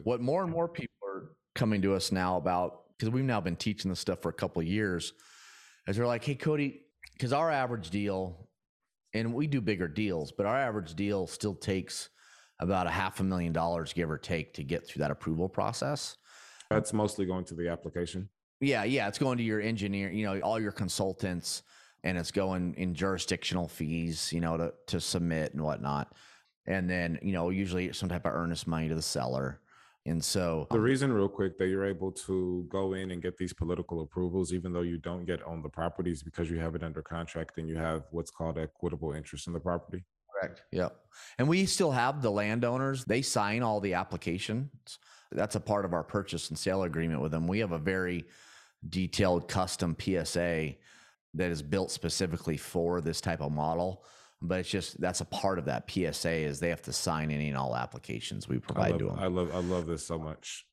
what 0.05 0.21
more 0.21 0.43
and 0.43 0.53
more 0.53 0.69
people 0.69 0.95
are 1.07 1.31
coming 1.55 1.81
to 1.83 1.95
us 1.95 2.13
now 2.13 2.37
about, 2.37 2.83
because 2.97 3.11
we've 3.11 3.25
now 3.25 3.41
been 3.41 3.57
teaching 3.57 3.89
this 3.89 4.01
stuff 4.01 4.21
for 4.21 4.29
a 4.29 4.35
couple 4.35 4.61
of 4.61 4.69
years 4.69 5.15
is 5.89 5.97
they're 5.97 6.07
like, 6.07 6.25
hey, 6.25 6.35
Cody, 6.35 6.83
because 7.15 7.33
our 7.33 7.51
average 7.51 7.91
deal, 7.91 8.49
and 9.15 9.33
we 9.33 9.47
do 9.47 9.61
bigger 9.63 9.89
deals, 9.89 10.31
but 10.31 10.45
our 10.45 10.57
average 10.57 10.95
deal 10.95 11.27
still 11.27 11.55
takes 11.55 12.11
about 12.61 12.87
a 12.87 12.91
half 12.91 13.21
a 13.21 13.25
million 13.25 13.53
dollars, 13.53 13.93
give 13.93 14.11
or 14.11 14.19
take, 14.19 14.53
to 14.55 14.63
get 14.63 14.87
through 14.87 15.01
that 15.01 15.11
approval 15.11 15.49
process. 15.49 16.17
That's 16.71 16.93
mostly 16.93 17.25
going 17.25 17.45
to 17.47 17.55
the 17.55 17.69
application. 17.69 18.29
Yeah, 18.61 18.85
yeah, 18.85 19.09
it's 19.09 19.19
going 19.19 19.39
to 19.39 19.45
your 19.45 19.61
engineer, 19.61 20.11
you 20.11 20.25
know, 20.25 20.41
all 20.41 20.61
your 20.61 20.73
consultants, 20.73 21.63
and 22.07 22.17
it's 22.17 22.31
going 22.31 22.73
in 22.75 22.95
jurisdictional 22.95 23.67
fees, 23.67 24.33
you 24.33 24.41
know, 24.41 24.57
to 24.57 24.73
to 24.87 25.01
submit 25.01 25.53
and 25.53 25.63
whatnot, 25.63 26.13
and 26.67 26.89
then 26.89 27.19
you 27.21 27.33
know, 27.33 27.51
usually 27.51 27.93
some 27.93 28.09
type 28.09 28.25
of 28.25 28.33
earnest 28.33 28.67
money 28.67 28.89
to 28.89 28.95
the 28.95 29.03
seller. 29.03 29.61
And 30.07 30.25
so 30.25 30.69
the 30.71 30.79
reason, 30.79 31.13
real 31.13 31.29
quick, 31.29 31.59
that 31.59 31.67
you're 31.67 31.85
able 31.85 32.13
to 32.13 32.65
go 32.69 32.95
in 32.95 33.11
and 33.11 33.21
get 33.21 33.37
these 33.37 33.53
political 33.53 34.03
approvals, 34.03 34.53
even 34.53 34.73
though 34.73 34.83
you 34.83 34.99
don't 34.99 35.25
get 35.25 35.43
on 35.43 35.63
the 35.63 35.69
properties 35.69 36.23
because 36.23 36.49
you 36.49 36.61
have 36.61 36.77
it 36.77 36.85
under 36.85 37.03
contract 37.03 37.59
and 37.59 37.69
you 37.69 37.77
have 37.77 38.05
what's 38.13 38.31
called 38.31 38.57
equitable 38.57 39.13
interest 39.13 39.49
in 39.49 39.53
the 39.53 39.59
property. 39.59 40.05
Correct. 40.33 40.63
Yep. 40.71 40.97
And 41.39 41.49
we 41.49 41.67
still 41.67 41.91
have 41.91 42.23
the 42.23 42.31
landowners, 42.31 43.05
they 43.05 43.21
sign 43.21 43.65
all 43.65 43.81
the 43.81 43.95
applications. 43.95 45.01
That's 45.33 45.57
a 45.57 45.61
part 45.61 45.85
of 45.85 45.93
our 45.93 46.05
purchase 46.05 46.51
and 46.51 46.59
sale 46.59 46.85
agreement 46.85 47.21
with 47.21 47.33
them. 47.33 47.49
We 47.49 47.59
have 47.59 47.73
a 47.73 47.79
very 47.79 48.27
detailed 48.89 49.49
custom 49.49 49.97
PSA 49.99 50.77
that 51.37 51.51
is 51.51 51.63
built 51.63 51.91
specifically 51.91 52.57
for 52.57 53.01
this 53.01 53.21
type 53.21 53.41
of 53.41 53.53
model 53.53 54.05
but 54.43 54.61
it's 54.61 54.69
just 54.69 55.01
that's 55.01 55.21
a 55.21 55.25
part 55.25 55.59
of 55.59 55.65
that 55.65 55.91
PSA 55.91 56.31
is 56.31 56.61
they 56.61 56.69
have 56.69 56.83
to 56.83 56.93
sign 56.93 57.31
any 57.31 57.49
and 57.49 57.57
all 57.57 57.75
applications 57.75 58.49
we 58.49 58.59
provide 58.59 58.93
love, 58.93 58.99
to 58.99 59.07
them. 59.07 59.19
I 59.19 59.27
love 59.27 59.55
I 59.55 59.59
love 59.61 59.87
this 59.87 60.07
so 60.07 60.19
much. 60.19 60.67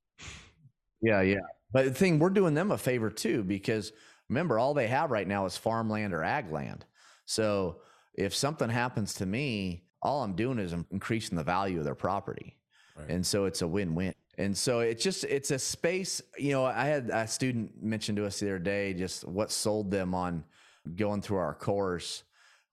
Yeah, 1.02 1.22
yeah. 1.22 1.40
But 1.72 1.86
the 1.86 1.94
thing 1.94 2.20
we're 2.20 2.30
doing 2.30 2.54
them 2.54 2.72
a 2.72 2.78
favor 2.78 3.10
too 3.10 3.44
because 3.44 3.92
remember 4.30 4.60
all 4.60 4.74
they 4.74 4.88
have 4.88 5.12
right 5.12 5.28
now 5.28 5.46
is 5.46 5.58
farmland 5.58 6.14
or 6.14 6.24
ag 6.24 6.52
land. 6.52 6.86
So 7.26 7.82
if 8.14 8.36
something 8.36 8.70
happens 8.70 9.16
to 9.16 9.26
me, 9.26 9.86
all 10.02 10.24
I'm 10.24 10.36
doing 10.36 10.60
is 10.60 10.74
I'm 10.74 10.86
increasing 10.92 11.38
the 11.38 11.44
value 11.44 11.80
of 11.80 11.86
their 11.86 11.96
property. 11.96 12.58
Right. 12.98 13.10
And 13.10 13.26
so 13.26 13.46
it's 13.46 13.62
a 13.62 13.68
win-win. 13.68 14.14
And 14.38 14.58
so 14.58 14.80
it's 14.80 15.04
just 15.04 15.24
it's 15.26 15.52
a 15.52 15.60
space, 15.60 16.22
you 16.38 16.52
know, 16.52 16.66
I 16.66 16.86
had 16.86 17.10
a 17.12 17.28
student 17.28 17.72
mention 17.82 18.16
to 18.16 18.26
us 18.26 18.40
the 18.40 18.48
other 18.48 18.60
day 18.60 18.94
just 18.94 19.28
what 19.28 19.52
sold 19.52 19.92
them 19.92 20.16
on 20.16 20.44
going 20.96 21.22
through 21.22 21.38
our 21.38 21.54
course 21.54 22.24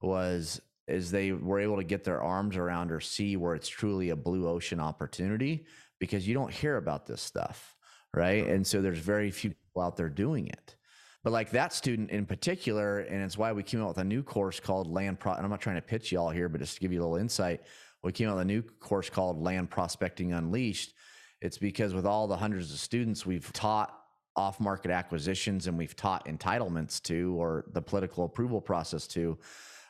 was 0.01 0.61
is 0.87 1.11
they 1.11 1.31
were 1.31 1.59
able 1.59 1.77
to 1.77 1.83
get 1.83 2.03
their 2.03 2.21
arms 2.21 2.57
around 2.57 2.91
or 2.91 2.99
see 2.99 3.37
where 3.37 3.55
it's 3.55 3.69
truly 3.69 4.09
a 4.09 4.15
blue 4.15 4.47
ocean 4.47 4.79
opportunity 4.79 5.65
because 5.99 6.27
you 6.27 6.33
don't 6.33 6.51
hear 6.51 6.77
about 6.77 7.05
this 7.05 7.21
stuff, 7.21 7.75
right? 8.13 8.47
And 8.47 8.65
so 8.65 8.81
there's 8.81 8.99
very 8.99 9.29
few 9.31 9.51
people 9.51 9.83
out 9.83 9.95
there 9.95 10.09
doing 10.09 10.47
it. 10.47 10.75
But 11.23 11.31
like 11.31 11.51
that 11.51 11.71
student 11.71 12.09
in 12.09 12.25
particular, 12.25 12.99
and 12.99 13.21
it's 13.21 13.37
why 13.37 13.51
we 13.51 13.61
came 13.61 13.81
out 13.81 13.89
with 13.89 13.99
a 13.99 14.03
new 14.03 14.23
course 14.23 14.59
called 14.59 14.87
Land 14.87 15.19
Pro. 15.19 15.33
And 15.33 15.43
I'm 15.43 15.51
not 15.51 15.61
trying 15.61 15.75
to 15.75 15.81
pitch 15.81 16.11
you 16.11 16.19
all 16.19 16.31
here, 16.31 16.49
but 16.49 16.59
just 16.59 16.75
to 16.75 16.79
give 16.79 16.91
you 16.91 16.99
a 16.99 17.03
little 17.03 17.17
insight, 17.17 17.61
we 18.03 18.11
came 18.11 18.27
out 18.27 18.37
with 18.37 18.41
a 18.41 18.45
new 18.45 18.63
course 18.63 19.09
called 19.09 19.39
Land 19.39 19.69
Prospecting 19.69 20.33
Unleashed. 20.33 20.93
It's 21.41 21.57
because 21.57 21.93
with 21.93 22.05
all 22.05 22.27
the 22.27 22.37
hundreds 22.37 22.71
of 22.71 22.79
students 22.79 23.25
we've 23.25 23.51
taught 23.51 23.97
off 24.35 24.59
market 24.59 24.91
acquisitions 24.91 25.67
and 25.67 25.77
we've 25.77 25.95
taught 25.95 26.25
entitlements 26.25 27.01
to, 27.03 27.35
or 27.37 27.65
the 27.73 27.81
political 27.81 28.23
approval 28.23 28.61
process 28.61 29.07
to, 29.07 29.37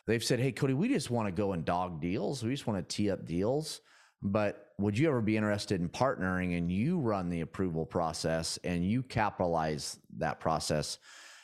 they've 0.08 0.24
said, 0.24 0.40
Hey, 0.40 0.52
Cody, 0.52 0.74
we 0.74 0.88
just 0.88 1.12
want 1.12 1.28
to 1.28 1.32
go 1.32 1.54
and 1.54 1.66
dog 1.66 2.02
deals. 2.02 2.44
We 2.44 2.52
just 2.52 2.68
want 2.68 2.88
to 2.88 2.96
tee 2.96 3.12
up 3.12 3.26
deals. 3.26 3.82
But 4.24 4.74
would 4.78 4.98
you 4.98 5.08
ever 5.10 5.22
be 5.22 5.36
interested 5.36 5.82
in 5.82 5.90
partnering 5.90 6.58
and 6.58 6.72
you 6.72 7.00
run 7.00 7.30
the 7.30 7.42
approval 7.42 7.86
process 7.86 8.58
and 8.64 8.86
you 8.86 9.04
capitalize 9.04 10.00
that 10.18 10.40
process? 10.40 11.00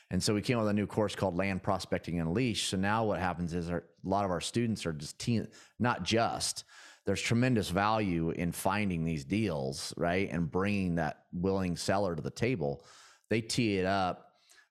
And 0.10 0.24
so 0.24 0.34
we 0.34 0.42
came 0.42 0.58
up 0.58 0.64
with 0.64 0.72
a 0.72 0.74
new 0.74 0.88
course 0.88 1.16
called 1.16 1.36
Land 1.36 1.64
Prospecting 1.64 2.20
Unleashed. 2.20 2.70
So 2.70 2.78
now 2.78 3.04
what 3.04 3.20
happens 3.20 3.54
is 3.54 3.70
our, 3.70 3.84
a 4.06 4.10
lot 4.10 4.26
of 4.26 4.32
our 4.32 4.40
students 4.40 4.86
are 4.86 4.94
just 4.94 5.20
te- 5.20 5.48
not 5.80 6.04
just, 6.04 6.64
there's 7.08 7.22
tremendous 7.22 7.70
value 7.70 8.30
in 8.30 8.52
finding 8.52 9.04
these 9.04 9.26
deals, 9.26 9.94
right? 9.98 10.30
And 10.32 10.52
bringing 10.52 10.96
that 10.96 11.24
willing 11.34 11.76
seller 11.76 12.16
to 12.16 12.22
the 12.22 12.30
table. 12.30 12.86
They 13.30 13.42
tee 13.42 13.80
it 13.80 13.86
up 13.86 14.28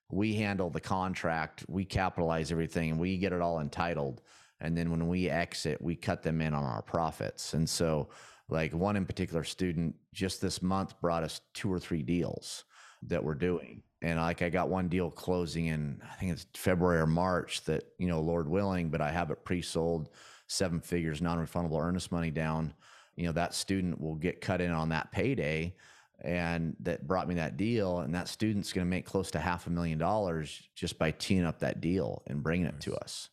we 0.09 0.35
handle 0.35 0.69
the 0.69 0.79
contract, 0.79 1.65
we 1.67 1.83
capitalize 1.83 2.51
everything, 2.51 2.91
and 2.91 2.99
we 2.99 3.17
get 3.17 3.33
it 3.33 3.41
all 3.41 3.59
entitled. 3.59 4.21
And 4.59 4.75
then 4.75 4.89
when 4.89 5.07
we 5.07 5.29
exit, 5.29 5.81
we 5.81 5.95
cut 5.95 6.23
them 6.23 6.41
in 6.41 6.53
on 6.53 6.63
our 6.63 6.81
profits. 6.81 7.53
And 7.53 7.69
so, 7.69 8.09
like 8.49 8.73
one 8.73 8.95
in 8.95 9.05
particular 9.05 9.43
student 9.43 9.95
just 10.13 10.39
this 10.39 10.61
month 10.61 10.99
brought 11.01 11.23
us 11.23 11.41
two 11.53 11.71
or 11.71 11.79
three 11.79 12.01
deals 12.01 12.63
that 13.03 13.23
we're 13.23 13.35
doing. 13.35 13.83
And 14.01 14.19
like 14.19 14.41
I 14.41 14.49
got 14.49 14.69
one 14.69 14.87
deal 14.87 15.11
closing 15.11 15.65
in, 15.65 16.01
I 16.09 16.15
think 16.15 16.31
it's 16.31 16.47
February 16.55 16.99
or 16.99 17.07
March 17.07 17.65
that, 17.65 17.83
you 17.99 18.07
know, 18.07 18.21
Lord 18.21 18.47
willing, 18.47 18.89
but 18.89 19.01
I 19.01 19.11
have 19.11 19.31
it 19.31 19.43
pre 19.43 19.61
sold 19.61 20.09
seven 20.47 20.79
figures 20.79 21.21
non-refundable 21.21 21.81
earnest 21.81 22.11
money 22.11 22.31
down, 22.31 22.73
you 23.15 23.25
know, 23.25 23.31
that 23.31 23.53
student 23.53 23.99
will 23.99 24.15
get 24.15 24.41
cut 24.41 24.61
in 24.61 24.71
on 24.71 24.89
that 24.89 25.11
payday 25.11 25.75
and 26.23 26.75
that 26.79 27.07
brought 27.07 27.27
me 27.27 27.35
that 27.35 27.57
deal 27.57 27.99
and 27.99 28.15
that 28.15 28.27
student's 28.27 28.73
going 28.73 28.85
to 28.85 28.89
make 28.89 29.05
close 29.05 29.29
to 29.31 29.39
half 29.39 29.67
a 29.67 29.69
million 29.69 29.97
dollars 29.97 30.67
just 30.75 30.97
by 30.97 31.11
teeing 31.11 31.45
up 31.45 31.59
that 31.59 31.81
deal 31.81 32.23
and 32.27 32.41
bringing 32.41 32.65
it 32.65 32.79
to 32.81 32.95
us. 32.95 33.29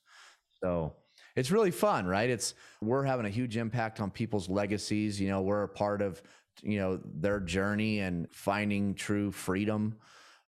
So, 0.62 0.94
it's 1.36 1.50
really 1.50 1.70
fun, 1.70 2.06
right? 2.06 2.30
It's 2.30 2.54
we're 2.80 3.02
having 3.02 3.26
a 3.26 3.30
huge 3.30 3.56
impact 3.56 4.00
on 4.00 4.10
people's 4.10 4.48
legacies. 4.48 5.20
You 5.20 5.28
know, 5.28 5.42
we're 5.42 5.64
a 5.64 5.68
part 5.68 6.00
of 6.00 6.22
you 6.62 6.78
know 6.78 7.00
their 7.04 7.40
journey 7.40 8.00
and 8.00 8.30
finding 8.30 8.94
true 8.94 9.32
freedom, 9.32 9.96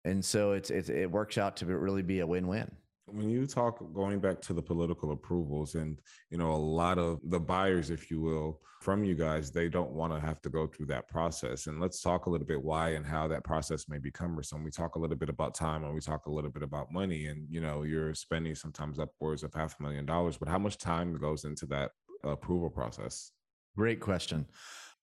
and 0.06 0.24
so 0.24 0.52
it's, 0.52 0.70
it's 0.70 0.90
it 0.90 1.10
works 1.10 1.38
out 1.38 1.58
to 1.58 1.66
really 1.66 2.04
be 2.04 2.20
a 2.20 2.28
win-win 2.28 2.72
when 3.08 3.30
you 3.30 3.48
talk 3.48 3.82
going 3.94 4.20
back 4.20 4.42
to 4.42 4.54
the 4.54 4.62
political 4.62 5.12
approvals 5.12 5.76
and 5.76 6.00
you 6.30 6.38
know 6.38 6.52
a 6.52 6.56
lot 6.56 6.98
of 6.98 7.20
the 7.24 7.40
buyers 7.40 7.90
if 7.90 8.12
you 8.12 8.20
will 8.20 8.62
from 8.82 9.04
you 9.04 9.16
guys 9.16 9.50
they 9.50 9.70
don't 9.70 9.92
want 9.92 10.14
to 10.14 10.20
have 10.20 10.42
to 10.42 10.50
go 10.50 10.68
through 10.68 10.86
that 10.86 11.08
process. 11.08 11.68
And 11.68 11.80
let's 11.80 12.02
talk 12.02 12.26
a 12.26 12.30
little 12.30 12.46
bit 12.46 12.62
why 12.62 12.90
and 12.92 13.06
how 13.06 13.28
that 13.30 13.44
process 13.44 13.90
may 13.90 13.98
be 13.98 14.12
cumbersome. 14.12 14.64
We 14.64 14.72
talk 14.72 14.96
a 14.96 15.00
little 15.00 15.16
bit 15.16 15.30
about 15.30 15.56
time 15.56 15.84
and 15.84 15.94
we 15.94 16.02
talk 16.02 16.26
a 16.26 16.32
little 16.32 16.52
bit 16.52 16.64
about 16.64 16.92
money. 16.92 17.28
And 17.28 17.48
you 17.50 17.62
know 17.62 17.84
you're 17.84 18.14
spending 18.14 18.56
sometimes 18.56 19.00
upwards 19.00 19.44
of 19.44 19.54
half 19.54 19.80
a 19.80 19.84
million 19.84 20.06
dollars 20.06 20.38
but 20.38 20.50
how 20.50 20.60
much 20.60 20.78
time 20.78 21.18
goes 21.18 21.46
into 21.46 21.66
that 21.68 21.92
approval 22.24 22.70
process? 22.70 23.32
Great 23.76 24.00
question. 24.00 24.46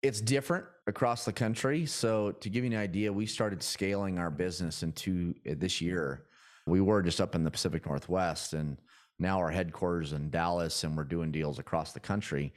It's 0.03 0.21
different 0.21 0.67
across 0.87 1.25
the 1.25 1.33
country. 1.33 1.87
So 1.87 2.33
to 2.33 2.51
give 2.51 2.65
you 2.65 2.71
an 2.71 2.77
idea 2.77 3.11
we 3.13 3.25
started 3.25 3.63
scaling 3.63 4.19
our 4.19 4.31
business 4.31 4.83
into 4.83 5.35
this 5.45 5.81
year 5.81 6.27
we 6.67 6.81
were 6.81 7.03
just 7.03 7.21
up 7.21 7.35
in 7.35 7.45
the 7.45 7.51
Pacific 7.51 7.87
Northwest, 7.87 8.55
and 8.55 8.79
now 9.19 9.39
our 9.39 9.51
headquarters 9.51 10.13
in 10.13 10.31
Dallas, 10.31 10.85
and 10.85 10.97
we're 10.97 11.05
doing 11.05 11.31
deals 11.31 11.59
across 11.59 11.93
the 11.93 12.01
country. 12.01 12.53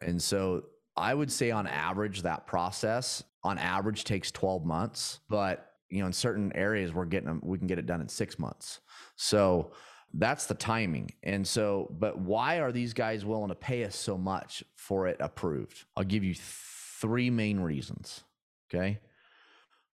And 0.00 0.22
so 0.22 0.64
I 0.96 1.14
would 1.14 1.30
say 1.30 1.50
on 1.50 1.66
average, 1.66 2.22
that 2.22 2.46
process 2.46 3.22
on 3.44 3.58
average 3.58 4.04
takes 4.04 4.30
12 4.30 4.64
months, 4.64 5.20
but 5.28 5.72
you 5.90 6.00
know, 6.00 6.06
in 6.06 6.12
certain 6.12 6.52
areas 6.54 6.92
we're 6.92 7.06
getting 7.06 7.28
them, 7.28 7.40
we 7.42 7.58
can 7.58 7.66
get 7.66 7.78
it 7.78 7.86
done 7.86 8.00
in 8.00 8.08
six 8.08 8.38
months. 8.38 8.80
So 9.16 9.72
that's 10.14 10.46
the 10.46 10.54
timing. 10.54 11.10
And 11.22 11.46
so, 11.46 11.94
but 11.98 12.18
why 12.18 12.60
are 12.60 12.72
these 12.72 12.92
guys 12.92 13.24
willing 13.24 13.48
to 13.48 13.54
pay 13.54 13.84
us 13.84 13.96
so 13.96 14.18
much 14.18 14.62
for 14.74 15.06
it 15.06 15.16
approved? 15.20 15.84
I'll 15.96 16.04
give 16.04 16.24
you 16.24 16.34
three 16.34 17.30
main 17.30 17.60
reasons. 17.60 18.24
Okay. 18.68 19.00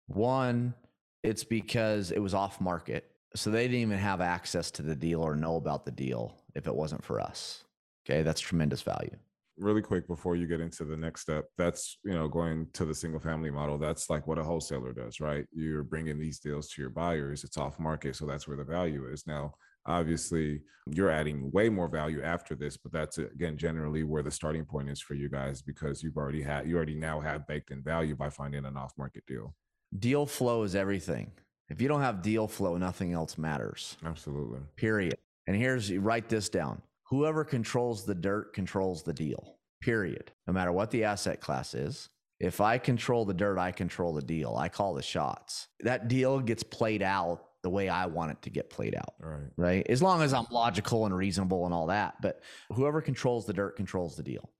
One, 0.07 0.75
it's 1.23 1.45
because 1.45 2.11
it 2.11 2.19
was 2.21 2.35
off 2.35 2.61
market 2.61 3.12
so 3.35 3.51
they 3.51 3.63
didn't 3.63 3.81
even 3.81 3.99
have 3.99 4.21
access 4.21 4.71
to 4.73 4.83
the 4.83 4.97
deal 4.97 5.23
or 5.23 5.37
know 5.37 5.57
about 5.57 5.85
the 5.85 5.91
deal 5.91 6.37
if 6.55 6.67
it 6.67 6.75
wasn't 6.75 7.05
for 7.05 7.21
us. 7.21 7.65
Okay, 8.07 8.23
that's 8.23 8.41
tremendous 8.41 8.83
value. 8.83 9.17
Really 9.59 9.83
quick 9.83 10.09
before 10.09 10.35
you 10.35 10.47
get 10.47 10.61
into 10.61 10.85
the 10.85 10.97
next 10.97 11.21
step, 11.21 11.47
that's 11.57 11.99
you 12.05 12.13
know 12.13 12.27
going 12.27 12.67
to 12.73 12.85
the 12.85 12.95
single 12.95 13.21
family 13.21 13.51
model. 13.51 13.79
That's 13.79 14.11
like 14.11 14.27
what 14.27 14.39
a 14.39 14.45
wholesaler 14.45 14.93
does, 14.93 15.21
right? 15.21 15.47
You're 15.53 15.85
bringing 15.85 16.19
these 16.19 16.39
deals 16.39 16.69
to 16.71 16.81
your 16.81 16.91
buyers. 16.91 17.45
It's 17.45 17.59
off 17.59 17.79
market, 17.79 18.17
so 18.17 18.27
that's 18.27 18.49
where 18.49 18.57
the 18.57 18.65
value 18.65 19.07
is. 19.13 19.27
Now, 19.27 19.55
obviously, 19.87 20.63
you're 20.91 21.11
adding 21.11 21.51
way 21.53 21.69
more 21.69 21.89
value 21.89 22.23
after 22.23 22.55
this, 22.55 22.77
but 22.77 22.93
that's 22.93 23.19
again 23.19 23.57
generally 23.57 24.03
where 24.03 24.23
the 24.23 24.31
starting 24.31 24.65
point 24.65 24.89
is 24.89 25.01
for 25.01 25.15
you 25.15 25.29
guys 25.29 25.63
because 25.63 26.03
you've 26.03 26.17
already 26.17 26.43
had 26.43 26.67
you 26.67 26.77
already 26.77 26.97
now 26.97 27.21
have 27.21 27.47
baked 27.47 27.71
in 27.71 27.83
value 27.83 28.17
by 28.17 28.31
finding 28.31 28.65
an 28.65 28.77
off 28.77 28.93
market 28.99 29.25
deal. 29.27 29.55
Deal 29.97 30.25
flow 30.25 30.63
is 30.63 30.75
everything. 30.75 31.31
If 31.73 31.81
you 31.81 31.89
don't 31.89 32.03
have 32.03 32.21
deal 32.21 32.47
flow, 32.47 32.77
nothing 32.77 33.15
else 33.15 33.39
matters. 33.39 33.97
Absolutely. 34.05 34.61
Period. 34.77 35.17
And 35.47 35.57
here's 35.57 35.93
write 35.93 36.29
this 36.29 36.51
down. 36.51 36.83
Whoever 37.09 37.45
controls 37.45 38.05
the 38.05 38.15
dirt 38.15 38.53
controls 38.53 39.03
the 39.03 39.15
deal. 39.15 39.57
Period. 39.81 40.31
No 40.47 40.53
matter 40.53 40.71
what 40.71 40.91
the 40.91 41.05
asset 41.05 41.41
class 41.41 41.75
is. 41.75 42.11
If 42.39 42.61
I 42.61 42.77
control 42.77 43.25
the 43.25 43.35
dirt, 43.35 43.59
I 43.59 43.73
control 43.73 44.13
the 44.13 44.23
deal. 44.23 44.55
I 44.55 44.69
call 44.69 44.95
the 44.95 45.03
shots. 45.03 45.69
That 45.81 46.09
deal 46.09 46.41
gets 46.41 46.63
played 46.63 47.03
out 47.03 47.43
the 47.63 47.71
way 47.71 47.89
I 47.89 48.07
want 48.07 48.33
it 48.33 48.43
to 48.43 48.51
get 48.51 48.69
played 48.69 48.95
out. 48.95 49.15
Right. 49.19 49.51
Right. 49.57 49.87
As 49.89 50.03
long 50.03 50.23
as 50.23 50.35
I'm 50.35 50.47
logical 50.51 51.07
and 51.07 51.17
reasonable 51.17 51.65
and 51.65 51.73
all 51.73 51.87
that. 51.87 52.21
But 52.21 52.43
whoever 52.73 53.01
controls 53.01 53.47
the 53.47 53.53
dirt 53.55 53.77
controls 53.77 54.17
the 54.17 54.23
deal. 54.23 54.51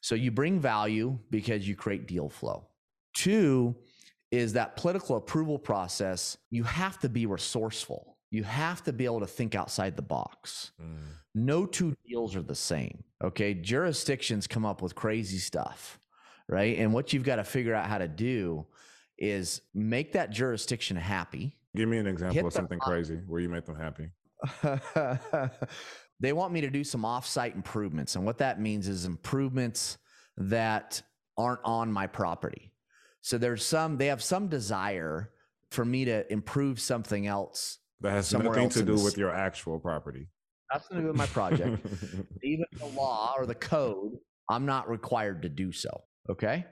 So 0.00 0.14
you 0.14 0.30
bring 0.30 0.60
value 0.60 1.18
because 1.30 1.68
you 1.68 1.76
create 1.76 2.06
deal 2.06 2.30
flow. 2.30 2.68
Two, 3.14 3.74
is 4.34 4.54
that 4.54 4.76
political 4.76 5.16
approval 5.16 5.58
process, 5.58 6.36
you 6.50 6.64
have 6.64 6.98
to 7.00 7.08
be 7.08 7.26
resourceful. 7.26 8.16
You 8.30 8.42
have 8.42 8.82
to 8.84 8.92
be 8.92 9.04
able 9.04 9.20
to 9.20 9.26
think 9.26 9.54
outside 9.54 9.96
the 9.96 10.02
box. 10.02 10.72
Mm. 10.82 10.96
No 11.34 11.66
two 11.66 11.94
deals 12.06 12.34
are 12.34 12.42
the 12.42 12.54
same. 12.54 13.04
Okay. 13.22 13.54
Jurisdictions 13.54 14.46
come 14.46 14.66
up 14.66 14.82
with 14.82 14.94
crazy 14.94 15.38
stuff, 15.38 16.00
right? 16.48 16.76
And 16.78 16.92
what 16.92 17.12
you've 17.12 17.22
got 17.22 17.36
to 17.36 17.44
figure 17.44 17.74
out 17.74 17.86
how 17.86 17.98
to 17.98 18.08
do 18.08 18.66
is 19.18 19.60
make 19.72 20.12
that 20.12 20.30
jurisdiction 20.30 20.96
happy. 20.96 21.56
Give 21.76 21.88
me 21.88 21.98
an 21.98 22.06
example 22.06 22.46
of 22.46 22.52
something 22.52 22.78
crazy 22.78 23.20
where 23.26 23.40
you 23.40 23.48
make 23.48 23.66
them 23.66 23.76
happy. 23.76 24.10
they 26.20 26.32
want 26.32 26.52
me 26.52 26.60
to 26.60 26.70
do 26.70 26.82
some 26.84 27.02
offsite 27.02 27.54
improvements. 27.54 28.16
And 28.16 28.24
what 28.24 28.38
that 28.38 28.60
means 28.60 28.88
is 28.88 29.04
improvements 29.04 29.98
that 30.36 31.02
aren't 31.36 31.60
on 31.64 31.92
my 31.92 32.06
property. 32.06 32.73
So 33.24 33.38
there's 33.38 33.64
some, 33.64 33.96
they 33.96 34.08
have 34.08 34.22
some 34.22 34.48
desire 34.48 35.30
for 35.70 35.82
me 35.82 36.04
to 36.04 36.30
improve 36.30 36.78
something 36.78 37.26
else. 37.26 37.78
That 38.02 38.10
has 38.10 38.30
nothing 38.34 38.68
to 38.68 38.82
do 38.82 39.02
with 39.02 39.16
your 39.16 39.34
actual 39.34 39.78
property. 39.78 40.28
Nothing 40.70 40.98
to 40.98 41.02
do 41.04 41.06
with 41.08 41.16
my 41.16 41.24
project. 41.28 41.86
Even 42.42 42.66
the 42.78 42.84
law 42.84 43.32
or 43.38 43.46
the 43.46 43.54
code, 43.54 44.18
I'm 44.50 44.66
not 44.66 44.90
required 44.90 45.40
to 45.40 45.48
do 45.48 45.72
so. 45.72 46.02
Okay. 46.28 46.66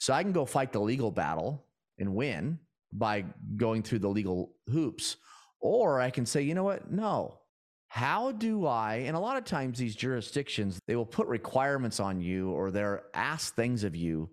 So 0.00 0.12
I 0.12 0.24
can 0.24 0.32
go 0.32 0.44
fight 0.44 0.72
the 0.72 0.80
legal 0.80 1.12
battle 1.12 1.64
and 1.96 2.12
win 2.16 2.58
by 2.92 3.26
going 3.56 3.84
through 3.84 4.00
the 4.00 4.08
legal 4.08 4.54
hoops. 4.68 5.16
Or 5.60 6.00
I 6.00 6.10
can 6.10 6.26
say, 6.26 6.42
you 6.42 6.54
know 6.54 6.64
what? 6.64 6.90
No. 6.90 7.38
How 7.86 8.32
do 8.32 8.66
I? 8.66 9.04
And 9.06 9.16
a 9.16 9.20
lot 9.20 9.36
of 9.36 9.44
times 9.44 9.78
these 9.78 9.94
jurisdictions, 9.94 10.80
they 10.88 10.96
will 10.96 11.06
put 11.06 11.28
requirements 11.28 12.00
on 12.00 12.20
you 12.20 12.50
or 12.50 12.72
they're 12.72 13.04
ask 13.14 13.54
things 13.54 13.84
of 13.84 13.94
you 13.94 14.28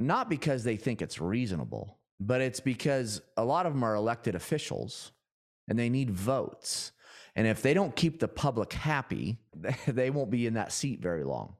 not 0.00 0.30
because 0.30 0.64
they 0.64 0.76
think 0.76 1.02
it's 1.02 1.20
reasonable, 1.20 1.98
but 2.18 2.40
it's 2.40 2.60
because 2.60 3.20
a 3.36 3.44
lot 3.44 3.66
of 3.66 3.74
them 3.74 3.84
are 3.84 3.94
elected 3.94 4.34
officials 4.34 5.12
and 5.68 5.78
they 5.78 5.88
need 5.88 6.10
votes. 6.10 6.92
And 7.36 7.46
if 7.46 7.62
they 7.62 7.74
don't 7.74 7.94
keep 7.94 8.18
the 8.18 8.28
public 8.28 8.72
happy, 8.72 9.38
they 9.86 10.10
won't 10.10 10.30
be 10.30 10.46
in 10.46 10.54
that 10.54 10.72
seat 10.72 11.00
very 11.00 11.22
long. 11.22 11.54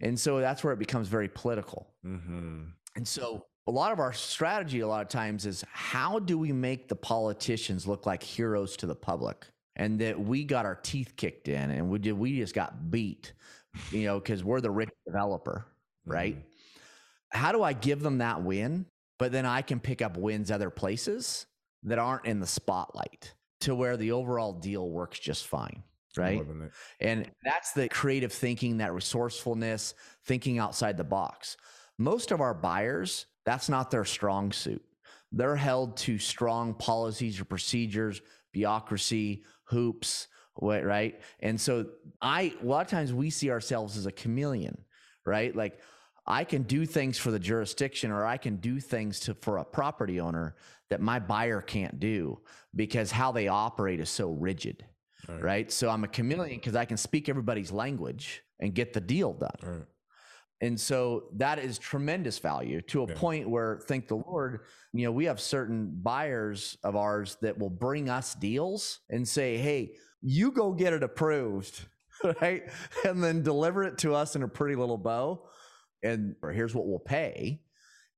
And 0.00 0.18
so 0.18 0.40
that's 0.40 0.62
where 0.62 0.72
it 0.72 0.78
becomes 0.78 1.08
very 1.08 1.28
political. 1.28 1.88
Mm-hmm. 2.06 2.64
And 2.96 3.08
so 3.08 3.46
a 3.66 3.70
lot 3.70 3.92
of 3.92 3.98
our 3.98 4.12
strategy, 4.12 4.80
a 4.80 4.88
lot 4.88 5.02
of 5.02 5.08
times, 5.08 5.46
is 5.46 5.64
how 5.72 6.18
do 6.18 6.38
we 6.38 6.52
make 6.52 6.88
the 6.88 6.96
politicians 6.96 7.86
look 7.86 8.06
like 8.06 8.22
heroes 8.22 8.76
to 8.78 8.86
the 8.86 8.94
public? 8.94 9.46
And 9.76 9.98
that 10.00 10.18
we 10.18 10.44
got 10.44 10.66
our 10.66 10.74
teeth 10.74 11.14
kicked 11.16 11.48
in 11.48 11.70
and 11.70 11.88
we 11.88 11.98
did, 11.98 12.12
we 12.12 12.36
just 12.36 12.54
got 12.54 12.90
beat, 12.90 13.32
you 13.90 14.04
know, 14.04 14.18
because 14.18 14.44
we're 14.44 14.60
the 14.60 14.70
rich 14.70 14.90
developer, 15.06 15.66
right? 16.04 16.36
Mm-hmm 16.36 16.49
how 17.30 17.52
do 17.52 17.62
I 17.62 17.72
give 17.72 18.00
them 18.00 18.18
that 18.18 18.42
win? 18.42 18.86
But 19.18 19.32
then 19.32 19.46
I 19.46 19.62
can 19.62 19.80
pick 19.80 20.02
up 20.02 20.16
wins 20.16 20.50
other 20.50 20.70
places 20.70 21.46
that 21.82 21.98
aren't 21.98 22.26
in 22.26 22.40
the 22.40 22.46
spotlight 22.46 23.34
to 23.60 23.74
where 23.74 23.96
the 23.96 24.12
overall 24.12 24.52
deal 24.52 24.88
works 24.88 25.18
just 25.18 25.46
fine. 25.46 25.82
Right. 26.16 26.44
And 27.00 27.30
that's 27.44 27.72
the 27.72 27.88
creative 27.88 28.32
thinking, 28.32 28.78
that 28.78 28.92
resourcefulness, 28.92 29.94
thinking 30.24 30.58
outside 30.58 30.96
the 30.96 31.04
box. 31.04 31.56
Most 31.98 32.32
of 32.32 32.40
our 32.40 32.54
buyers, 32.54 33.26
that's 33.44 33.68
not 33.68 33.90
their 33.90 34.04
strong 34.04 34.50
suit. 34.50 34.82
They're 35.30 35.54
held 35.54 35.96
to 35.98 36.18
strong 36.18 36.74
policies 36.74 37.40
or 37.40 37.44
procedures, 37.44 38.22
bureaucracy, 38.52 39.44
hoops, 39.64 40.26
right? 40.60 41.20
And 41.38 41.60
so 41.60 41.86
I, 42.20 42.54
a 42.60 42.66
lot 42.66 42.80
of 42.80 42.90
times 42.90 43.12
we 43.12 43.30
see 43.30 43.50
ourselves 43.50 43.96
as 43.96 44.06
a 44.06 44.12
chameleon, 44.12 44.84
right? 45.24 45.54
Like, 45.54 45.78
I 46.30 46.44
can 46.44 46.62
do 46.62 46.86
things 46.86 47.18
for 47.18 47.30
the 47.30 47.38
jurisdiction 47.38 48.10
or 48.10 48.24
I 48.24 48.36
can 48.36 48.56
do 48.56 48.78
things 48.78 49.20
to 49.20 49.34
for 49.34 49.58
a 49.58 49.64
property 49.64 50.20
owner 50.20 50.54
that 50.88 51.00
my 51.00 51.18
buyer 51.18 51.60
can't 51.60 51.98
do 51.98 52.40
because 52.74 53.10
how 53.10 53.32
they 53.32 53.48
operate 53.48 54.00
is 54.00 54.10
so 54.10 54.30
rigid. 54.30 54.84
Right. 55.28 55.42
right? 55.42 55.72
So 55.72 55.90
I'm 55.90 56.04
a 56.04 56.08
chameleon 56.08 56.56
because 56.56 56.76
I 56.76 56.84
can 56.84 56.96
speak 56.96 57.28
everybody's 57.28 57.70
language 57.70 58.42
and 58.60 58.74
get 58.74 58.92
the 58.92 59.00
deal 59.00 59.32
done. 59.32 59.50
Right. 59.62 59.86
And 60.62 60.78
so 60.78 61.24
that 61.36 61.58
is 61.58 61.78
tremendous 61.78 62.38
value 62.38 62.80
to 62.82 63.02
a 63.04 63.08
yeah. 63.08 63.14
point 63.16 63.48
where, 63.48 63.80
thank 63.88 64.08
the 64.08 64.16
Lord, 64.16 64.60
you 64.92 65.04
know, 65.04 65.12
we 65.12 65.24
have 65.24 65.40
certain 65.40 65.90
buyers 66.02 66.76
of 66.84 66.96
ours 66.96 67.38
that 67.40 67.58
will 67.58 67.70
bring 67.70 68.08
us 68.08 68.34
deals 68.34 69.00
and 69.08 69.26
say, 69.26 69.56
hey, 69.56 69.94
you 70.20 70.50
go 70.50 70.72
get 70.72 70.92
it 70.92 71.02
approved, 71.02 71.86
right? 72.40 72.64
And 73.04 73.24
then 73.24 73.42
deliver 73.42 73.84
it 73.84 73.98
to 73.98 74.14
us 74.14 74.36
in 74.36 74.42
a 74.42 74.48
pretty 74.48 74.76
little 74.76 74.98
bow 74.98 75.42
and 76.02 76.34
or 76.42 76.50
here's 76.52 76.74
what 76.74 76.86
we'll 76.86 76.98
pay 76.98 77.60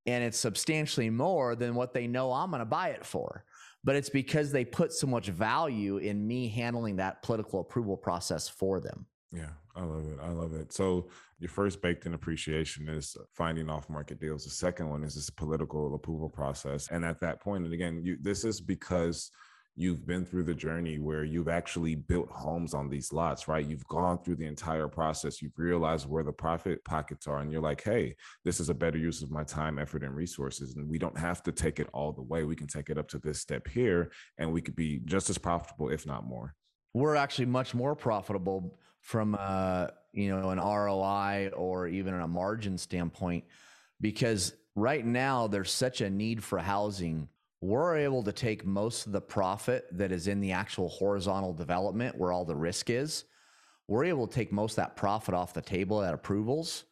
and 0.07 0.25
it's 0.25 0.39
substantially 0.39 1.11
more 1.11 1.55
than 1.55 1.75
what 1.75 1.93
they 1.93 2.07
know 2.07 2.33
I'm 2.33 2.51
going 2.51 2.61
to 2.61 2.67
buy 2.67 2.89
it 2.89 3.05
for. 3.05 3.45
But 3.85 3.97
it's 3.97 4.09
because 4.09 4.53
they 4.53 4.65
put 4.65 4.93
so 4.93 5.07
much 5.07 5.29
value 5.29 5.97
in 5.99 6.27
me 6.27 6.49
handling 6.49 6.97
that 6.97 7.23
political 7.23 7.61
approval 7.61 7.97
process 7.97 8.49
for 8.49 8.81
them. 8.81 9.07
Yeah, 9.33 9.51
I 9.75 9.83
love 9.83 10.07
it. 10.07 10.19
I 10.23 10.29
love 10.29 10.53
it. 10.55 10.73
So 10.73 11.09
your 11.41 11.49
first 11.49 11.83
baked 11.83 12.07
in 12.07 12.15
appreciation 12.15 12.89
is 12.89 13.17
finding 13.33 13.69
off 13.69 13.89
market 13.89 14.21
deals. 14.21 14.45
The 14.45 14.51
second 14.51 14.89
one 14.89 15.03
is 15.03 15.15
this 15.15 15.31
political 15.31 15.95
approval 15.95 16.29
process. 16.29 16.89
And 16.91 17.05
at 17.05 17.19
that 17.21 17.41
point, 17.41 17.65
and 17.65 17.73
again, 17.73 18.01
you 18.05 18.19
this 18.21 18.45
is 18.45 18.61
because 18.61 19.31
you've 19.75 20.07
been 20.07 20.25
through 20.25 20.43
the 20.43 20.55
journey 20.55 20.99
where 20.99 21.25
you've 21.25 21.49
actually 21.49 21.95
built 21.95 22.29
homes 22.31 22.75
on 22.75 22.91
these 22.91 23.13
lots, 23.13 23.49
right? 23.49 23.67
You've 23.67 23.87
gone 23.89 24.19
through 24.19 24.37
the 24.37 24.47
entire 24.47 24.87
process. 24.87 25.41
You've 25.41 25.59
realized 25.59 26.09
where 26.09 26.23
the 26.23 26.33
profit 26.33 26.85
pockets 26.85 27.27
are, 27.27 27.39
and 27.39 27.51
you're 27.51 27.63
like, 27.63 27.83
hey, 27.83 28.15
this 28.45 28.61
is 28.61 28.69
a 28.69 28.75
better 28.75 28.99
use 28.99 29.23
of 29.23 29.31
my 29.31 29.45
time, 29.45 29.79
effort, 29.79 30.03
and 30.03 30.15
resources. 30.15 30.77
And 30.77 30.89
we 30.89 30.99
don't 30.99 31.19
have 31.19 31.43
to 31.45 31.53
take 31.53 31.81
it 31.81 31.89
all 31.95 32.13
the 32.13 32.23
way. 32.23 32.45
We 32.45 32.57
can 32.57 32.67
take 32.67 32.91
it 32.91 32.99
up 32.99 33.09
to 33.09 33.19
this 33.19 33.41
step 33.41 33.67
here, 33.67 34.11
and 34.39 34.53
we 34.53 34.61
could 34.61 34.77
be 34.77 35.01
just 35.05 35.31
as 35.31 35.39
profitable, 35.39 35.89
if 35.89 36.07
not 36.07 36.27
more. 36.27 36.55
We're 36.93 37.17
actually 37.17 37.47
much 37.47 37.75
more 37.75 37.97
profitable 37.97 38.79
from 39.01 39.37
uh, 39.39 39.89
you 40.13 40.29
know 40.29 40.51
an 40.51 40.59
ROI 40.59 41.51
or 41.57 41.89
even 41.89 42.15
a 42.15 42.29
margin 42.29 42.77
standpoint 42.77 43.45
because 44.01 44.53
right 44.75 45.05
now 45.05 45.47
there's 45.47 45.73
such 45.73 46.03
a 46.03 46.11
need 46.11 46.43
for 46.45 46.59
housing 46.59 47.29
we're 47.63 47.97
able 47.97 48.25
to 48.25 48.33
take 48.33 48.67
most 48.67 49.07
of 49.07 49.13
the 49.13 49.21
profit 49.21 49.87
that 49.93 50.11
is 50.11 50.27
in 50.27 50.41
the 50.41 50.51
actual 50.51 50.89
horizontal 50.89 51.53
development 51.55 52.19
where 52.19 52.33
all 52.33 52.45
the 52.45 52.57
risk 52.57 52.91
is. 52.91 53.25
We're 53.87 54.05
able 54.05 54.27
to 54.27 54.35
take 54.35 54.53
most 54.53 54.73
of 54.73 54.77
that 54.77 54.97
profit 54.97 55.33
off 55.33 55.55
the 55.55 55.63
table 55.63 56.03
at 56.03 56.13
approvals 56.13 56.85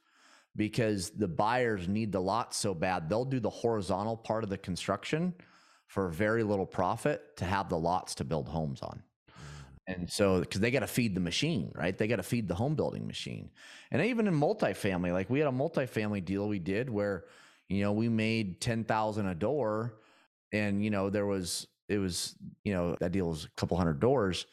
because 0.55 1.11
the 1.11 1.27
buyers 1.27 1.89
need 1.89 2.13
the 2.13 2.21
lot 2.21 2.55
so 2.55 2.73
bad. 2.73 3.09
They'll 3.09 3.25
do 3.25 3.41
the 3.41 3.51
horizontal 3.51 4.17
part 4.17 4.45
of 4.45 4.51
the 4.51 4.59
construction 4.59 5.35
for 5.89 6.09
very 6.09 6.45
little 6.45 6.67
profit 6.67 7.37
to 7.39 7.45
have 7.45 7.69
the 7.69 7.79
lots 7.79 8.15
to 8.17 8.25
build 8.25 8.49
homes 8.49 8.81
on. 8.81 9.03
And 9.89 10.09
so, 10.09 10.39
because 10.39 10.61
they 10.61 10.71
got 10.71 10.81
to 10.81 10.87
feed 10.87 11.17
the 11.17 11.21
machine, 11.21 11.73
right? 11.75 11.99
They 11.99 12.07
got 12.07 12.17
to 12.17 12.23
feed 12.23 12.47
the 12.47 12.55
home 12.55 12.77
building 12.77 13.09
machine. 13.09 13.51
And 13.91 14.01
even 14.03 14.29
in 14.29 14.35
multifamily, 14.39 15.13
like 15.13 15.29
we 15.31 15.41
had 15.41 15.49
a 15.49 15.53
multifamily 15.53 16.25
deal 16.25 16.47
we 16.47 16.61
did 16.61 16.89
where, 16.89 17.25
you 17.69 17.83
know, 17.83 17.91
we 17.91 18.09
made 18.09 18.61
10,000 18.61 19.27
a 19.27 19.35
door 19.35 19.97
and 20.53 20.85
you 20.85 20.91
know 20.91 21.11
there 21.11 21.27
was 21.27 21.67
it 21.89 21.99
was 21.99 22.37
you 22.65 22.73
know 22.73 22.97
that 23.01 23.13
deal 23.13 23.29
was 23.29 23.45
a 23.45 23.51
couple 23.57 23.77
hundred 23.77 24.01
doors 24.01 24.47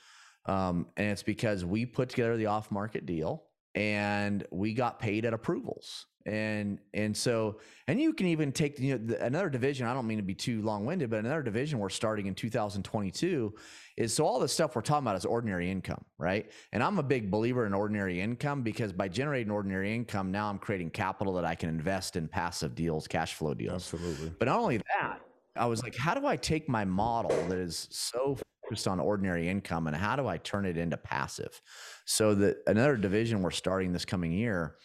um, 0.47 0.87
and 0.95 1.07
it's 1.07 1.23
because 1.23 1.65
we 1.65 1.85
put 1.85 2.09
together 2.09 2.37
the 2.37 2.45
off 2.45 2.71
market 2.71 3.05
deal 3.05 3.43
and 3.75 4.45
we 4.49 4.73
got 4.73 4.99
paid 4.99 5.25
at 5.25 5.33
approvals. 5.33 6.07
And 6.25 6.79
and 6.93 7.15
so 7.15 7.61
and 7.87 8.01
you 8.01 8.11
can 8.11 8.27
even 8.27 8.51
take 8.51 8.79
you 8.79 8.97
know 8.97 9.05
the, 9.05 9.23
another 9.23 9.49
division 9.49 9.87
i 9.87 9.93
don't 9.93 10.05
mean 10.05 10.17
to 10.17 10.25
be 10.25 10.35
too 10.35 10.61
long-winded 10.61 11.09
but 11.09 11.19
another 11.19 11.41
division 11.41 11.79
we're 11.79 11.87
starting 11.87 12.27
in 12.27 12.35
2022 12.35 13.53
is 13.95 14.13
so 14.13 14.25
all 14.25 14.37
the 14.37 14.47
stuff 14.49 14.75
we're 14.75 14.81
talking 14.81 15.05
about 15.05 15.15
is 15.15 15.23
ordinary 15.23 15.71
income 15.71 16.03
right? 16.17 16.51
And 16.73 16.83
i'm 16.83 16.99
a 16.99 17.03
big 17.03 17.31
believer 17.31 17.65
in 17.65 17.73
ordinary 17.73 18.19
income 18.19 18.61
because 18.61 18.91
by 18.91 19.07
generating 19.07 19.49
ordinary 19.49 19.95
income 19.95 20.29
now 20.29 20.49
i'm 20.49 20.59
creating 20.59 20.89
capital 20.89 21.31
that 21.35 21.45
i 21.45 21.55
can 21.55 21.69
invest 21.69 22.17
in 22.17 22.27
passive 22.27 22.75
deals 22.75 23.07
cash 23.07 23.35
flow 23.35 23.53
deals. 23.53 23.93
Absolutely. 23.93 24.33
But 24.37 24.49
not 24.49 24.59
only 24.59 24.81
that 24.99 25.21
I 25.57 25.65
was 25.65 25.83
like, 25.83 25.95
how 25.95 26.13
do 26.13 26.25
I 26.25 26.35
take 26.35 26.69
my 26.69 26.85
model 26.85 27.35
that 27.47 27.57
is 27.57 27.87
so 27.91 28.37
focused 28.63 28.87
on 28.87 28.99
ordinary 28.99 29.47
income 29.47 29.87
and 29.87 29.95
how 29.95 30.15
do 30.15 30.27
I 30.27 30.37
turn 30.37 30.65
it 30.65 30.77
into 30.77 30.97
passive? 30.97 31.61
So 32.05 32.35
that 32.35 32.57
another 32.67 32.97
division 32.97 33.41
we're 33.41 33.51
starting 33.51 33.93
this 33.93 34.05
coming 34.05 34.31
year 34.31 34.75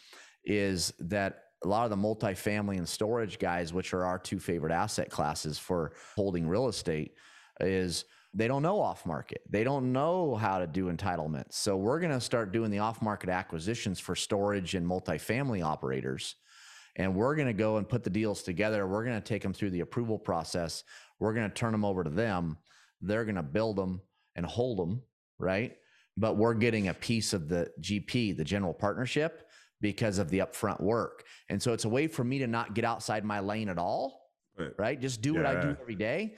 is 0.45 0.93
that 0.99 1.45
a 1.65 1.69
lot 1.69 1.85
of 1.85 1.91
the 1.91 1.97
multifamily 1.97 2.79
and 2.79 2.89
storage 2.89 3.39
guys, 3.39 3.73
which 3.73 3.95
are 3.95 4.05
our 4.05 4.19
two 4.19 4.41
favorite 4.41 4.73
asset 4.73 5.11
classes 5.11 5.59
for 5.59 5.93
holding 6.17 6.49
real 6.49 6.69
estate, 6.69 7.15
is 7.61 8.05
they 8.35 8.49
don't 8.49 8.63
know 8.63 8.81
off 8.81 9.07
market. 9.07 9.43
They 9.49 9.63
don't 9.63 9.93
know 9.93 10.35
how 10.35 10.59
to 10.59 10.67
do 10.67 10.91
entitlements. 10.91 11.53
So 11.55 11.77
we're 11.77 12.01
going 12.01 12.13
to 12.13 12.21
start 12.21 12.51
doing 12.51 12.71
the 12.71 12.79
off 12.79 13.03
market 13.03 13.29
acquisitions 13.29 14.01
for 14.01 14.17
storage 14.17 14.75
and 14.75 14.87
multifamily 14.87 15.63
operators 15.63 16.37
and 16.97 17.15
we're 17.15 17.35
going 17.35 17.49
to 17.49 17.55
go 17.55 17.79
and 17.79 17.89
put 17.89 18.05
the 18.05 18.11
deals 18.11 18.43
together. 18.43 18.87
We're 18.87 19.05
going 19.05 19.21
to 19.21 19.27
take 19.27 19.43
them 19.43 19.53
through 19.53 19.71
the 19.71 19.81
approval 19.81 20.19
process. 20.19 20.85
We're 21.19 21.33
going 21.33 21.49
to 21.49 21.55
turn 21.55 21.73
them 21.73 21.85
over 21.85 22.05
to 22.05 22.11
them. 22.11 22.59
They're 23.01 23.25
going 23.25 23.37
to 23.37 23.43
build 23.43 23.77
them 23.77 24.01
and 24.37 24.45
hold 24.45 24.79
them, 24.79 25.03
right? 25.39 25.77
But 26.17 26.37
we're 26.37 26.55
getting 26.55 26.89
a 26.89 26.95
piece 26.95 27.33
of 27.33 27.49
the 27.49 27.71
GP, 27.81 28.37
the 28.37 28.45
general 28.45 28.75
partnership, 28.75 29.49
because 29.81 30.19
of 30.19 30.29
the 30.31 30.41
upfront 30.41 30.81
work. 30.81 31.25
And 31.49 31.61
so 31.61 31.73
it's 31.73 31.85
a 31.85 31.89
way 31.89 32.07
for 32.07 32.25
me 32.25 32.39
to 32.39 32.47
not 32.47 32.75
get 32.75 32.85
outside 32.85 33.25
my 33.25 33.41
lane 33.41 33.69
at 33.69 33.79
all, 33.79 34.31
right? 34.59 34.73
right? 34.79 35.01
Just 35.01 35.23
do 35.23 35.33
yeah. 35.33 35.39
what 35.39 35.47
I 35.47 35.61
do 35.61 35.77
every 35.81 35.97
day. 35.97 36.37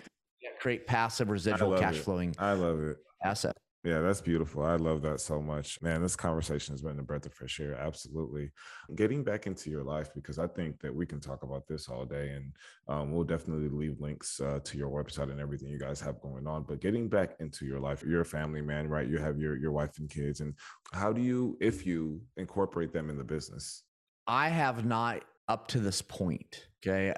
Create 0.61 0.87
passive 0.87 1.31
residual 1.31 1.77
cash 1.79 1.97
it. 1.97 2.03
flowing. 2.03 2.35
I 2.39 2.53
love 2.53 2.81
it. 2.81 2.99
Asset. 3.25 3.57
Yeah, 3.85 4.01
that's 4.01 4.23
beautiful. 4.23 4.65
I 4.65 4.77
love 4.77 5.03
that 5.03 5.21
so 5.21 5.43
much. 5.43 5.83
Man, 5.83 6.01
this 6.01 6.17
conversation 6.17 6.73
has 6.73 6.81
been 6.81 6.99
a 6.99 7.03
breath 7.03 7.27
of 7.27 7.35
fresh 7.35 7.61
air. 7.61 7.75
Absolutely. 7.75 8.51
Getting 8.95 9.23
back 9.23 9.47
into 9.47 9.69
your 9.69 9.85
life, 9.85 10.09
because 10.15 10.39
I 10.39 10.47
think 10.47 10.81
that 10.81 10.95
we 10.95 11.05
can 11.05 11.21
talk 11.21 11.43
about 11.43 11.69
this 11.69 11.87
all 11.91 12.07
day 12.07 12.31
and 12.31 12.53
um, 12.89 13.13
we'll 13.13 13.25
definitely 13.25 13.69
leave 13.69 14.01
links 14.01 14.41
uh, 14.41 14.61
to 14.65 14.79
your 14.79 14.89
website 14.89 15.31
and 15.31 15.39
everything 15.39 15.69
you 15.69 15.79
guys 15.79 16.01
have 16.01 16.19
going 16.23 16.47
on. 16.47 16.63
But 16.63 16.81
getting 16.81 17.11
back 17.11 17.37
into 17.41 17.67
your 17.67 17.79
life, 17.79 18.03
you're 18.03 18.23
a 18.23 18.25
family 18.25 18.63
man, 18.63 18.89
right? 18.89 19.07
You 19.07 19.19
have 19.19 19.39
your, 19.39 19.59
your 19.59 19.73
wife 19.73 19.99
and 19.99 20.09
kids. 20.09 20.41
And 20.41 20.55
how 20.95 21.13
do 21.13 21.21
you, 21.21 21.59
if 21.61 21.85
you 21.85 22.23
incorporate 22.39 22.91
them 22.91 23.11
in 23.11 23.19
the 23.19 23.25
business? 23.25 23.83
I 24.27 24.49
have 24.49 24.87
not 24.87 25.25
up 25.47 25.69
to 25.69 25.79
this 25.79 26.01
point. 26.01 26.69
Okay. 26.83 27.13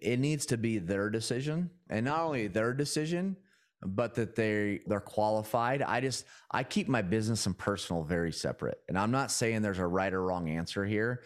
It 0.00 0.18
needs 0.18 0.44
to 0.46 0.56
be 0.56 0.78
their 0.78 1.08
decision. 1.08 1.70
And 1.88 2.06
not 2.06 2.18
only 2.18 2.48
their 2.48 2.72
decision, 2.72 3.36
but 3.84 4.14
that 4.14 4.34
they 4.34 4.80
they're 4.86 5.00
qualified. 5.00 5.82
I 5.82 6.00
just 6.00 6.24
I 6.50 6.62
keep 6.64 6.88
my 6.88 7.02
business 7.02 7.46
and 7.46 7.56
personal 7.56 8.02
very 8.02 8.32
separate. 8.32 8.78
And 8.88 8.98
I'm 8.98 9.10
not 9.10 9.30
saying 9.30 9.62
there's 9.62 9.78
a 9.78 9.86
right 9.86 10.12
or 10.12 10.22
wrong 10.22 10.48
answer 10.48 10.84
here, 10.84 11.22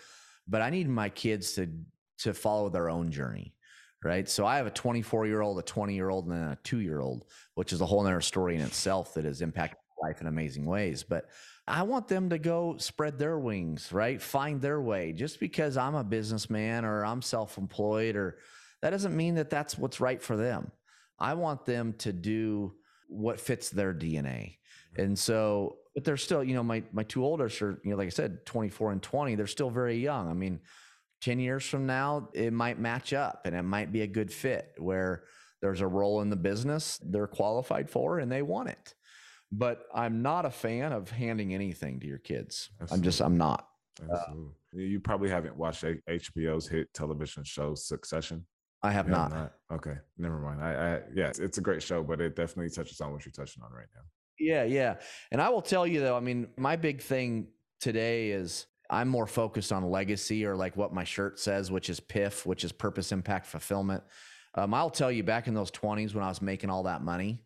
but 0.46 0.62
I 0.62 0.70
need 0.70 0.88
my 0.88 1.09
kids 1.09 1.52
to 1.54 1.68
to 2.18 2.34
follow 2.34 2.68
their 2.68 2.90
own 2.90 3.11
journey. 3.11 3.54
Right. 4.04 4.28
So 4.28 4.46
I 4.46 4.59
have 4.59 4.66
a 4.68 4.70
24 4.70 5.26
year 5.26 5.40
old, 5.40 5.59
a 5.59 5.62
20 5.62 5.94
year 5.94 6.09
old, 6.09 6.26
and 6.26 6.34
then 6.34 6.48
a 6.48 6.59
two 6.62 6.78
year 6.78 7.00
old, 7.00 7.24
which 7.54 7.72
is 7.72 7.80
a 7.80 7.86
whole 7.86 8.00
other 8.06 8.20
story 8.20 8.54
in 8.54 8.61
itself 8.61 9.14
that 9.14 9.24
has 9.24 9.42
impacted 9.42 9.78
life 10.00 10.20
in 10.20 10.28
amazing 10.28 10.66
ways. 10.66 11.02
But 11.02 11.28
I 11.66 11.82
want 11.82 12.06
them 12.06 12.30
to 12.30 12.38
go 12.38 12.76
spread 12.78 13.18
their 13.18 13.38
wings, 13.38 13.92
right? 13.92 14.22
Find 14.22 14.61
their 14.61 14.80
way. 14.80 15.12
Just 15.12 15.40
because 15.40 15.76
I'm 15.76 15.96
a 15.96 16.04
businessman 16.04 16.84
or 16.84 17.04
I'm 17.04 17.22
self 17.22 17.59
employed 17.59 18.14
or 18.14 18.38
that 18.82 18.90
doesn't 18.90 19.16
mean 19.16 19.34
that 19.34 19.50
that's 19.50 19.76
what's 19.76 20.00
right 20.00 20.22
for 20.22 20.36
them. 20.36 20.70
I 21.19 21.35
want 21.35 21.64
them 21.64 21.95
to 21.99 22.12
do 22.12 22.75
what 23.09 23.41
fits 23.41 23.71
their 23.71 23.95
DNA. 23.95 24.57
And 24.97 25.19
so, 25.19 25.79
but 25.95 26.05
they're 26.05 26.16
still, 26.16 26.45
you 26.45 26.55
know, 26.55 26.62
my 26.62 26.83
my 26.93 27.03
two 27.03 27.25
oldest 27.25 27.61
are, 27.62 27.81
you 27.85 27.91
know, 27.91 27.97
like 27.97 28.07
I 28.07 28.11
said, 28.11 28.45
24 28.47 28.93
and 28.93 29.03
20. 29.03 29.35
They're 29.35 29.47
still 29.47 29.71
very 29.71 29.99
young. 29.99 30.29
I 30.29 30.35
mean, 30.35 30.61
10 31.21 31.41
years 31.41 31.64
from 31.64 31.87
now, 31.87 32.29
it 32.33 32.53
might 32.53 32.79
match 32.79 33.12
up 33.12 33.43
and 33.45 33.55
it 33.55 33.62
might 33.62 33.93
be 33.93 34.03
a 34.03 34.07
good 34.07 34.33
fit 34.33 34.73
where 34.79 35.25
there's 35.61 35.81
a 35.81 35.87
role 35.87 36.21
in 36.21 36.31
the 36.31 36.37
business 36.37 37.01
they're 37.03 37.27
qualified 37.27 37.91
for 37.91 38.21
and 38.21 38.31
they 38.31 38.43
want 38.43 38.69
it. 38.69 38.95
But 39.51 39.85
I'm 39.95 40.23
not 40.23 40.45
a 40.45 40.51
fan 40.51 40.93
of 40.93 41.11
handing 41.11 41.55
anything 41.55 42.01
to 42.01 42.07
your 42.07 42.19
kids. 42.19 42.71
Absolutely. 42.81 42.97
I'm 42.97 43.03
just, 43.03 43.21
I'm 43.21 43.39
not. 43.39 43.66
Absolutely. 44.01 44.53
Uh, 44.75 44.79
you 44.79 45.01
probably 45.01 45.31
haven't 45.31 45.57
watched 45.57 45.83
HBO's 45.83 46.69
hit 46.69 46.93
television 46.93 47.43
show 47.45 47.75
Succession. 47.75 48.45
I 48.83 48.93
have 48.93 49.09
not. 49.09 49.31
not. 49.31 49.53
Okay, 49.72 49.97
never 50.16 50.39
mind. 50.39 50.62
I, 50.62 50.70
I 50.72 51.01
yeah, 51.14 51.29
it's, 51.29 51.39
it's 51.39 51.59
a 51.59 51.61
great 51.61 51.83
show, 51.83 52.03
but 52.03 52.20
it 52.20 52.37
definitely 52.37 52.70
touches 52.70 53.01
on 53.01 53.12
what 53.12 53.24
you're 53.24 53.33
touching 53.33 53.62
on 53.62 53.72
right 53.72 53.87
now. 53.95 54.03
Yeah, 54.39 54.64
yeah. 54.64 54.97
And 55.33 55.41
I 55.41 55.49
will 55.49 55.62
tell 55.62 55.87
you 55.87 56.01
though, 56.01 56.16
I 56.16 56.20
mean, 56.20 56.49
my 56.57 56.76
big 56.76 57.03
thing 57.03 57.49
today 57.81 58.31
is 58.31 58.66
I'm 58.91 59.09
more 59.09 59.26
focused 59.26 59.72
on 59.72 59.91
legacy 59.91 60.47
or 60.47 60.57
like 60.57 60.76
what 60.76 60.95
my 60.95 61.05
shirt 61.05 61.39
says, 61.39 61.70
which 61.70 61.91
is 61.91 62.01
PIF, 62.01 62.47
which 62.47 62.64
is 62.64 62.72
purpose, 62.72 63.12
impact, 63.12 63.47
fulfillment. 63.47 64.03
Um, 64.55 64.72
I'll 64.72 64.91
tell 64.91 65.12
you, 65.12 65.22
back 65.22 65.47
in 65.47 65.55
those 65.55 65.70
20s 65.70 66.14
when 66.14 66.24
I 66.24 66.29
was 66.29 66.41
making 66.41 66.70
all 66.70 66.85
that 66.85 67.03
money, 67.03 67.43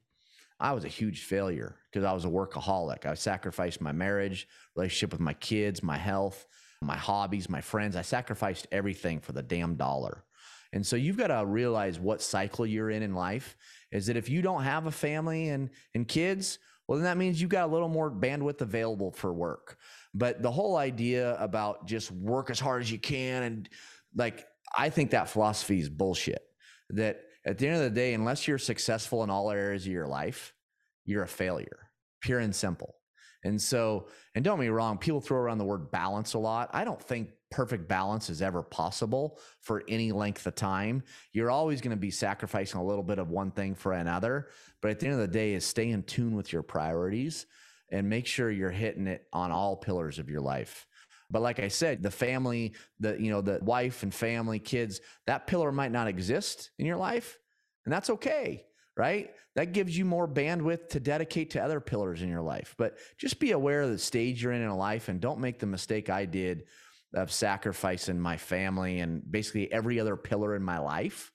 I 0.60 0.72
was 0.72 0.84
a 0.84 0.88
huge 0.88 1.24
failure 1.24 1.76
because 1.90 2.04
I 2.04 2.12
was 2.12 2.24
a 2.24 2.28
workaholic. 2.28 3.04
I 3.04 3.14
sacrificed 3.14 3.80
my 3.80 3.90
marriage, 3.90 4.46
relationship 4.76 5.10
with 5.10 5.20
my 5.20 5.34
kids, 5.34 5.82
my 5.82 5.98
health, 5.98 6.46
my 6.80 6.96
hobbies, 6.96 7.48
my 7.48 7.60
friends. 7.60 7.96
I 7.96 8.02
sacrificed 8.02 8.68
everything 8.70 9.18
for 9.18 9.32
the 9.32 9.42
damn 9.42 9.74
dollar. 9.74 10.24
And 10.72 10.86
so 10.86 10.96
you've 10.96 11.18
got 11.18 11.28
to 11.28 11.44
realize 11.44 12.00
what 12.00 12.22
cycle 12.22 12.66
you're 12.66 12.90
in 12.90 13.02
in 13.02 13.14
life 13.14 13.56
is 13.90 14.06
that 14.06 14.16
if 14.16 14.28
you 14.28 14.40
don't 14.40 14.62
have 14.62 14.86
a 14.86 14.90
family 14.90 15.50
and, 15.50 15.70
and 15.94 16.08
kids, 16.08 16.58
well, 16.88 16.98
then 16.98 17.04
that 17.04 17.18
means 17.18 17.40
you've 17.40 17.50
got 17.50 17.68
a 17.68 17.72
little 17.72 17.88
more 17.88 18.10
bandwidth 18.10 18.60
available 18.60 19.12
for 19.12 19.32
work. 19.32 19.78
But 20.14 20.42
the 20.42 20.50
whole 20.50 20.76
idea 20.76 21.36
about 21.38 21.86
just 21.86 22.10
work 22.10 22.50
as 22.50 22.58
hard 22.58 22.82
as 22.82 22.90
you 22.90 22.98
can 22.98 23.42
and 23.42 23.68
like, 24.14 24.46
I 24.76 24.88
think 24.88 25.10
that 25.10 25.28
philosophy 25.28 25.78
is 25.78 25.88
bullshit. 25.88 26.42
That 26.90 27.20
at 27.44 27.58
the 27.58 27.66
end 27.66 27.76
of 27.76 27.82
the 27.82 27.90
day, 27.90 28.14
unless 28.14 28.46
you're 28.46 28.58
successful 28.58 29.22
in 29.24 29.30
all 29.30 29.50
areas 29.50 29.86
of 29.86 29.92
your 29.92 30.06
life, 30.06 30.54
you're 31.04 31.22
a 31.22 31.28
failure, 31.28 31.90
pure 32.20 32.38
and 32.38 32.54
simple. 32.54 32.94
And 33.44 33.60
so, 33.60 34.06
and 34.34 34.44
don't 34.44 34.60
me 34.60 34.68
wrong, 34.68 34.98
people 34.98 35.20
throw 35.20 35.38
around 35.38 35.58
the 35.58 35.64
word 35.64 35.90
balance 35.90 36.34
a 36.34 36.38
lot. 36.38 36.70
I 36.72 36.84
don't 36.84 37.02
think 37.02 37.30
perfect 37.50 37.88
balance 37.88 38.30
is 38.30 38.40
ever 38.40 38.62
possible 38.62 39.38
for 39.60 39.82
any 39.88 40.12
length 40.12 40.46
of 40.46 40.54
time. 40.54 41.02
You're 41.32 41.50
always 41.50 41.80
going 41.80 41.90
to 41.90 42.00
be 42.00 42.10
sacrificing 42.10 42.80
a 42.80 42.84
little 42.84 43.02
bit 43.02 43.18
of 43.18 43.30
one 43.30 43.50
thing 43.50 43.74
for 43.74 43.92
another. 43.92 44.48
But 44.80 44.92
at 44.92 45.00
the 45.00 45.06
end 45.06 45.14
of 45.14 45.20
the 45.20 45.28
day, 45.28 45.54
is 45.54 45.64
stay 45.64 45.90
in 45.90 46.02
tune 46.04 46.34
with 46.34 46.52
your 46.52 46.62
priorities 46.62 47.46
and 47.90 48.08
make 48.08 48.26
sure 48.26 48.50
you're 48.50 48.70
hitting 48.70 49.06
it 49.06 49.26
on 49.32 49.50
all 49.50 49.76
pillars 49.76 50.18
of 50.18 50.30
your 50.30 50.40
life. 50.40 50.86
But 51.30 51.42
like 51.42 51.60
I 51.60 51.68
said, 51.68 52.02
the 52.02 52.10
family, 52.10 52.74
the 53.00 53.16
you 53.18 53.30
know, 53.30 53.40
the 53.40 53.58
wife 53.62 54.02
and 54.02 54.12
family, 54.12 54.58
kids, 54.58 55.00
that 55.26 55.46
pillar 55.46 55.72
might 55.72 55.92
not 55.92 56.06
exist 56.06 56.70
in 56.78 56.86
your 56.86 56.98
life, 56.98 57.38
and 57.84 57.92
that's 57.92 58.10
okay, 58.10 58.66
right? 58.96 59.30
That 59.54 59.72
gives 59.72 59.96
you 59.96 60.04
more 60.04 60.26
bandwidth 60.26 60.90
to 60.90 61.00
dedicate 61.00 61.50
to 61.50 61.62
other 61.62 61.80
pillars 61.80 62.22
in 62.22 62.28
your 62.28 62.42
life. 62.42 62.74
But 62.78 62.96
just 63.18 63.38
be 63.38 63.52
aware 63.52 63.82
of 63.82 63.90
the 63.90 63.98
stage 63.98 64.42
you're 64.42 64.52
in 64.52 64.62
in 64.62 64.70
life 64.70 65.08
and 65.08 65.20
don't 65.20 65.40
make 65.40 65.58
the 65.58 65.66
mistake 65.66 66.10
I 66.10 66.24
did 66.24 66.64
of 67.14 67.30
sacrificing 67.30 68.18
my 68.18 68.36
family 68.36 69.00
and 69.00 69.22
basically 69.30 69.70
every 69.70 70.00
other 70.00 70.16
pillar 70.16 70.56
in 70.56 70.62
my 70.62 70.78
life 70.78 71.30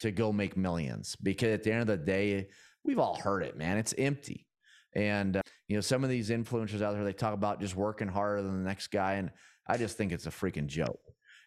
to 0.00 0.10
go 0.10 0.32
make 0.32 0.56
millions 0.56 1.16
because 1.22 1.52
at 1.52 1.62
the 1.62 1.72
end 1.72 1.82
of 1.82 1.86
the 1.86 1.96
day, 1.98 2.48
we've 2.84 2.98
all 2.98 3.16
heard 3.16 3.42
it, 3.42 3.56
man. 3.56 3.76
It's 3.76 3.94
empty. 3.98 4.46
And, 4.94 5.36
uh, 5.36 5.42
you 5.68 5.76
know, 5.76 5.82
some 5.82 6.02
of 6.02 6.10
these 6.10 6.30
influencers 6.30 6.82
out 6.82 6.94
there, 6.94 7.04
they 7.04 7.12
talk 7.12 7.34
about 7.34 7.60
just 7.60 7.76
working 7.76 8.08
harder 8.08 8.42
than 8.42 8.62
the 8.62 8.68
next 8.68 8.88
guy. 8.88 9.14
And 9.14 9.30
I 9.66 9.76
just 9.76 9.96
think 9.96 10.12
it's 10.12 10.26
a 10.26 10.30
freaking 10.30 10.66
joke. 10.66 11.00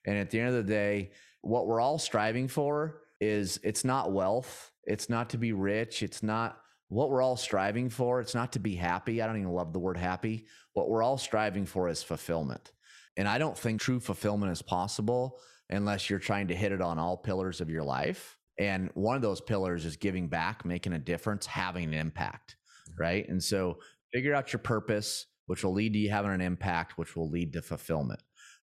And 0.05 0.17
at 0.17 0.29
the 0.29 0.39
end 0.39 0.49
of 0.49 0.55
the 0.55 0.71
day, 0.71 1.11
what 1.41 1.67
we're 1.67 1.81
all 1.81 1.97
striving 1.97 2.47
for 2.47 3.01
is 3.19 3.59
it's 3.63 3.83
not 3.83 4.11
wealth. 4.11 4.71
It's 4.85 5.09
not 5.09 5.29
to 5.31 5.37
be 5.37 5.53
rich. 5.53 6.03
It's 6.03 6.23
not 6.23 6.59
what 6.89 7.09
we're 7.09 7.21
all 7.21 7.37
striving 7.37 7.89
for. 7.89 8.21
It's 8.21 8.35
not 8.35 8.53
to 8.53 8.59
be 8.59 8.75
happy. 8.75 9.21
I 9.21 9.27
don't 9.27 9.37
even 9.37 9.51
love 9.51 9.73
the 9.73 9.79
word 9.79 9.97
happy. 9.97 10.45
What 10.73 10.89
we're 10.89 11.03
all 11.03 11.17
striving 11.17 11.65
for 11.65 11.89
is 11.89 12.03
fulfillment. 12.03 12.71
And 13.17 13.27
I 13.27 13.37
don't 13.37 13.57
think 13.57 13.79
true 13.79 13.99
fulfillment 13.99 14.51
is 14.51 14.61
possible 14.61 15.39
unless 15.69 16.09
you're 16.09 16.19
trying 16.19 16.47
to 16.49 16.55
hit 16.55 16.71
it 16.71 16.81
on 16.81 16.99
all 16.99 17.17
pillars 17.17 17.61
of 17.61 17.69
your 17.69 17.83
life. 17.83 18.37
And 18.59 18.89
one 18.93 19.15
of 19.15 19.21
those 19.21 19.41
pillars 19.41 19.85
is 19.85 19.97
giving 19.97 20.27
back, 20.27 20.65
making 20.65 20.93
a 20.93 20.99
difference, 20.99 21.45
having 21.45 21.85
an 21.85 21.93
impact. 21.93 22.55
Right. 22.99 23.27
And 23.27 23.43
so 23.43 23.79
figure 24.13 24.35
out 24.35 24.53
your 24.53 24.59
purpose, 24.59 25.25
which 25.47 25.63
will 25.63 25.73
lead 25.73 25.93
to 25.93 25.99
you 25.99 26.11
having 26.11 26.31
an 26.31 26.41
impact, 26.41 26.97
which 26.97 27.15
will 27.15 27.29
lead 27.29 27.53
to 27.53 27.61
fulfillment. 27.61 28.21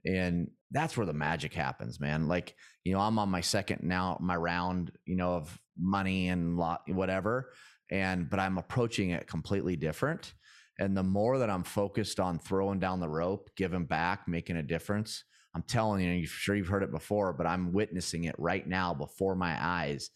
And 0.05 0.49
that's 0.71 0.97
where 0.97 1.05
the 1.05 1.13
magic 1.13 1.53
happens, 1.53 1.99
man. 1.99 2.27
Like, 2.27 2.55
you 2.83 2.93
know, 2.93 2.99
I'm 2.99 3.19
on 3.19 3.29
my 3.29 3.41
second 3.41 3.83
now, 3.83 4.17
my 4.19 4.35
round, 4.35 4.91
you 5.05 5.15
know, 5.15 5.33
of 5.35 5.59
money 5.77 6.29
and 6.29 6.57
lot, 6.57 6.81
whatever. 6.87 7.51
And, 7.91 8.29
but 8.29 8.39
I'm 8.39 8.57
approaching 8.57 9.11
it 9.11 9.27
completely 9.27 9.75
different. 9.75 10.33
And 10.79 10.95
the 10.95 11.03
more 11.03 11.37
that 11.39 11.49
I'm 11.49 11.63
focused 11.63 12.19
on 12.19 12.39
throwing 12.39 12.79
down 12.79 12.99
the 12.99 13.09
rope, 13.09 13.49
giving 13.55 13.85
back, 13.85 14.27
making 14.27 14.57
a 14.57 14.63
difference, 14.63 15.23
I'm 15.55 15.63
telling 15.63 16.03
you, 16.03 16.11
I'm 16.11 16.25
sure 16.25 16.55
you've 16.55 16.67
heard 16.67 16.83
it 16.83 16.91
before, 16.91 17.31
but 17.31 17.47
I'm 17.47 17.71
witnessing 17.71 18.25
it 18.25 18.35
right 18.37 18.67
now 18.67 18.93
before 18.93 19.35
my 19.35 19.57
eyes. 19.59 20.09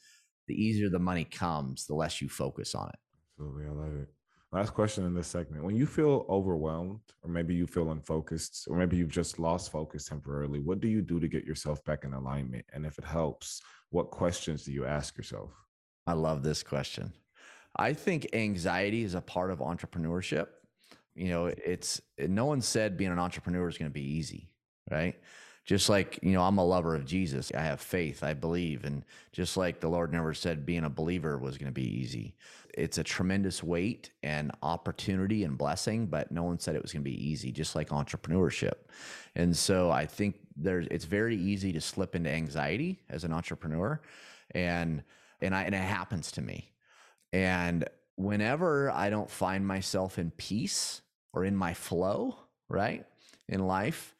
The 0.47 0.55
easier 0.55 0.89
the 0.89 0.99
money 0.99 1.23
comes, 1.23 1.85
the 1.85 1.95
less 1.95 2.21
you 2.21 2.27
focus 2.27 2.75
on 2.75 2.89
it. 2.89 2.99
Absolutely. 3.39 3.65
I 3.65 3.69
love 3.69 3.95
it. 4.01 4.09
Last 4.51 4.73
question 4.73 5.05
in 5.05 5.13
this 5.13 5.27
segment. 5.27 5.63
When 5.63 5.75
you 5.75 5.85
feel 5.85 6.25
overwhelmed, 6.27 7.01
or 7.21 7.29
maybe 7.29 7.53
you 7.53 7.67
feel 7.67 7.91
unfocused, 7.91 8.67
or 8.67 8.77
maybe 8.77 8.97
you've 8.97 9.09
just 9.09 9.37
lost 9.37 9.71
focus 9.71 10.05
temporarily, 10.05 10.59
what 10.59 10.79
do 10.79 10.87
you 10.87 11.03
do 11.03 11.19
to 11.19 11.27
get 11.27 11.45
yourself 11.45 11.83
back 11.85 12.03
in 12.03 12.13
alignment? 12.13 12.65
And 12.73 12.83
if 12.83 12.97
it 12.97 13.05
helps, 13.05 13.61
what 13.91 14.09
questions 14.09 14.63
do 14.63 14.71
you 14.71 14.85
ask 14.85 15.15
yourself? 15.17 15.51
I 16.07 16.13
love 16.13 16.41
this 16.41 16.63
question. 16.63 17.13
I 17.75 17.93
think 17.93 18.29
anxiety 18.33 19.03
is 19.03 19.13
a 19.13 19.21
part 19.21 19.51
of 19.51 19.59
entrepreneurship. 19.59 20.47
You 21.13 21.29
know, 21.29 21.45
it's 21.45 22.01
no 22.17 22.45
one 22.45 22.61
said 22.61 22.97
being 22.97 23.11
an 23.11 23.19
entrepreneur 23.19 23.67
is 23.67 23.77
going 23.77 23.91
to 23.91 23.93
be 23.93 24.15
easy, 24.17 24.49
right? 24.89 25.15
Just 25.65 25.89
like, 25.89 26.17
you 26.23 26.31
know, 26.31 26.41
I'm 26.41 26.57
a 26.57 26.65
lover 26.65 26.95
of 26.95 27.05
Jesus. 27.05 27.51
I 27.55 27.61
have 27.61 27.79
faith. 27.79 28.23
I 28.23 28.33
believe. 28.33 28.85
And 28.85 29.05
just 29.31 29.55
like 29.55 29.79
the 29.79 29.89
Lord 29.89 30.11
never 30.11 30.33
said 30.33 30.65
being 30.65 30.85
a 30.85 30.89
believer 30.89 31.37
was 31.37 31.59
going 31.59 31.71
to 31.71 31.71
be 31.71 31.99
easy. 31.99 32.35
It's 32.79 32.97
a 32.97 33.03
tremendous 33.03 33.61
weight 33.61 34.11
and 34.23 34.51
opportunity 34.63 35.43
and 35.43 35.57
blessing, 35.57 36.07
but 36.07 36.31
no 36.31 36.43
one 36.43 36.59
said 36.59 36.75
it 36.75 36.81
was 36.81 36.93
going 36.93 37.03
to 37.03 37.09
be 37.09 37.29
easy, 37.29 37.51
just 37.51 37.75
like 37.75 37.89
entrepreneurship. 37.89 38.75
And 39.35 39.55
so 39.55 39.91
I 39.91 40.05
think 40.05 40.37
there's, 40.55 40.87
it's 40.89 41.05
very 41.05 41.35
easy 41.35 41.73
to 41.73 41.81
slip 41.81 42.15
into 42.15 42.29
anxiety 42.29 43.01
as 43.09 43.25
an 43.25 43.33
entrepreneur. 43.33 44.01
And, 44.51 45.03
and 45.41 45.53
I, 45.53 45.63
and 45.63 45.75
it 45.75 45.79
happens 45.79 46.31
to 46.33 46.41
me. 46.41 46.71
And 47.33 47.85
whenever 48.15 48.89
I 48.91 49.09
don't 49.09 49.29
find 49.29 49.67
myself 49.67 50.17
in 50.17 50.31
peace 50.31 51.01
or 51.33 51.43
in 51.43 51.55
my 51.55 51.73
flow, 51.73 52.37
right, 52.69 53.05
in 53.47 53.67
life, 53.67 54.15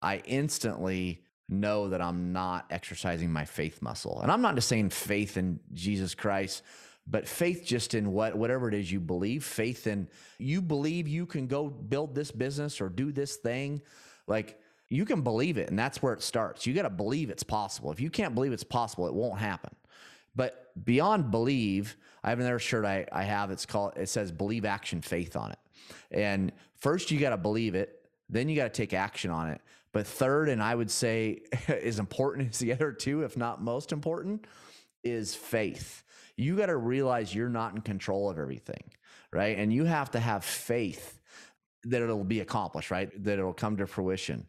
I 0.00 0.18
instantly 0.24 1.24
know 1.48 1.88
that 1.88 2.00
I'm 2.00 2.32
not 2.32 2.66
exercising 2.70 3.32
my 3.32 3.44
faith 3.44 3.82
muscle. 3.82 4.20
And 4.20 4.30
I'm 4.30 4.42
not 4.42 4.54
just 4.54 4.68
saying 4.68 4.90
faith 4.90 5.36
in 5.36 5.60
Jesus 5.72 6.14
Christ, 6.14 6.62
but 7.10 7.26
faith 7.26 7.64
just 7.64 7.94
in 7.94 8.12
what 8.12 8.36
whatever 8.36 8.68
it 8.68 8.74
is 8.74 8.90
you 8.92 9.00
believe, 9.00 9.44
faith 9.44 9.86
in 9.86 10.08
you 10.38 10.60
believe 10.60 11.08
you 11.08 11.26
can 11.26 11.46
go 11.46 11.68
build 11.68 12.14
this 12.14 12.30
business 12.30 12.80
or 12.80 12.88
do 12.88 13.12
this 13.12 13.36
thing. 13.36 13.80
Like 14.26 14.60
you 14.88 15.04
can 15.04 15.22
believe 15.22 15.56
it 15.56 15.70
and 15.70 15.78
that's 15.78 16.02
where 16.02 16.12
it 16.12 16.22
starts. 16.22 16.66
You 16.66 16.74
got 16.74 16.82
to 16.82 16.90
believe 16.90 17.30
it's 17.30 17.42
possible. 17.42 17.90
If 17.90 18.00
you 18.00 18.10
can't 18.10 18.34
believe 18.34 18.52
it's 18.52 18.64
possible, 18.64 19.06
it 19.06 19.14
won't 19.14 19.38
happen. 19.38 19.74
But 20.36 20.70
beyond 20.84 21.30
believe, 21.30 21.96
I 22.22 22.30
have 22.30 22.40
another 22.40 22.58
shirt 22.58 22.84
I, 22.84 23.06
I 23.10 23.24
have. 23.24 23.50
It's 23.50 23.66
called, 23.66 23.94
it 23.96 24.08
says 24.08 24.30
believe 24.30 24.64
action 24.64 25.00
faith 25.00 25.34
on 25.34 25.52
it. 25.52 25.58
And 26.10 26.52
first 26.76 27.10
you 27.10 27.18
got 27.18 27.30
to 27.30 27.36
believe 27.38 27.74
it. 27.74 28.06
Then 28.28 28.48
you 28.48 28.56
got 28.56 28.64
to 28.72 28.82
take 28.82 28.92
action 28.92 29.30
on 29.30 29.48
it. 29.48 29.62
But 29.92 30.06
third, 30.06 30.50
and 30.50 30.62
I 30.62 30.74
would 30.74 30.90
say 30.90 31.40
as 31.68 31.98
important 31.98 32.50
as 32.50 32.58
the 32.58 32.72
other 32.72 32.92
two, 32.92 33.22
if 33.22 33.36
not 33.36 33.62
most 33.62 33.92
important, 33.92 34.46
is 35.02 35.34
faith. 35.34 36.02
You 36.38 36.56
got 36.56 36.66
to 36.66 36.76
realize 36.76 37.34
you're 37.34 37.48
not 37.48 37.74
in 37.74 37.80
control 37.80 38.30
of 38.30 38.38
everything, 38.38 38.84
right? 39.32 39.58
And 39.58 39.72
you 39.72 39.84
have 39.84 40.12
to 40.12 40.20
have 40.20 40.44
faith 40.44 41.18
that 41.84 42.00
it'll 42.00 42.22
be 42.22 42.40
accomplished, 42.40 42.92
right? 42.92 43.10
That 43.24 43.40
it'll 43.40 43.52
come 43.52 43.76
to 43.78 43.86
fruition. 43.88 44.46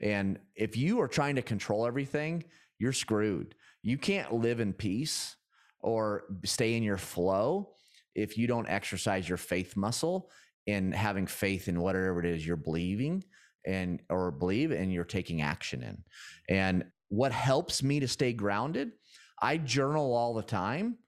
And 0.00 0.38
if 0.54 0.76
you 0.76 1.00
are 1.00 1.08
trying 1.08 1.34
to 1.34 1.42
control 1.42 1.84
everything, 1.84 2.44
you're 2.78 2.92
screwed. 2.92 3.56
You 3.82 3.98
can't 3.98 4.32
live 4.32 4.60
in 4.60 4.72
peace 4.72 5.36
or 5.80 6.24
stay 6.44 6.74
in 6.74 6.84
your 6.84 6.96
flow 6.96 7.74
if 8.14 8.38
you 8.38 8.46
don't 8.46 8.68
exercise 8.68 9.28
your 9.28 9.38
faith 9.38 9.76
muscle 9.76 10.30
in 10.66 10.92
having 10.92 11.26
faith 11.26 11.66
in 11.66 11.80
whatever 11.80 12.20
it 12.20 12.26
is 12.26 12.46
you're 12.46 12.56
believing 12.56 13.24
and 13.66 14.00
or 14.08 14.30
believe 14.30 14.70
and 14.70 14.92
you're 14.92 15.02
taking 15.02 15.42
action 15.42 15.82
in. 15.82 16.04
And 16.48 16.84
what 17.08 17.32
helps 17.32 17.82
me 17.82 17.98
to 17.98 18.06
stay 18.06 18.32
grounded, 18.32 18.92
I 19.40 19.56
journal 19.56 20.14
all 20.14 20.34
the 20.34 20.42
time 20.42 20.98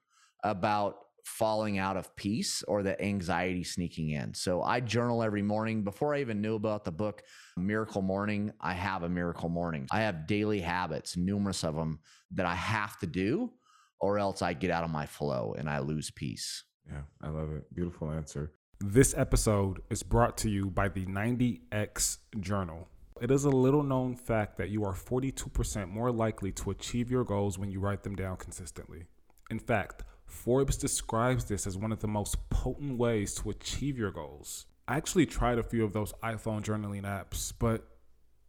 about 0.45 0.99
falling 1.25 1.79
out 1.79 1.97
of 1.97 2.15
peace 2.17 2.63
or 2.69 2.83
the 2.83 3.01
anxiety 3.03 3.65
sneaking 3.65 4.11
in. 4.11 4.35
So 4.35 4.63
I 4.63 4.81
journal 4.81 5.23
every 5.23 5.43
morning. 5.43 5.83
Before 5.83 6.15
I 6.15 6.21
even 6.21 6.41
knew 6.41 6.55
about 6.55 6.85
the 6.85 6.93
book 6.93 7.23
Miracle 7.57 8.03
Morning, 8.03 8.53
I 8.61 8.75
have 8.75 9.03
a 9.03 9.09
miracle 9.09 9.49
morning. 9.49 9.89
I 9.91 10.01
have 10.01 10.27
daily 10.27 10.61
habits, 10.61 11.17
numerous 11.17 11.65
of 11.65 11.75
them 11.75 11.99
that 12.33 12.47
I 12.47 12.55
have 12.55 12.99
to 12.99 13.07
do 13.07 13.53
or 14.01 14.19
else 14.19 14.43
I 14.43 14.53
get 14.53 14.71
out 14.71 14.85
of 14.85 14.91
my 14.91 15.07
flow 15.07 15.55
and 15.59 15.69
I 15.69 15.79
lose 15.79 16.11
peace. 16.11 16.65
Yeah, 16.87 17.03
I 17.23 17.31
love 17.31 17.51
it. 17.53 17.75
Beautiful 17.75 18.11
answer. 18.11 18.53
This 18.81 19.15
episode 19.17 19.81
is 19.89 20.03
brought 20.03 20.37
to 20.39 20.51
you 20.51 20.69
by 20.69 20.89
the 20.89 21.07
90X 21.07 22.19
Journal. 22.41 22.87
It 23.23 23.31
is 23.31 23.45
a 23.45 23.51
little 23.51 23.83
known 23.83 24.15
fact 24.17 24.59
that 24.59 24.69
you 24.69 24.85
are 24.85 24.93
42% 24.93 25.89
more 25.89 26.13
likely 26.13 26.53
to 26.53 26.71
achieve 26.71 27.11
your 27.11 27.25
goals 27.25 27.59
when 27.59 27.71
you 27.71 27.81
write 27.81 28.03
them 28.03 28.15
down 28.15 28.37
consistently. 28.37 29.05
In 29.51 29.59
fact, 29.59 30.03
Forbes 30.35 30.77
describes 30.77 31.45
this 31.45 31.67
as 31.67 31.79
one 31.79 31.93
of 31.93 32.01
the 32.01 32.09
most 32.09 32.51
potent 32.51 32.99
ways 32.99 33.35
to 33.37 33.51
achieve 33.51 33.97
your 33.97 34.11
goals. 34.11 34.67
I 34.87 34.97
actually 34.97 35.27
tried 35.27 35.59
a 35.59 35.63
few 35.63 35.85
of 35.85 35.93
those 35.93 36.13
iPhone 36.23 36.63
journaling 36.63 37.05
apps, 37.05 37.53
but 37.59 37.89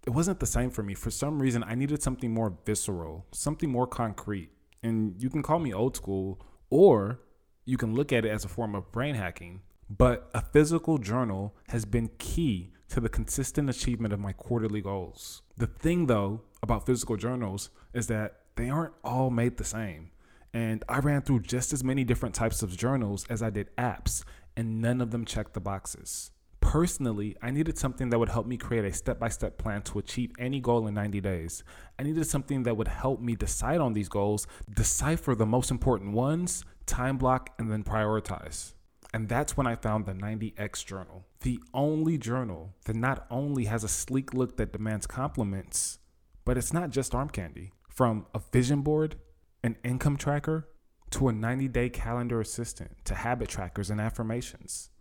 it 0.05 0.09
wasn't 0.09 0.39
the 0.39 0.45
same 0.45 0.71
for 0.71 0.83
me. 0.83 0.93
For 0.93 1.11
some 1.11 1.41
reason, 1.41 1.63
I 1.63 1.75
needed 1.75 2.03
something 2.03 2.33
more 2.33 2.57
visceral, 2.65 3.25
something 3.31 3.69
more 3.69 3.87
concrete. 3.87 4.49
And 4.83 5.21
you 5.21 5.29
can 5.29 5.41
call 5.41 5.59
me 5.59 5.73
old 5.73 5.95
school, 5.95 6.41
or 6.69 7.21
you 7.63 7.77
can 7.77 7.95
look 7.95 8.11
at 8.11 8.25
it 8.25 8.29
as 8.29 8.43
a 8.43 8.49
form 8.49 8.75
of 8.75 8.91
brain 8.91 9.15
hacking. 9.15 9.61
But 9.89 10.29
a 10.33 10.41
physical 10.41 10.97
journal 10.97 11.55
has 11.69 11.85
been 11.85 12.09
key 12.17 12.73
to 12.89 12.99
the 12.99 13.09
consistent 13.09 13.69
achievement 13.69 14.13
of 14.13 14.19
my 14.19 14.33
quarterly 14.33 14.81
goals. 14.81 15.43
The 15.55 15.67
thing, 15.67 16.07
though, 16.07 16.41
about 16.61 16.85
physical 16.85 17.15
journals 17.15 17.69
is 17.93 18.07
that 18.07 18.41
they 18.55 18.69
aren't 18.69 18.93
all 19.03 19.29
made 19.29 19.57
the 19.57 19.63
same. 19.63 20.11
And 20.55 20.85
I 20.87 20.99
ran 20.99 21.21
through 21.21 21.41
just 21.41 21.73
as 21.73 21.83
many 21.83 22.05
different 22.05 22.33
types 22.33 22.63
of 22.63 22.77
journals 22.77 23.25
as 23.29 23.43
I 23.43 23.49
did 23.49 23.75
apps, 23.75 24.23
and 24.55 24.81
none 24.81 25.01
of 25.01 25.11
them 25.11 25.25
checked 25.25 25.53
the 25.53 25.59
boxes. 25.59 26.31
Personally, 26.61 27.35
I 27.41 27.51
needed 27.51 27.77
something 27.77 28.09
that 28.09 28.19
would 28.19 28.29
help 28.29 28.47
me 28.47 28.55
create 28.55 28.85
a 28.85 28.93
step 28.93 29.19
by 29.19 29.27
step 29.27 29.57
plan 29.57 29.81
to 29.81 29.99
achieve 29.99 30.31
any 30.39 30.61
goal 30.61 30.87
in 30.87 30.93
90 30.93 31.19
days. 31.19 31.61
I 31.99 32.03
needed 32.03 32.25
something 32.25 32.63
that 32.63 32.77
would 32.77 32.87
help 32.87 33.19
me 33.19 33.35
decide 33.35 33.81
on 33.81 33.91
these 33.91 34.07
goals, 34.07 34.47
decipher 34.73 35.35
the 35.35 35.45
most 35.45 35.71
important 35.71 36.13
ones, 36.13 36.63
time 36.85 37.17
block, 37.17 37.49
and 37.59 37.69
then 37.69 37.83
prioritize. 37.83 38.75
And 39.13 39.27
that's 39.27 39.57
when 39.57 39.67
I 39.67 39.75
found 39.75 40.05
the 40.05 40.13
90X 40.13 40.85
journal, 40.85 41.25
the 41.41 41.59
only 41.73 42.17
journal 42.17 42.75
that 42.85 42.95
not 42.95 43.27
only 43.29 43.65
has 43.65 43.83
a 43.83 43.89
sleek 43.89 44.33
look 44.33 44.55
that 44.55 44.71
demands 44.71 45.05
compliments, 45.05 45.99
but 46.45 46.57
it's 46.57 46.71
not 46.71 46.91
just 46.91 47.13
arm 47.13 47.27
candy. 47.27 47.73
From 47.89 48.25
a 48.33 48.39
vision 48.51 48.81
board, 48.81 49.17
an 49.65 49.75
income 49.83 50.15
tracker, 50.15 50.69
to 51.09 51.27
a 51.27 51.33
90 51.33 51.67
day 51.69 51.89
calendar 51.89 52.39
assistant, 52.39 52.91
to 53.03 53.15
habit 53.15 53.49
trackers 53.49 53.89
and 53.89 53.99
affirmations. 53.99 54.91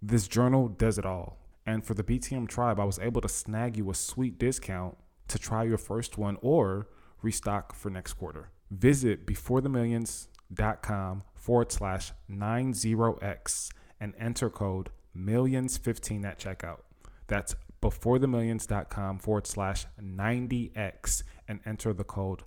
This 0.00 0.26
journal 0.26 0.68
does 0.68 0.96
it 0.98 1.04
all. 1.04 1.38
And 1.66 1.84
for 1.84 1.92
the 1.92 2.02
BTM 2.02 2.48
tribe, 2.48 2.80
I 2.80 2.84
was 2.84 2.98
able 2.98 3.20
to 3.20 3.28
snag 3.28 3.76
you 3.76 3.90
a 3.90 3.94
sweet 3.94 4.38
discount 4.38 4.96
to 5.28 5.38
try 5.38 5.64
your 5.64 5.76
first 5.76 6.16
one 6.16 6.38
or 6.40 6.88
restock 7.20 7.74
for 7.74 7.90
next 7.90 8.14
quarter. 8.14 8.50
Visit 8.70 9.26
beforethemillions.com 9.26 11.22
forward 11.34 11.70
slash 11.70 12.12
90x 12.30 13.70
and 14.00 14.14
enter 14.18 14.48
code 14.48 14.88
millions15 15.16 16.24
at 16.24 16.38
checkout. 16.38 16.80
That's 17.26 17.54
beforethemillions.com 17.82 19.18
forward 19.18 19.46
slash 19.46 19.86
90x 20.00 21.22
and 21.46 21.60
enter 21.66 21.92
the 21.92 22.04
code 22.04 22.42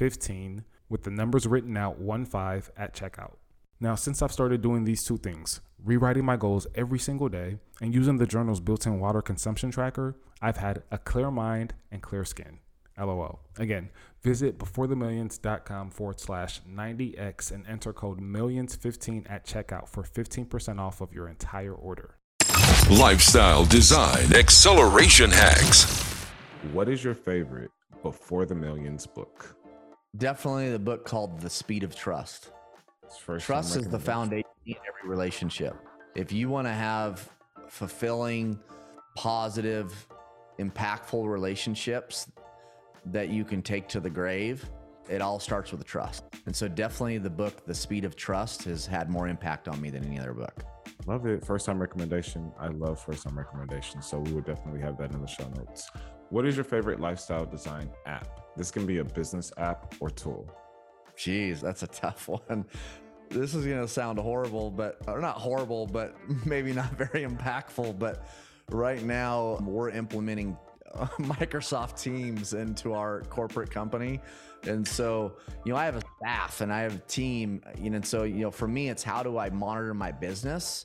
millions15 0.00 0.64
with 0.88 1.02
the 1.04 1.10
numbers 1.10 1.46
written 1.46 1.76
out 1.76 1.98
1 1.98 2.24
5 2.24 2.70
at 2.76 2.94
checkout. 2.94 3.36
Now, 3.78 3.94
since 3.94 4.20
I've 4.20 4.32
started 4.32 4.60
doing 4.60 4.84
these 4.84 5.04
two 5.04 5.16
things, 5.16 5.60
rewriting 5.82 6.24
my 6.24 6.36
goals 6.36 6.66
every 6.74 6.98
single 6.98 7.28
day 7.28 7.56
and 7.80 7.94
using 7.94 8.18
the 8.18 8.26
journal's 8.26 8.60
built 8.60 8.86
in 8.86 9.00
water 9.00 9.22
consumption 9.22 9.70
tracker, 9.70 10.16
I've 10.42 10.58
had 10.58 10.82
a 10.90 10.98
clear 10.98 11.30
mind 11.30 11.74
and 11.90 12.02
clear 12.02 12.24
skin. 12.24 12.58
LOL. 12.98 13.40
Again, 13.56 13.88
visit 14.22 14.58
beforethemillions.com 14.58 15.90
forward 15.90 16.20
slash 16.20 16.60
90x 16.62 17.50
and 17.50 17.66
enter 17.66 17.94
code 17.94 18.20
millions15 18.20 19.30
at 19.30 19.46
checkout 19.46 19.88
for 19.88 20.02
15% 20.02 20.78
off 20.78 21.00
of 21.00 21.14
your 21.14 21.28
entire 21.28 21.72
order. 21.72 22.16
Lifestyle 22.90 23.64
design 23.64 24.34
acceleration 24.34 25.30
hacks. 25.30 26.04
What 26.72 26.90
is 26.90 27.02
your 27.02 27.14
favorite 27.14 27.70
Before 28.02 28.44
the 28.44 28.54
Millions 28.54 29.06
book? 29.06 29.59
Definitely 30.16 30.70
the 30.70 30.78
book 30.78 31.04
called 31.04 31.40
The 31.40 31.50
Speed 31.50 31.84
of 31.84 31.94
Trust. 31.94 32.50
Trust 33.38 33.76
is 33.76 33.88
the 33.88 33.98
foundation 33.98 34.50
in 34.66 34.74
every 34.74 35.08
relationship. 35.08 35.76
If 36.14 36.32
you 36.32 36.48
want 36.48 36.66
to 36.66 36.72
have 36.72 37.28
fulfilling, 37.68 38.58
positive, 39.16 40.08
impactful 40.58 41.30
relationships 41.30 42.30
that 43.06 43.28
you 43.28 43.44
can 43.44 43.62
take 43.62 43.88
to 43.88 44.00
the 44.00 44.10
grave, 44.10 44.68
it 45.08 45.22
all 45.22 45.38
starts 45.38 45.72
with 45.72 45.84
trust. 45.84 46.24
And 46.46 46.54
so, 46.54 46.68
definitely, 46.68 47.18
the 47.18 47.30
book, 47.30 47.64
The 47.64 47.74
Speed 47.74 48.04
of 48.04 48.16
Trust, 48.16 48.64
has 48.64 48.86
had 48.86 49.10
more 49.10 49.28
impact 49.28 49.68
on 49.68 49.80
me 49.80 49.90
than 49.90 50.04
any 50.04 50.18
other 50.18 50.34
book. 50.34 50.64
Love 51.06 51.26
it. 51.26 51.44
First 51.44 51.66
time 51.66 51.80
recommendation. 51.80 52.52
I 52.58 52.68
love 52.68 53.00
first 53.00 53.24
time 53.24 53.38
recommendations. 53.38 54.06
So, 54.06 54.18
we 54.18 54.32
would 54.32 54.44
definitely 54.44 54.80
have 54.80 54.98
that 54.98 55.12
in 55.12 55.20
the 55.20 55.26
show 55.26 55.48
notes. 55.56 55.90
What 56.30 56.46
is 56.46 56.56
your 56.56 56.64
favorite 56.64 57.00
lifestyle 57.00 57.46
design 57.46 57.90
app? 58.06 58.39
This 58.56 58.70
can 58.70 58.86
be 58.86 58.98
a 58.98 59.04
business 59.04 59.52
app 59.56 59.94
or 60.00 60.10
tool. 60.10 60.48
Jeez, 61.16 61.60
that's 61.60 61.82
a 61.82 61.86
tough 61.86 62.28
one. 62.48 62.64
This 63.28 63.54
is 63.54 63.64
going 63.64 63.80
to 63.80 63.88
sound 63.88 64.18
horrible, 64.18 64.70
but 64.70 64.98
or 65.06 65.20
not 65.20 65.36
horrible, 65.36 65.86
but 65.86 66.16
maybe 66.46 66.72
not 66.72 66.92
very 66.92 67.24
impactful. 67.24 67.98
But 67.98 68.26
right 68.70 69.02
now, 69.02 69.58
we're 69.62 69.90
implementing 69.90 70.56
uh, 70.94 71.06
Microsoft 71.18 72.00
Teams 72.00 72.54
into 72.54 72.92
our 72.92 73.22
corporate 73.22 73.70
company. 73.70 74.20
And 74.64 74.86
so, 74.86 75.36
you 75.64 75.72
know, 75.72 75.78
I 75.78 75.84
have 75.84 75.96
a 75.96 76.02
staff 76.18 76.60
and 76.60 76.72
I 76.72 76.80
have 76.80 76.96
a 76.96 76.98
team, 76.98 77.62
you 77.78 77.90
know, 77.90 77.96
and 77.96 78.06
so, 78.06 78.24
you 78.24 78.40
know, 78.40 78.50
for 78.50 78.68
me, 78.68 78.90
it's 78.90 79.02
how 79.02 79.22
do 79.22 79.38
I 79.38 79.48
monitor 79.48 79.94
my 79.94 80.12
business 80.12 80.84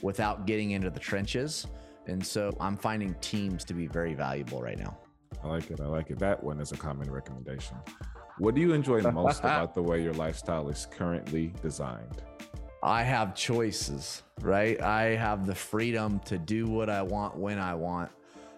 without 0.00 0.46
getting 0.46 0.70
into 0.70 0.88
the 0.88 1.00
trenches? 1.00 1.66
And 2.06 2.24
so 2.24 2.56
I'm 2.58 2.76
finding 2.76 3.14
Teams 3.20 3.64
to 3.64 3.74
be 3.74 3.86
very 3.86 4.14
valuable 4.14 4.62
right 4.62 4.78
now. 4.78 4.96
I 5.42 5.48
like 5.48 5.70
it. 5.70 5.80
I 5.80 5.86
like 5.86 6.10
it. 6.10 6.18
That 6.18 6.42
one 6.42 6.60
is 6.60 6.72
a 6.72 6.76
common 6.76 7.10
recommendation. 7.10 7.76
What 8.38 8.54
do 8.54 8.60
you 8.60 8.72
enjoy 8.72 9.00
most 9.12 9.40
about 9.40 9.74
the 9.74 9.82
way 9.82 10.02
your 10.02 10.14
lifestyle 10.14 10.68
is 10.68 10.86
currently 10.90 11.52
designed? 11.62 12.22
I 12.82 13.02
have 13.04 13.34
choices, 13.34 14.22
right? 14.40 14.80
I 14.80 15.14
have 15.14 15.46
the 15.46 15.54
freedom 15.54 16.18
to 16.24 16.38
do 16.38 16.66
what 16.66 16.90
I 16.90 17.02
want 17.02 17.36
when 17.36 17.58
I 17.58 17.74
want. 17.74 18.10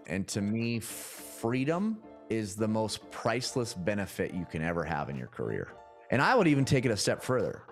And 0.07 0.27
to 0.29 0.41
me, 0.41 0.81
freedom 0.81 1.99
is 2.31 2.57
the 2.57 2.68
most 2.68 3.11
priceless 3.11 3.75
benefit 3.75 4.33
you 4.33 4.47
can 4.47 4.62
ever 4.62 4.83
have 4.83 5.11
in 5.11 5.16
your 5.16 5.27
career. 5.27 5.68
And 6.11 6.22
I 6.22 6.35
would 6.35 6.49
even 6.49 6.64
take 6.64 6.87
it 6.87 6.91
a 6.91 6.97
step 6.97 7.22
further. 7.22 7.62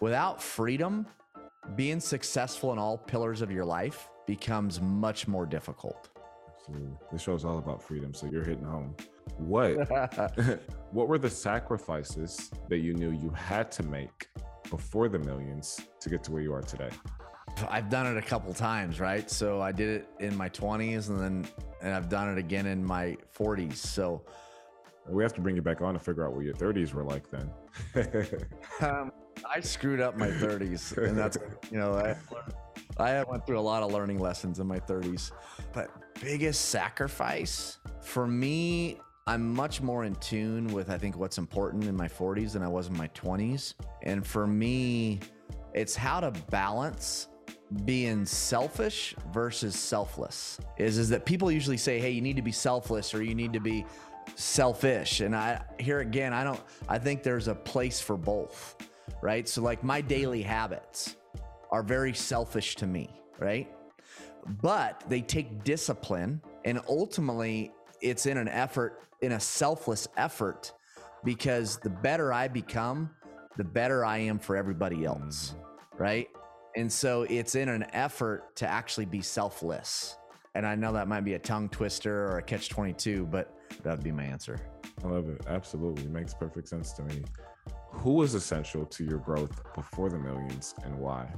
Without 0.00 0.42
freedom, 0.42 1.06
being 1.76 2.00
successful 2.00 2.72
in 2.72 2.78
all 2.78 2.98
pillars 2.98 3.40
of 3.40 3.50
your 3.50 3.64
life 3.64 4.10
becomes 4.26 4.80
much 4.80 5.26
more 5.26 5.46
difficult. 5.46 6.10
Absolutely. 6.66 6.96
This 7.12 7.22
show 7.22 7.34
is 7.34 7.44
all 7.44 7.58
about 7.58 7.82
freedom, 7.82 8.14
so 8.14 8.26
you're 8.26 8.44
hitting 8.44 8.64
home. 8.64 8.94
What 9.36 9.72
what 10.92 11.08
were 11.08 11.18
the 11.18 11.28
sacrifices 11.28 12.50
that 12.68 12.78
you 12.78 12.94
knew 12.94 13.10
you 13.10 13.30
had 13.30 13.70
to 13.72 13.82
make 13.82 14.28
before 14.70 15.08
the 15.08 15.18
millions 15.18 15.80
to 16.00 16.08
get 16.08 16.24
to 16.24 16.32
where 16.32 16.42
you 16.42 16.54
are 16.54 16.62
today? 16.62 16.90
I've 17.68 17.90
done 17.90 18.06
it 18.06 18.16
a 18.16 18.22
couple 18.22 18.52
times, 18.54 18.98
right? 18.98 19.30
So 19.30 19.60
I 19.60 19.72
did 19.72 19.88
it 19.88 20.08
in 20.20 20.36
my 20.36 20.48
20s 20.48 21.10
and 21.10 21.20
then 21.20 21.46
and 21.82 21.94
I've 21.94 22.08
done 22.08 22.30
it 22.30 22.38
again 22.38 22.66
in 22.66 22.82
my 22.82 23.16
40s. 23.36 23.76
So 23.76 24.24
we 25.06 25.22
have 25.22 25.34
to 25.34 25.42
bring 25.42 25.56
you 25.56 25.62
back 25.62 25.82
on 25.82 25.92
to 25.92 26.00
figure 26.00 26.26
out 26.26 26.32
what 26.32 26.46
your 26.46 26.54
30s 26.54 26.94
were 26.94 27.04
like 27.04 27.24
then. 27.30 27.50
um, 28.80 29.12
I 29.48 29.60
screwed 29.60 30.00
up 30.00 30.16
my 30.16 30.28
30s 30.28 30.96
and 30.96 31.18
that's 31.18 31.36
you 31.70 31.78
know 31.78 31.94
I, 31.94 32.16
I 32.98 33.22
went 33.24 33.46
through 33.46 33.58
a 33.58 33.60
lot 33.60 33.82
of 33.82 33.92
learning 33.92 34.18
lessons 34.18 34.60
in 34.60 34.66
my 34.66 34.80
30s. 34.80 35.32
But 35.72 35.90
biggest 36.20 36.66
sacrifice 36.66 37.78
for 38.00 38.26
me 38.26 38.98
I'm 39.26 39.54
much 39.54 39.80
more 39.80 40.04
in 40.04 40.14
tune 40.16 40.66
with 40.68 40.90
I 40.90 40.98
think 40.98 41.16
what's 41.16 41.38
important 41.38 41.84
in 41.84 41.96
my 41.96 42.08
40s 42.08 42.52
than 42.52 42.62
I 42.62 42.68
was 42.68 42.88
in 42.88 42.96
my 42.96 43.08
20s. 43.08 43.74
And 44.02 44.26
for 44.26 44.46
me, 44.46 45.20
it's 45.72 45.96
how 45.96 46.20
to 46.20 46.30
balance 46.50 47.28
being 47.86 48.26
selfish 48.26 49.14
versus 49.32 49.76
selfless. 49.76 50.60
Is 50.76 50.98
is 50.98 51.08
that 51.08 51.24
people 51.24 51.50
usually 51.50 51.78
say, 51.78 51.98
"Hey, 51.98 52.10
you 52.10 52.20
need 52.20 52.36
to 52.36 52.42
be 52.42 52.52
selfless 52.52 53.14
or 53.14 53.22
you 53.22 53.34
need 53.34 53.54
to 53.54 53.60
be 53.60 53.86
selfish." 54.34 55.20
And 55.20 55.34
I 55.34 55.62
here 55.80 56.00
again, 56.00 56.34
I 56.34 56.44
don't 56.44 56.60
I 56.88 56.98
think 56.98 57.22
there's 57.22 57.48
a 57.48 57.54
place 57.54 58.00
for 58.00 58.18
both, 58.18 58.76
right? 59.22 59.48
So 59.48 59.62
like 59.62 59.82
my 59.82 60.02
daily 60.02 60.42
habits 60.42 61.16
are 61.74 61.82
very 61.82 62.14
selfish 62.14 62.76
to 62.76 62.86
me, 62.86 63.10
right? 63.40 63.68
But 64.62 65.02
they 65.08 65.22
take 65.22 65.64
discipline 65.64 66.40
and 66.64 66.80
ultimately 66.88 67.72
it's 68.00 68.26
in 68.26 68.38
an 68.38 68.46
effort 68.46 69.02
in 69.22 69.32
a 69.32 69.40
selfless 69.40 70.06
effort 70.16 70.72
because 71.24 71.78
the 71.78 71.90
better 71.90 72.32
I 72.32 72.46
become, 72.46 73.10
the 73.56 73.64
better 73.64 74.04
I 74.04 74.18
am 74.18 74.38
for 74.38 74.54
everybody 74.54 75.04
else. 75.04 75.54
Mm-hmm. 75.56 76.02
Right. 76.02 76.28
And 76.76 76.92
so 76.92 77.22
it's 77.22 77.56
in 77.56 77.68
an 77.68 77.86
effort 77.92 78.54
to 78.56 78.68
actually 78.68 79.06
be 79.06 79.20
selfless. 79.20 80.16
And 80.54 80.64
I 80.64 80.76
know 80.76 80.92
that 80.92 81.08
might 81.08 81.24
be 81.24 81.34
a 81.34 81.40
tongue 81.40 81.68
twister 81.68 82.26
or 82.26 82.38
a 82.38 82.42
catch 82.42 82.68
22, 82.68 83.26
but 83.26 83.52
that'd 83.82 84.04
be 84.04 84.12
my 84.12 84.24
answer. 84.24 84.60
I 85.02 85.08
love 85.08 85.28
it. 85.28 85.40
Absolutely. 85.48 86.04
It 86.04 86.10
makes 86.10 86.34
perfect 86.34 86.68
sense 86.68 86.92
to 86.92 87.02
me. 87.02 87.24
Who 87.90 88.12
was 88.12 88.34
essential 88.34 88.86
to 88.86 89.04
your 89.04 89.18
growth 89.18 89.60
before 89.74 90.08
the 90.08 90.18
millions 90.18 90.74
and 90.84 90.96
why? 90.98 91.32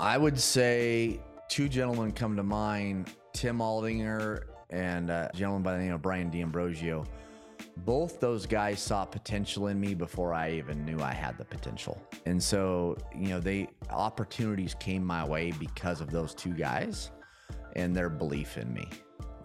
I 0.00 0.16
would 0.16 0.38
say 0.38 1.18
two 1.48 1.68
gentlemen 1.68 2.12
come 2.12 2.36
to 2.36 2.44
mind 2.44 3.10
Tim 3.32 3.58
Aldinger 3.58 4.44
and 4.70 5.10
uh, 5.10 5.28
a 5.32 5.36
gentleman 5.36 5.64
by 5.64 5.76
the 5.76 5.82
name 5.82 5.92
of 5.92 6.00
Brian 6.02 6.30
D'Ambrosio. 6.30 7.04
Both 7.78 8.20
those 8.20 8.46
guys 8.46 8.78
saw 8.78 9.04
potential 9.04 9.66
in 9.66 9.80
me 9.80 9.94
before 9.94 10.32
I 10.32 10.52
even 10.52 10.84
knew 10.84 11.00
I 11.00 11.12
had 11.12 11.36
the 11.36 11.44
potential. 11.44 12.00
And 12.26 12.40
so, 12.40 12.96
you 13.12 13.30
know, 13.30 13.40
they 13.40 13.68
opportunities 13.90 14.76
came 14.78 15.04
my 15.04 15.26
way 15.26 15.52
because 15.58 16.00
of 16.00 16.10
those 16.10 16.32
two 16.32 16.52
guys 16.52 17.10
and 17.74 17.94
their 17.96 18.08
belief 18.08 18.56
in 18.56 18.72
me. 18.72 18.88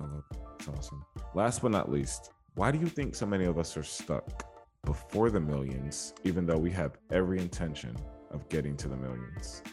Oh, 0.01 0.24
that's 0.51 0.68
awesome. 0.68 1.04
Last 1.34 1.64
but 1.64 1.72
not 1.72 1.91
least, 1.91 2.30
why 2.54 2.72
do 2.72 2.78
you 2.78 2.88
think 2.88 3.16
so 3.16 3.26
many 3.26 3.45
of 3.45 3.58
us 3.58 3.76
are 3.76 3.84
stuck 3.84 4.45
before 4.86 5.32
the 5.32 5.39
millions, 5.39 6.14
even 6.24 6.45
though 6.45 6.60
we 6.60 6.70
have 6.70 6.99
every 7.10 7.39
intention 7.39 7.95
of 8.30 8.47
getting 8.49 8.78
to 8.78 8.88
the 8.88 8.97
millions? 8.97 9.64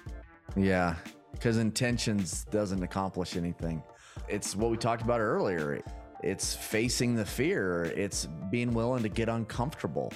Yeah, 0.56 0.96
because 1.32 1.58
intentions 1.58 2.44
doesn't 2.50 2.82
accomplish 2.82 3.36
anything. 3.36 3.82
It's 4.28 4.56
what 4.56 4.70
we 4.70 4.76
talked 4.76 5.02
about 5.02 5.20
earlier. 5.20 5.82
It's 6.22 6.54
facing 6.54 7.14
the 7.14 7.24
fear. 7.24 7.84
It's 7.96 8.26
being 8.50 8.72
willing 8.72 9.02
to 9.02 9.08
get 9.08 9.28
uncomfortable. 9.28 10.12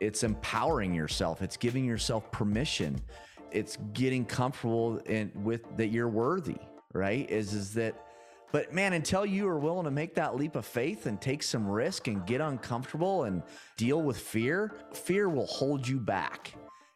It's 0.00 0.22
empowering 0.22 0.94
yourself. 0.94 1.42
It's 1.42 1.56
giving 1.56 1.84
yourself 1.84 2.30
permission. 2.30 3.00
It's 3.50 3.78
getting 3.92 4.24
comfortable 4.24 4.98
in 5.06 5.32
with 5.34 5.76
that 5.76 5.88
you're 5.88 6.08
worthy, 6.08 6.58
right? 6.92 7.28
Is 7.28 7.52
is 7.52 7.74
that 7.74 7.94
but 8.52 8.72
man, 8.72 8.94
until 8.94 9.24
you 9.24 9.46
are 9.46 9.58
willing 9.58 9.84
to 9.84 9.90
make 9.90 10.14
that 10.16 10.36
leap 10.36 10.56
of 10.56 10.66
faith 10.66 11.06
and 11.06 11.20
take 11.20 11.42
some 11.42 11.68
risk 11.68 12.08
and 12.08 12.26
get 12.26 12.40
uncomfortable 12.40 13.24
and 13.24 13.42
deal 13.76 14.02
with 14.02 14.18
fear, 14.18 14.74
fear 14.92 15.28
will 15.28 15.46
hold 15.46 15.86
you 15.86 16.00
back 16.00 16.54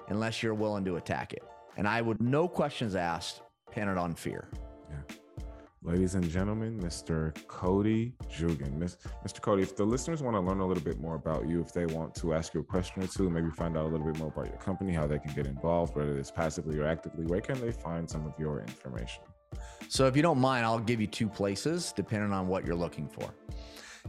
unless 0.08 0.42
you're 0.42 0.54
willing 0.54 0.84
to 0.84 0.96
attack 0.96 1.32
it. 1.32 1.44
And 1.76 1.88
I 1.88 2.00
would 2.00 2.20
no 2.20 2.48
questions 2.48 2.94
asked 2.94 3.42
pin 3.70 3.88
it 3.88 3.98
on 3.98 4.14
fear. 4.14 4.48
Yeah. 4.88 5.16
ladies 5.82 6.14
and 6.14 6.28
gentlemen, 6.30 6.80
Mr. 6.80 7.34
Cody 7.48 8.14
Jugan. 8.30 8.78
Mr. 8.78 9.40
Cody, 9.40 9.62
if 9.62 9.74
the 9.74 9.84
listeners 9.84 10.22
want 10.22 10.36
to 10.36 10.40
learn 10.40 10.60
a 10.60 10.66
little 10.66 10.82
bit 10.82 11.00
more 11.00 11.16
about 11.16 11.48
you, 11.48 11.60
if 11.60 11.72
they 11.72 11.86
want 11.86 12.14
to 12.16 12.34
ask 12.34 12.54
you 12.54 12.60
a 12.60 12.64
question 12.64 13.02
or 13.02 13.08
two, 13.08 13.28
maybe 13.28 13.50
find 13.50 13.76
out 13.76 13.86
a 13.86 13.88
little 13.88 14.06
bit 14.06 14.16
more 14.18 14.28
about 14.28 14.46
your 14.46 14.58
company, 14.58 14.92
how 14.92 15.06
they 15.06 15.18
can 15.18 15.34
get 15.34 15.46
involved, 15.46 15.96
whether 15.96 16.16
it's 16.16 16.30
passively 16.30 16.78
or 16.78 16.86
actively, 16.86 17.26
where 17.26 17.40
can 17.40 17.60
they 17.60 17.72
find 17.72 18.08
some 18.08 18.24
of 18.26 18.32
your 18.38 18.60
information? 18.60 19.24
So, 19.88 20.06
if 20.06 20.16
you 20.16 20.22
don't 20.22 20.38
mind, 20.38 20.64
I'll 20.64 20.78
give 20.78 21.00
you 21.00 21.06
two 21.06 21.28
places 21.28 21.92
depending 21.94 22.32
on 22.32 22.48
what 22.48 22.64
you're 22.66 22.76
looking 22.76 23.08
for. 23.08 23.34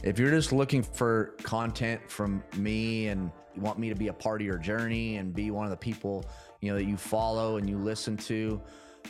If 0.02 0.18
you're 0.18 0.30
just 0.30 0.52
looking 0.52 0.82
for 0.82 1.34
content 1.42 2.00
from 2.10 2.42
me 2.56 3.08
and 3.08 3.30
you 3.54 3.62
want 3.62 3.78
me 3.78 3.88
to 3.88 3.94
be 3.94 4.08
a 4.08 4.12
part 4.12 4.40
of 4.40 4.46
your 4.46 4.58
journey 4.58 5.16
and 5.16 5.34
be 5.34 5.50
one 5.50 5.64
of 5.64 5.70
the 5.70 5.76
people, 5.76 6.24
you 6.60 6.70
know, 6.70 6.78
that 6.78 6.84
you 6.84 6.96
follow 6.96 7.56
and 7.56 7.68
you 7.68 7.78
listen 7.78 8.16
to, 8.16 8.60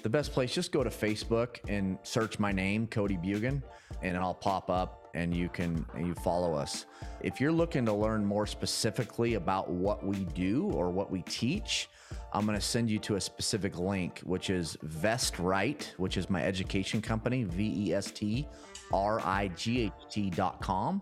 the 0.02 0.10
best 0.10 0.32
place, 0.32 0.52
just 0.52 0.72
go 0.72 0.84
to 0.84 0.90
Facebook 0.90 1.58
and 1.68 1.98
search 2.02 2.38
my 2.38 2.52
name, 2.52 2.86
Cody 2.86 3.16
Bjugan, 3.16 3.62
and 4.02 4.16
I'll 4.16 4.34
pop 4.34 4.68
up 4.70 5.08
and 5.14 5.34
you 5.34 5.48
can 5.48 5.86
you 5.98 6.14
follow 6.16 6.54
us. 6.54 6.84
If 7.22 7.40
you're 7.40 7.52
looking 7.52 7.86
to 7.86 7.92
learn 7.92 8.24
more 8.24 8.46
specifically 8.46 9.34
about 9.34 9.70
what 9.70 10.04
we 10.04 10.24
do 10.34 10.70
or 10.72 10.90
what 10.90 11.10
we 11.10 11.22
teach, 11.22 11.88
I'm 12.32 12.44
going 12.44 12.58
to 12.58 12.64
send 12.64 12.90
you 12.90 12.98
to 13.00 13.16
a 13.16 13.20
specific 13.20 13.78
link, 13.78 14.20
which 14.24 14.50
is 14.50 14.76
VestRight, 14.84 15.94
which 15.96 16.18
is 16.18 16.28
my 16.28 16.42
education 16.42 17.00
company, 17.00 17.44
V 17.44 17.88
E 17.88 17.94
S 17.94 18.10
T 18.10 18.46
R 18.92 19.20
I 19.20 19.48
G 19.56 19.82
H 19.82 19.92
T 20.10 20.30
dot 20.30 20.60
com 20.60 21.00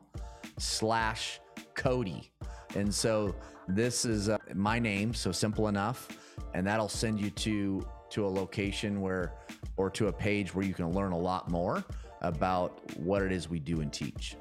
slash 0.59 1.41
Cody. 1.75 2.31
And 2.77 2.95
so 2.95 3.35
this 3.67 4.05
is 4.05 4.29
uh, 4.29 4.39
my 4.55 4.79
name, 4.79 5.13
so 5.13 5.33
simple 5.33 5.67
enough. 5.67 6.09
And 6.55 6.67
that'll 6.67 6.89
send 6.89 7.21
you 7.21 7.31
to 7.31 7.87
to 8.11 8.27
a 8.27 8.29
location 8.29 9.01
where 9.01 9.33
or 9.77 9.91
to 9.91 10.07
a 10.09 10.13
page 10.13 10.55
where 10.55 10.65
you 10.65 10.75
can 10.75 10.93
learn 10.93 11.13
a 11.13 11.19
lot 11.19 11.51
more 11.51 11.85
about 12.21 12.81
what 12.97 13.23
it 13.23 13.33
is 13.33 13.49
we 13.49 13.59
do 13.59 13.81
and 13.81 13.93
teach. 13.93 14.37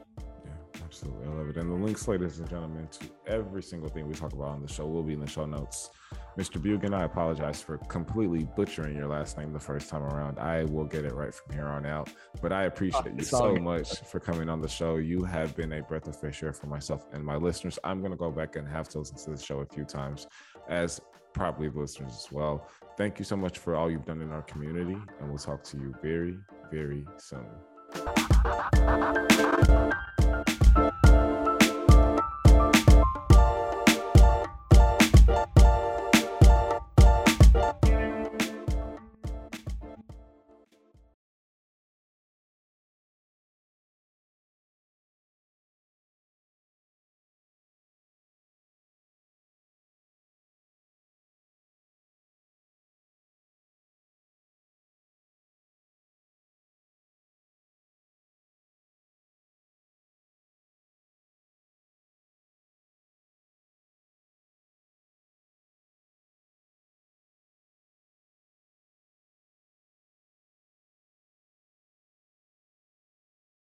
Yeah, 0.46 0.52
absolutely. 0.84 1.26
I 1.26 1.30
love 1.30 1.50
it. 1.50 1.58
And 1.58 1.72
the 1.72 1.76
links, 1.76 2.08
ladies 2.08 2.40
and 2.40 2.50
gentlemen, 2.50 2.88
to 2.88 3.08
every 3.28 3.64
single 3.64 3.90
thing 3.90 4.08
we 4.08 4.14
talk 4.14 4.34
about 4.34 4.50
on 4.50 4.62
the 4.62 4.72
show 4.72 4.86
will 4.86 5.04
be 5.04 5.14
in 5.14 5.20
the 5.20 5.28
show 5.28 5.46
notes. 5.46 5.90
Mr. 6.38 6.60
Bjugan, 6.60 6.96
I 6.96 7.04
apologize 7.04 7.62
for 7.62 7.78
completely 7.78 8.48
butchering 8.56 8.96
your 8.96 9.08
last 9.08 9.38
name 9.38 9.54
the 9.54 9.60
first 9.60 9.90
time 9.90 10.02
around. 10.02 10.40
I 10.40 10.64
will 10.64 10.86
get 10.86 11.06
it 11.06 11.14
right 11.14 11.34
from 11.34 11.54
here 11.54 11.68
on 11.68 11.86
out. 11.86 12.10
But 12.42 12.52
I 12.52 12.64
appreciate 12.64 13.06
oh, 13.08 13.18
you 13.18 13.24
so 13.24 13.56
much 13.56 14.00
for 14.00 14.20
coming 14.20 14.50
on 14.50 14.60
the 14.60 14.68
show. 14.68 14.96
You 14.96 15.24
have 15.26 15.56
been 15.56 15.74
a 15.74 15.84
breath 15.84 16.08
of 16.08 16.20
fresh 16.20 16.42
air 16.42 16.54
for 16.54 16.68
myself 16.68 17.06
and 17.12 17.24
my 17.24 17.36
listeners. 17.36 17.78
I'm 17.84 18.00
going 18.00 18.12
to 18.12 18.18
go 18.18 18.32
back 18.32 18.56
and 18.56 18.68
have 18.68 18.90
to 18.90 19.00
listen 19.00 19.18
to 19.18 19.32
the 19.32 19.44
show 19.44 19.60
a 19.60 19.66
few 19.66 19.84
times, 19.84 20.28
as 20.70 21.00
probably 21.34 21.70
the 21.70 21.80
listeners 21.80 22.14
as 22.14 22.32
well. 22.32 22.68
Thank 22.98 23.20
you 23.20 23.26
so 23.26 23.36
much 23.36 23.58
for 23.58 23.76
all 23.76 23.90
you've 23.90 24.06
done 24.06 24.22
in 24.22 24.32
our 24.32 24.44
community. 24.44 24.98
And 25.20 25.30
we'll 25.30 25.38
talk 25.38 25.64
to 25.66 25.78
you 25.78 25.96
very, 26.02 26.38
very 26.72 27.06
soon. 27.18 27.46